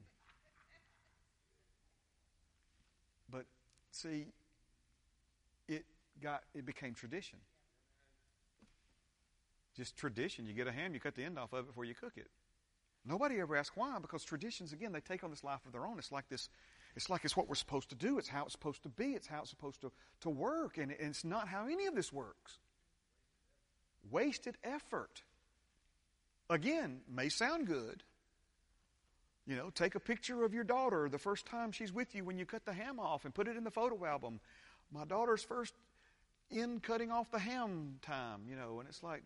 But 3.29 3.45
see, 3.91 4.27
it 5.67 5.85
got 6.21 6.43
it 6.53 6.65
became 6.65 6.93
tradition. 6.93 7.39
Just 9.75 9.95
tradition. 9.95 10.45
You 10.45 10.53
get 10.53 10.67
a 10.67 10.71
ham, 10.71 10.93
you 10.93 10.99
cut 10.99 11.15
the 11.15 11.23
end 11.23 11.39
off 11.39 11.53
of 11.53 11.59
it 11.59 11.67
before 11.67 11.85
you 11.85 11.95
cook 11.95 12.13
it. 12.17 12.27
Nobody 13.05 13.39
ever 13.39 13.55
asks 13.55 13.75
why, 13.75 13.97
because 13.99 14.23
traditions 14.23 14.73
again 14.73 14.91
they 14.91 14.99
take 14.99 15.23
on 15.23 15.29
this 15.29 15.43
life 15.43 15.65
of 15.65 15.71
their 15.71 15.85
own. 15.85 15.97
It's 15.97 16.11
like 16.11 16.27
this. 16.29 16.49
It's 16.95 17.09
like 17.09 17.23
it's 17.23 17.37
what 17.37 17.47
we're 17.47 17.55
supposed 17.55 17.89
to 17.89 17.95
do. 17.95 18.17
It's 18.17 18.27
how 18.27 18.43
it's 18.43 18.51
supposed 18.51 18.83
to 18.83 18.89
be. 18.89 19.11
It's 19.11 19.27
how 19.27 19.41
it's 19.41 19.49
supposed 19.49 19.81
to, 19.81 19.91
to 20.21 20.29
work. 20.29 20.77
And, 20.77 20.91
and 20.91 21.09
it's 21.09 21.23
not 21.23 21.47
how 21.47 21.67
any 21.67 21.85
of 21.85 21.95
this 21.95 22.11
works. 22.11 22.59
Wasted 24.09 24.57
effort. 24.63 25.21
Again, 26.49 27.01
may 27.09 27.29
sound 27.29 27.67
good, 27.67 28.03
you 29.47 29.55
know, 29.55 29.69
take 29.69 29.95
a 29.95 29.99
picture 29.99 30.43
of 30.43 30.53
your 30.53 30.63
daughter 30.63 31.09
the 31.09 31.17
first 31.17 31.45
time 31.45 31.71
she's 31.71 31.93
with 31.93 32.13
you 32.13 32.23
when 32.23 32.37
you 32.37 32.45
cut 32.45 32.65
the 32.65 32.73
ham 32.73 32.99
off 32.99 33.25
and 33.25 33.33
put 33.33 33.47
it 33.47 33.57
in 33.57 33.63
the 33.63 33.71
photo 33.71 34.05
album. 34.05 34.39
My 34.91 35.05
daughter's 35.05 35.43
first 35.43 35.73
in 36.49 36.79
cutting 36.79 37.11
off 37.11 37.31
the 37.31 37.39
ham 37.39 37.99
time, 38.01 38.41
you 38.47 38.55
know, 38.55 38.79
and 38.79 38.89
it's 38.89 39.01
like, 39.01 39.23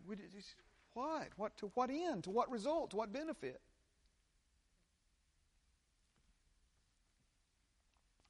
what? 0.94 1.28
What 1.36 1.56
to 1.58 1.70
what 1.74 1.90
end? 1.90 2.24
To 2.24 2.30
what 2.30 2.50
result? 2.50 2.90
To 2.90 2.96
what 2.96 3.12
benefit? 3.12 3.60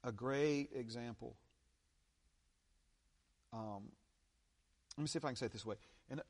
A 0.03 0.11
great 0.11 0.69
example. 0.75 1.35
Um, 3.53 3.83
let 4.97 5.03
me 5.03 5.07
see 5.07 5.17
if 5.17 5.25
I 5.25 5.29
can 5.29 5.35
say 5.35 5.45
it 5.45 5.53
this 5.53 5.65
way. 5.65 5.75
And 6.09 6.21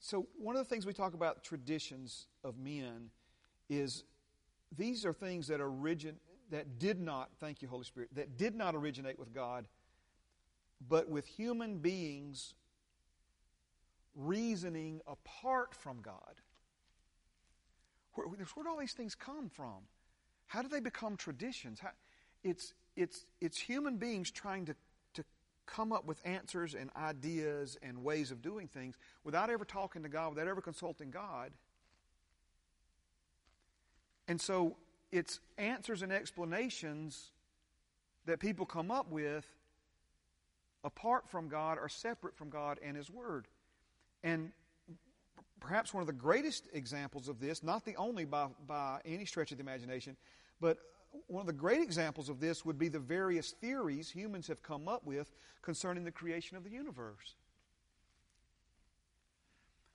so, 0.00 0.26
one 0.38 0.56
of 0.56 0.60
the 0.60 0.68
things 0.68 0.86
we 0.86 0.94
talk 0.94 1.12
about 1.12 1.44
traditions 1.44 2.26
of 2.42 2.58
men 2.58 3.10
is 3.68 4.04
these 4.76 5.04
are 5.04 5.12
things 5.12 5.46
that 5.48 5.60
origin 5.60 6.16
that 6.50 6.78
did 6.78 6.98
not, 6.98 7.30
thank 7.38 7.60
you, 7.60 7.68
Holy 7.68 7.84
Spirit, 7.84 8.08
that 8.14 8.38
did 8.38 8.54
not 8.54 8.74
originate 8.74 9.18
with 9.18 9.34
God, 9.34 9.66
but 10.88 11.08
with 11.10 11.26
human 11.26 11.78
beings 11.78 12.54
reasoning 14.16 15.02
apart 15.06 15.74
from 15.74 16.00
God. 16.00 16.40
Where, 18.14 18.26
where 18.26 18.64
do 18.64 18.70
all 18.70 18.78
these 18.78 18.94
things 18.94 19.14
come 19.14 19.50
from? 19.50 19.84
How 20.46 20.62
do 20.62 20.68
they 20.68 20.80
become 20.80 21.16
traditions? 21.16 21.78
How, 21.78 21.90
it's, 22.42 22.72
it's, 22.96 23.26
it's 23.40 23.58
human 23.58 23.98
beings 23.98 24.30
trying 24.30 24.64
to, 24.64 24.72
to 24.72 24.78
come 25.70 25.92
up 25.92 26.04
with 26.04 26.20
answers 26.24 26.74
and 26.74 26.90
ideas 26.96 27.78
and 27.82 28.02
ways 28.02 28.30
of 28.30 28.42
doing 28.42 28.66
things 28.66 28.96
without 29.24 29.50
ever 29.50 29.64
talking 29.64 30.02
to 30.02 30.08
God, 30.08 30.30
without 30.30 30.48
ever 30.48 30.60
consulting 30.60 31.10
God. 31.10 31.52
And 34.28 34.40
so 34.40 34.76
it's 35.12 35.40
answers 35.58 36.02
and 36.02 36.12
explanations 36.12 37.30
that 38.26 38.38
people 38.38 38.66
come 38.66 38.90
up 38.90 39.10
with 39.10 39.46
apart 40.84 41.28
from 41.28 41.48
God 41.48 41.78
or 41.78 41.88
separate 41.88 42.36
from 42.36 42.50
God 42.50 42.78
and 42.82 42.96
His 42.96 43.10
Word. 43.10 43.48
And 44.22 44.52
perhaps 45.60 45.92
one 45.92 46.00
of 46.00 46.06
the 46.06 46.12
greatest 46.12 46.68
examples 46.72 47.28
of 47.28 47.40
this, 47.40 47.62
not 47.62 47.84
the 47.84 47.96
only 47.96 48.24
by, 48.24 48.48
by 48.66 49.00
any 49.04 49.24
stretch 49.24 49.52
of 49.52 49.58
the 49.58 49.62
imagination, 49.62 50.16
but 50.60 50.78
one 51.26 51.40
of 51.40 51.46
the 51.46 51.52
great 51.52 51.80
examples 51.80 52.28
of 52.28 52.40
this 52.40 52.64
would 52.64 52.78
be 52.78 52.88
the 52.88 52.98
various 52.98 53.52
theories 53.52 54.10
humans 54.10 54.46
have 54.48 54.62
come 54.62 54.88
up 54.88 55.04
with 55.04 55.32
concerning 55.62 56.04
the 56.04 56.10
creation 56.10 56.56
of 56.56 56.64
the 56.64 56.70
universe. 56.70 57.34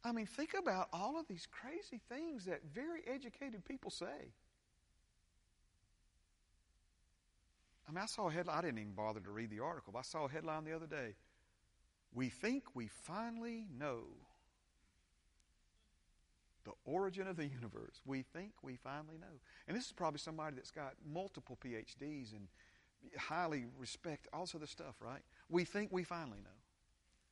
I 0.03 0.11
mean, 0.11 0.27
think 0.27 0.53
about 0.53 0.89
all 0.93 1.19
of 1.19 1.27
these 1.27 1.47
crazy 1.49 1.99
things 2.09 2.45
that 2.45 2.61
very 2.73 3.01
educated 3.07 3.65
people 3.65 3.89
say. 3.89 4.33
I 7.87 7.91
mean, 7.91 8.01
I 8.01 8.05
saw 8.05 8.29
a 8.29 8.31
headline. 8.31 8.57
I 8.57 8.61
didn't 8.61 8.79
even 8.79 8.93
bother 8.93 9.19
to 9.19 9.31
read 9.31 9.49
the 9.49 9.59
article, 9.59 9.93
but 9.93 9.99
I 9.99 10.03
saw 10.03 10.25
a 10.25 10.29
headline 10.29 10.63
the 10.63 10.75
other 10.75 10.87
day. 10.87 11.15
We 12.13 12.29
think 12.29 12.63
we 12.75 12.87
finally 12.87 13.65
know 13.77 14.03
the 16.65 16.73
origin 16.83 17.27
of 17.27 17.37
the 17.37 17.45
universe. 17.45 18.01
We 18.05 18.23
think 18.23 18.51
we 18.61 18.75
finally 18.75 19.17
know. 19.19 19.39
And 19.67 19.77
this 19.77 19.85
is 19.85 19.91
probably 19.91 20.19
somebody 20.19 20.55
that's 20.55 20.71
got 20.71 20.93
multiple 21.05 21.57
PhDs 21.63 22.33
and 22.33 22.47
highly 23.17 23.65
respect, 23.77 24.27
all 24.33 24.45
this 24.45 24.71
stuff, 24.71 24.95
right? 24.99 25.21
We 25.49 25.63
think 25.63 25.91
we 25.91 26.03
finally 26.03 26.39
know, 26.43 26.57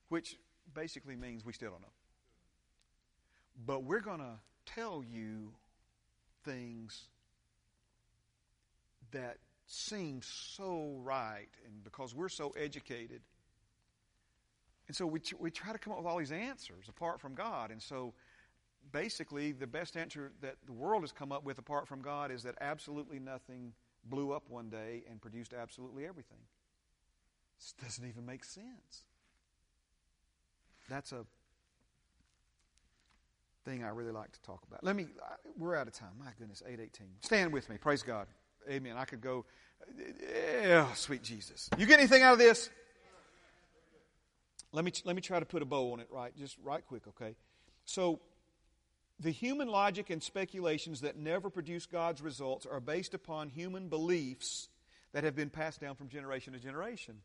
which 0.10 0.38
basically 0.74 1.16
means 1.16 1.44
we 1.44 1.54
still 1.54 1.72
don't 1.72 1.82
know. 1.82 1.88
But 3.66 3.84
we're 3.84 4.02
going 4.02 4.20
to 4.20 4.40
tell 4.66 5.04
you 5.04 5.54
things 6.44 7.06
that 9.12 9.38
seem 9.68 10.22
so 10.24 10.96
right, 11.04 11.50
and 11.66 11.84
because 11.84 12.14
we're 12.14 12.30
so 12.30 12.54
educated. 12.58 13.22
And 14.88 14.96
so 14.96 15.06
we, 15.06 15.22
we 15.40 15.50
try 15.50 15.72
to 15.72 15.80
come 15.80 15.94
up 15.94 16.00
with 16.00 16.08
all 16.08 16.18
these 16.18 16.32
answers 16.32 16.90
apart 16.90 17.22
from 17.22 17.36
God. 17.36 17.72
And 17.72 17.82
so 17.82 18.14
basically, 18.92 19.52
the 19.52 19.68
best 19.68 19.98
answer 19.98 20.32
that 20.42 20.56
the 20.66 20.74
world 20.74 21.04
has 21.04 21.12
come 21.12 21.32
up 21.32 21.44
with 21.44 21.58
apart 21.58 21.88
from 21.88 22.02
God 22.02 22.32
is 22.32 22.44
that 22.44 22.56
absolutely 22.62 23.20
nothing 23.20 23.74
blew 24.06 24.32
up 24.32 24.50
one 24.50 24.70
day 24.70 25.04
and 25.10 25.22
produced 25.22 25.54
absolutely 25.54 26.06
everything. 26.06 26.38
This 27.60 27.74
doesn't 27.82 28.08
even 28.08 28.26
make 28.26 28.44
sense. 28.44 29.06
that's 30.90 31.12
a 31.12 31.26
thing 33.64 33.84
I 33.84 33.90
really 33.90 34.12
like 34.12 34.32
to 34.34 34.42
talk 34.42 34.62
about. 34.68 34.84
Let 34.84 34.96
me, 34.96 35.08
we're 35.58 35.76
out 35.76 35.88
of 35.88 35.94
time. 35.94 36.12
My 36.20 36.32
goodness, 36.38 36.62
818. 36.66 37.08
Stand 37.22 37.54
with 37.54 37.70
me. 37.70 37.78
Praise 37.78 38.04
God. 38.04 38.28
Amen. 38.70 38.96
I 38.98 39.06
could 39.06 39.22
go, 39.22 39.46
oh, 40.66 40.92
sweet 40.96 41.24
Jesus. 41.24 41.70
You 41.78 41.86
get 41.86 42.00
anything 42.00 42.24
out 42.24 42.34
of 42.34 42.40
this? 42.40 42.70
Let 44.72 44.84
me, 44.84 44.92
let 45.06 45.16
me 45.16 45.22
try 45.22 45.40
to 45.40 45.46
put 45.46 45.62
a 45.62 45.66
bow 45.66 45.94
on 45.94 46.00
it, 46.00 46.08
right? 46.12 46.36
Just 46.36 46.58
right 46.64 46.86
quick, 46.86 47.04
okay? 47.08 47.36
So, 47.86 48.20
the 49.24 49.32
human 49.32 49.70
logic 49.70 50.10
and 50.10 50.22
speculations 50.22 51.02
that 51.02 51.18
never 51.18 51.50
produce 51.50 51.86
God's 51.86 52.22
results 52.22 52.66
are 52.66 52.82
based 52.82 53.14
upon 53.14 53.48
human 53.48 53.88
beliefs 53.88 54.68
that 55.14 55.24
have 55.24 55.36
been 55.36 55.50
passed 55.50 55.80
down 55.80 55.96
from 55.96 56.10
generation 56.10 56.52
to 56.54 56.60
generation. 56.60 57.16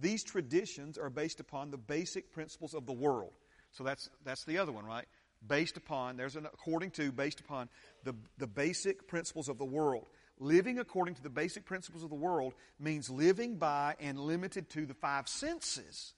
These 0.00 0.24
traditions 0.24 0.96
are 0.96 1.10
based 1.10 1.38
upon 1.38 1.70
the 1.70 1.76
basic 1.76 2.32
principles 2.32 2.72
of 2.72 2.86
the 2.86 2.94
world. 2.94 3.32
So 3.72 3.84
that's, 3.84 4.08
that's 4.24 4.44
the 4.44 4.56
other 4.56 4.72
one, 4.72 4.86
right? 4.86 5.04
Based 5.46 5.76
upon, 5.76 6.16
there's 6.16 6.36
an 6.36 6.46
according 6.46 6.92
to, 6.92 7.12
based 7.12 7.40
upon 7.40 7.68
the, 8.04 8.14
the 8.38 8.46
basic 8.46 9.06
principles 9.06 9.50
of 9.50 9.58
the 9.58 9.66
world. 9.66 10.06
Living 10.38 10.78
according 10.78 11.16
to 11.16 11.22
the 11.22 11.28
basic 11.28 11.66
principles 11.66 12.02
of 12.02 12.08
the 12.08 12.16
world 12.16 12.54
means 12.80 13.10
living 13.10 13.56
by 13.56 13.96
and 14.00 14.18
limited 14.18 14.70
to 14.70 14.86
the 14.86 14.94
five 14.94 15.28
senses. 15.28 16.14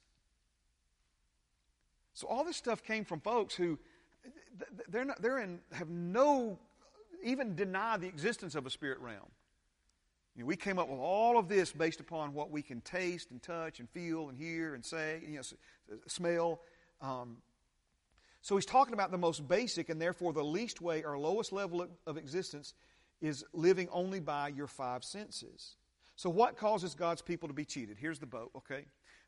So 2.13 2.27
all 2.27 2.45
this 2.45 2.55
stuff 2.55 2.81
came 2.81 3.03
from 3.03 3.19
folks 3.19 3.55
who 3.55 3.77
they're, 4.89 5.05
not, 5.05 5.21
they're 5.21 5.39
in, 5.39 5.59
have 5.73 5.89
no, 5.89 6.59
even 7.23 7.55
deny 7.55 7.97
the 7.97 8.07
existence 8.07 8.55
of 8.55 8.65
a 8.65 8.69
spirit 8.69 8.99
realm. 8.99 9.29
You 10.35 10.43
know, 10.43 10.47
we 10.47 10.55
came 10.55 10.79
up 10.79 10.89
with 10.89 10.99
all 10.99 11.37
of 11.37 11.47
this 11.47 11.71
based 11.71 11.99
upon 11.99 12.33
what 12.33 12.51
we 12.51 12.61
can 12.61 12.81
taste 12.81 13.31
and 13.31 13.41
touch 13.41 13.79
and 13.79 13.89
feel 13.89 14.29
and 14.29 14.37
hear 14.37 14.75
and 14.75 14.83
say, 14.83 15.21
you 15.25 15.37
know, 15.37 15.97
smell. 16.07 16.59
Um, 17.01 17.37
so 18.41 18.55
he's 18.55 18.65
talking 18.65 18.93
about 18.93 19.11
the 19.11 19.17
most 19.17 19.47
basic 19.47 19.89
and 19.89 19.99
therefore 20.01 20.33
the 20.33 20.43
least 20.43 20.81
way 20.81 21.03
or 21.03 21.17
lowest 21.17 21.51
level 21.51 21.87
of 22.05 22.17
existence 22.17 22.73
is 23.21 23.43
living 23.53 23.87
only 23.91 24.19
by 24.19 24.49
your 24.49 24.67
five 24.67 25.03
senses. 25.03 25.77
So, 26.15 26.29
what 26.29 26.57
causes 26.57 26.95
God's 26.95 27.21
people 27.21 27.47
to 27.47 27.53
be 27.53 27.65
cheated? 27.65 27.97
Here's 27.99 28.19
the 28.19 28.25
boat, 28.25 28.51
okay? 28.55 28.85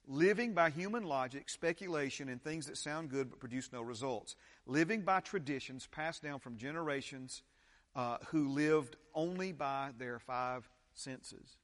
Living 0.08 0.54
by 0.54 0.70
human 0.70 1.04
logic, 1.04 1.50
speculation, 1.50 2.30
and 2.30 2.42
things 2.42 2.68
that 2.68 2.78
sound 2.78 3.10
good 3.10 3.30
but 3.30 3.40
produce 3.40 3.72
no 3.74 3.82
results. 3.82 4.36
Living 4.66 5.02
by 5.02 5.20
traditions 5.20 5.88
passed 5.88 6.24
down 6.24 6.40
from 6.40 6.56
generations 6.56 7.44
uh, 7.96 8.18
who 8.28 8.48
lived 8.50 8.96
only 9.14 9.52
by 9.52 9.90
their 9.98 10.20
five 10.20 10.70
senses 10.94 11.58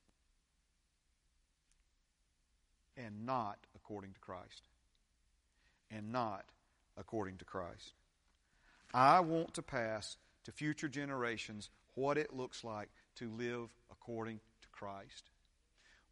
and 2.98 3.26
not 3.26 3.58
according 3.76 4.14
to 4.14 4.20
Christ. 4.20 4.68
And 5.90 6.12
not 6.12 6.46
according 6.98 7.38
to 7.38 7.46
Christ. 7.46 7.94
I 8.94 9.20
want 9.22 9.54
to 9.56 9.62
pass 9.62 10.18
to 10.44 10.52
future 10.52 10.88
generations 10.88 11.70
what 11.96 12.18
it 12.18 12.36
looks 12.36 12.64
like 12.64 12.90
to 13.16 13.30
live 13.30 13.70
according 13.92 14.40
to 14.62 14.68
Christ. 14.72 15.30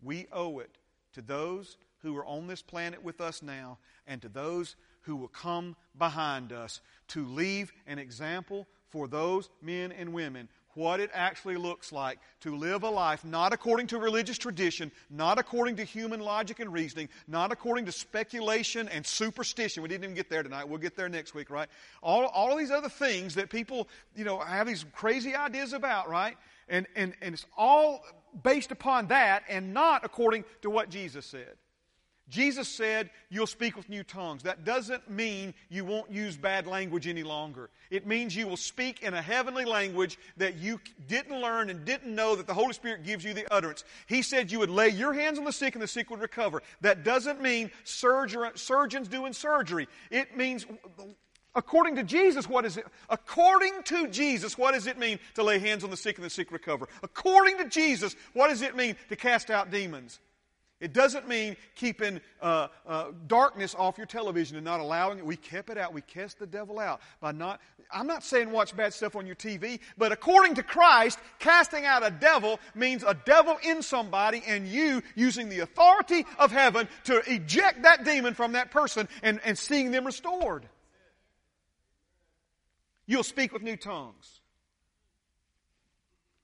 We 0.01 0.27
owe 0.31 0.59
it 0.59 0.77
to 1.13 1.21
those 1.21 1.77
who 2.01 2.15
are 2.17 2.25
on 2.25 2.47
this 2.47 2.61
planet 2.61 3.03
with 3.03 3.21
us 3.21 3.41
now 3.41 3.77
and 4.07 4.21
to 4.21 4.29
those 4.29 4.75
who 5.01 5.15
will 5.15 5.27
come 5.27 5.75
behind 5.97 6.51
us 6.51 6.81
to 7.09 7.25
leave 7.25 7.71
an 7.87 7.99
example 7.99 8.67
for 8.89 9.07
those 9.07 9.49
men 9.61 9.91
and 9.91 10.13
women 10.13 10.49
what 10.73 10.99
it 10.99 11.09
actually 11.13 11.57
looks 11.57 11.91
like 11.91 12.19
to 12.41 12.55
live 12.55 12.83
a 12.83 12.89
life 12.89 13.25
not 13.25 13.53
according 13.53 13.87
to 13.87 13.97
religious 13.97 14.37
tradition, 14.37 14.91
not 15.09 15.37
according 15.39 15.75
to 15.77 15.83
human 15.83 16.19
logic 16.19 16.59
and 16.59 16.71
reasoning, 16.71 17.09
not 17.27 17.51
according 17.51 17.85
to 17.85 17.91
speculation 17.91 18.87
and 18.89 19.05
superstition. 19.05 19.83
We 19.83 19.89
didn't 19.89 20.05
even 20.05 20.15
get 20.15 20.29
there 20.29 20.43
tonight. 20.43 20.67
We'll 20.67 20.79
get 20.79 20.95
there 20.95 21.09
next 21.09 21.33
week, 21.33 21.49
right? 21.49 21.69
All, 22.01 22.25
all 22.25 22.51
of 22.51 22.57
these 22.57 22.71
other 22.71 22.89
things 22.89 23.35
that 23.35 23.49
people, 23.49 23.87
you 24.15 24.23
know, 24.23 24.39
have 24.39 24.67
these 24.67 24.85
crazy 24.93 25.35
ideas 25.35 25.73
about, 25.73 26.09
right? 26.09 26.37
And, 26.69 26.87
and, 26.95 27.13
and 27.21 27.33
it's 27.33 27.45
all 27.57 28.01
based 28.43 28.71
upon 28.71 29.07
that 29.07 29.43
and 29.49 29.73
not 29.73 30.05
according 30.05 30.45
to 30.61 30.69
what 30.69 30.89
Jesus 30.89 31.25
said. 31.25 31.55
Jesus 32.31 32.69
said, 32.69 33.09
You'll 33.29 33.45
speak 33.45 33.75
with 33.75 33.89
new 33.89 34.03
tongues. 34.03 34.43
That 34.43 34.63
doesn't 34.63 35.09
mean 35.09 35.53
you 35.69 35.83
won't 35.83 36.09
use 36.09 36.37
bad 36.37 36.65
language 36.65 37.05
any 37.07 37.23
longer. 37.23 37.69
It 37.89 38.07
means 38.07 38.35
you 38.35 38.47
will 38.47 38.57
speak 38.57 39.03
in 39.03 39.13
a 39.13 39.21
heavenly 39.21 39.65
language 39.65 40.17
that 40.37 40.55
you 40.55 40.79
didn't 41.07 41.39
learn 41.39 41.69
and 41.69 41.83
didn't 41.83 42.15
know 42.15 42.35
that 42.35 42.47
the 42.47 42.53
Holy 42.53 42.73
Spirit 42.73 43.03
gives 43.03 43.25
you 43.25 43.33
the 43.33 43.53
utterance. 43.53 43.83
He 44.07 44.21
said 44.21 44.51
you 44.51 44.59
would 44.59 44.69
lay 44.69 44.87
your 44.87 45.13
hands 45.13 45.37
on 45.37 45.43
the 45.43 45.51
sick 45.51 45.75
and 45.75 45.81
the 45.81 45.87
sick 45.87 46.09
would 46.09 46.21
recover. 46.21 46.63
That 46.79 47.03
doesn't 47.03 47.41
mean 47.41 47.69
surgeons 47.83 49.09
doing 49.09 49.33
surgery. 49.33 49.87
It 50.09 50.35
means 50.35 50.65
According 51.53 51.97
to 51.97 52.03
Jesus, 52.03 52.47
what 52.47 52.63
is 52.63 52.77
it? 52.77 52.85
According 53.09 53.83
to 53.83 54.07
Jesus, 54.07 54.57
what 54.57 54.73
does 54.73 54.87
it 54.87 54.97
mean 54.97 55.19
to 55.33 55.43
lay 55.43 55.59
hands 55.59 55.83
on 55.83 55.89
the 55.89 55.97
sick 55.97 56.15
and 56.15 56.25
the 56.25 56.29
sick 56.29 56.49
recover? 56.49 56.87
According 57.03 57.57
to 57.57 57.67
Jesus, 57.67 58.15
what 58.31 58.47
does 58.47 58.61
it 58.61 58.73
mean 58.77 58.95
to 59.09 59.17
cast 59.17 59.49
out 59.49 59.69
demons? 59.69 60.21
It 60.81 60.93
doesn't 60.93 61.27
mean 61.27 61.55
keeping 61.75 62.19
uh, 62.41 62.67
uh, 62.87 63.11
darkness 63.27 63.75
off 63.77 63.99
your 63.99 64.07
television 64.07 64.57
and 64.57 64.65
not 64.65 64.79
allowing 64.79 65.19
it. 65.19 65.25
We 65.25 65.37
kept 65.37 65.69
it 65.69 65.77
out. 65.77 65.93
We 65.93 66.01
cast 66.01 66.39
the 66.39 66.47
devil 66.47 66.79
out 66.79 67.01
by 67.21 67.31
not. 67.31 67.61
I'm 67.93 68.07
not 68.07 68.23
saying 68.23 68.51
watch 68.51 68.75
bad 68.75 68.91
stuff 68.93 69.15
on 69.15 69.27
your 69.27 69.35
TV, 69.35 69.79
but 69.95 70.11
according 70.11 70.55
to 70.55 70.63
Christ, 70.63 71.19
casting 71.37 71.85
out 71.85 72.03
a 72.03 72.09
devil 72.09 72.59
means 72.73 73.03
a 73.03 73.13
devil 73.13 73.57
in 73.63 73.83
somebody 73.83 74.41
and 74.47 74.67
you 74.67 75.03
using 75.15 75.49
the 75.49 75.59
authority 75.59 76.25
of 76.39 76.51
heaven 76.51 76.87
to 77.03 77.21
eject 77.31 77.83
that 77.83 78.03
demon 78.03 78.33
from 78.33 78.53
that 78.53 78.71
person 78.71 79.07
and, 79.21 79.39
and 79.45 79.57
seeing 79.57 79.91
them 79.91 80.05
restored. 80.05 80.67
You'll 83.05 83.23
speak 83.23 83.53
with 83.53 83.61
new 83.61 83.77
tongues. 83.77 84.39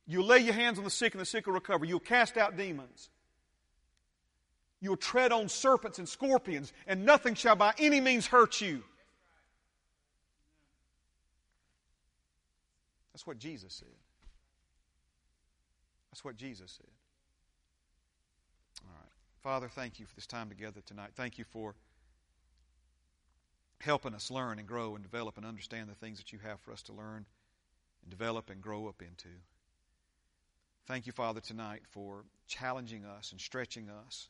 You'll 0.06 0.26
lay 0.26 0.40
your 0.40 0.54
hands 0.54 0.78
on 0.78 0.84
the 0.84 0.92
sick 0.92 1.14
and 1.14 1.22
the 1.22 1.26
sick 1.26 1.48
will 1.48 1.54
recover. 1.54 1.86
You'll 1.86 2.00
cast 2.00 2.38
out 2.38 2.56
demons. 2.56 3.10
You 4.80 4.92
will 4.92 4.98
tread 4.98 5.32
on 5.32 5.50
serpents 5.50 5.98
and 6.00 6.08
scorpions, 6.08 6.72
and 6.86 7.06
nothing 7.06 7.34
shall 7.34 7.56
by 7.56 7.74
any 7.80 8.00
means 8.00 8.28
hurt 8.28 8.62
you. 8.62 8.84
That's 13.14 13.26
what 13.26 13.40
Jesus 13.40 13.74
said. 13.74 13.88
That's 16.12 16.24
what 16.24 16.38
Jesus 16.38 16.72
said. 16.72 16.88
All 18.84 18.94
right. 18.96 19.12
Father, 19.42 19.68
thank 19.68 20.00
you 20.00 20.06
for 20.06 20.14
this 20.14 20.28
time 20.28 20.50
together 20.50 20.82
tonight. 20.86 21.10
Thank 21.16 21.40
you 21.40 21.44
for 21.44 21.74
helping 23.80 24.14
us 24.14 24.30
learn 24.30 24.60
and 24.60 24.68
grow 24.68 24.94
and 24.94 25.04
develop 25.04 25.38
and 25.38 25.46
understand 25.46 25.90
the 25.90 25.96
things 25.96 26.20
that 26.20 26.32
you 26.32 26.40
have 26.44 26.60
for 26.60 26.72
us 26.72 26.84
to 26.84 26.94
learn 26.94 27.26
and 28.04 28.12
develop 28.12 28.52
and 28.52 28.62
grow 28.62 28.88
up 28.88 29.02
into. 29.02 29.30
Thank 30.86 31.08
you, 31.08 31.12
Father, 31.12 31.42
tonight 31.42 31.82
for 31.90 32.24
challenging 32.48 33.04
us 33.04 33.32
and 33.32 33.42
stretching 33.42 33.90
us 33.90 34.30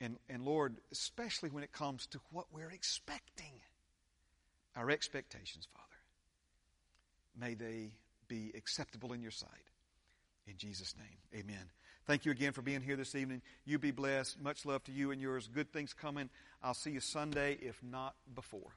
and, 0.00 0.16
and 0.28 0.44
Lord, 0.44 0.76
especially 0.92 1.50
when 1.50 1.64
it 1.64 1.72
comes 1.72 2.06
to 2.08 2.20
what 2.30 2.46
we're 2.52 2.70
expecting, 2.70 3.52
our 4.76 4.90
expectations, 4.90 5.66
Father, 5.72 5.86
may 7.38 7.54
they 7.54 7.92
be 8.28 8.52
acceptable 8.56 9.12
in 9.12 9.22
your 9.22 9.30
sight. 9.30 9.50
In 10.46 10.56
Jesus' 10.56 10.94
name, 10.96 11.40
amen. 11.42 11.70
Thank 12.06 12.24
you 12.24 12.32
again 12.32 12.52
for 12.52 12.62
being 12.62 12.80
here 12.80 12.96
this 12.96 13.14
evening. 13.14 13.42
You 13.66 13.78
be 13.78 13.90
blessed. 13.90 14.40
Much 14.40 14.64
love 14.64 14.82
to 14.84 14.92
you 14.92 15.10
and 15.10 15.20
yours. 15.20 15.48
Good 15.52 15.72
things 15.72 15.92
coming. 15.92 16.30
I'll 16.62 16.74
see 16.74 16.90
you 16.90 17.00
Sunday, 17.00 17.58
if 17.60 17.82
not 17.82 18.14
before. 18.34 18.72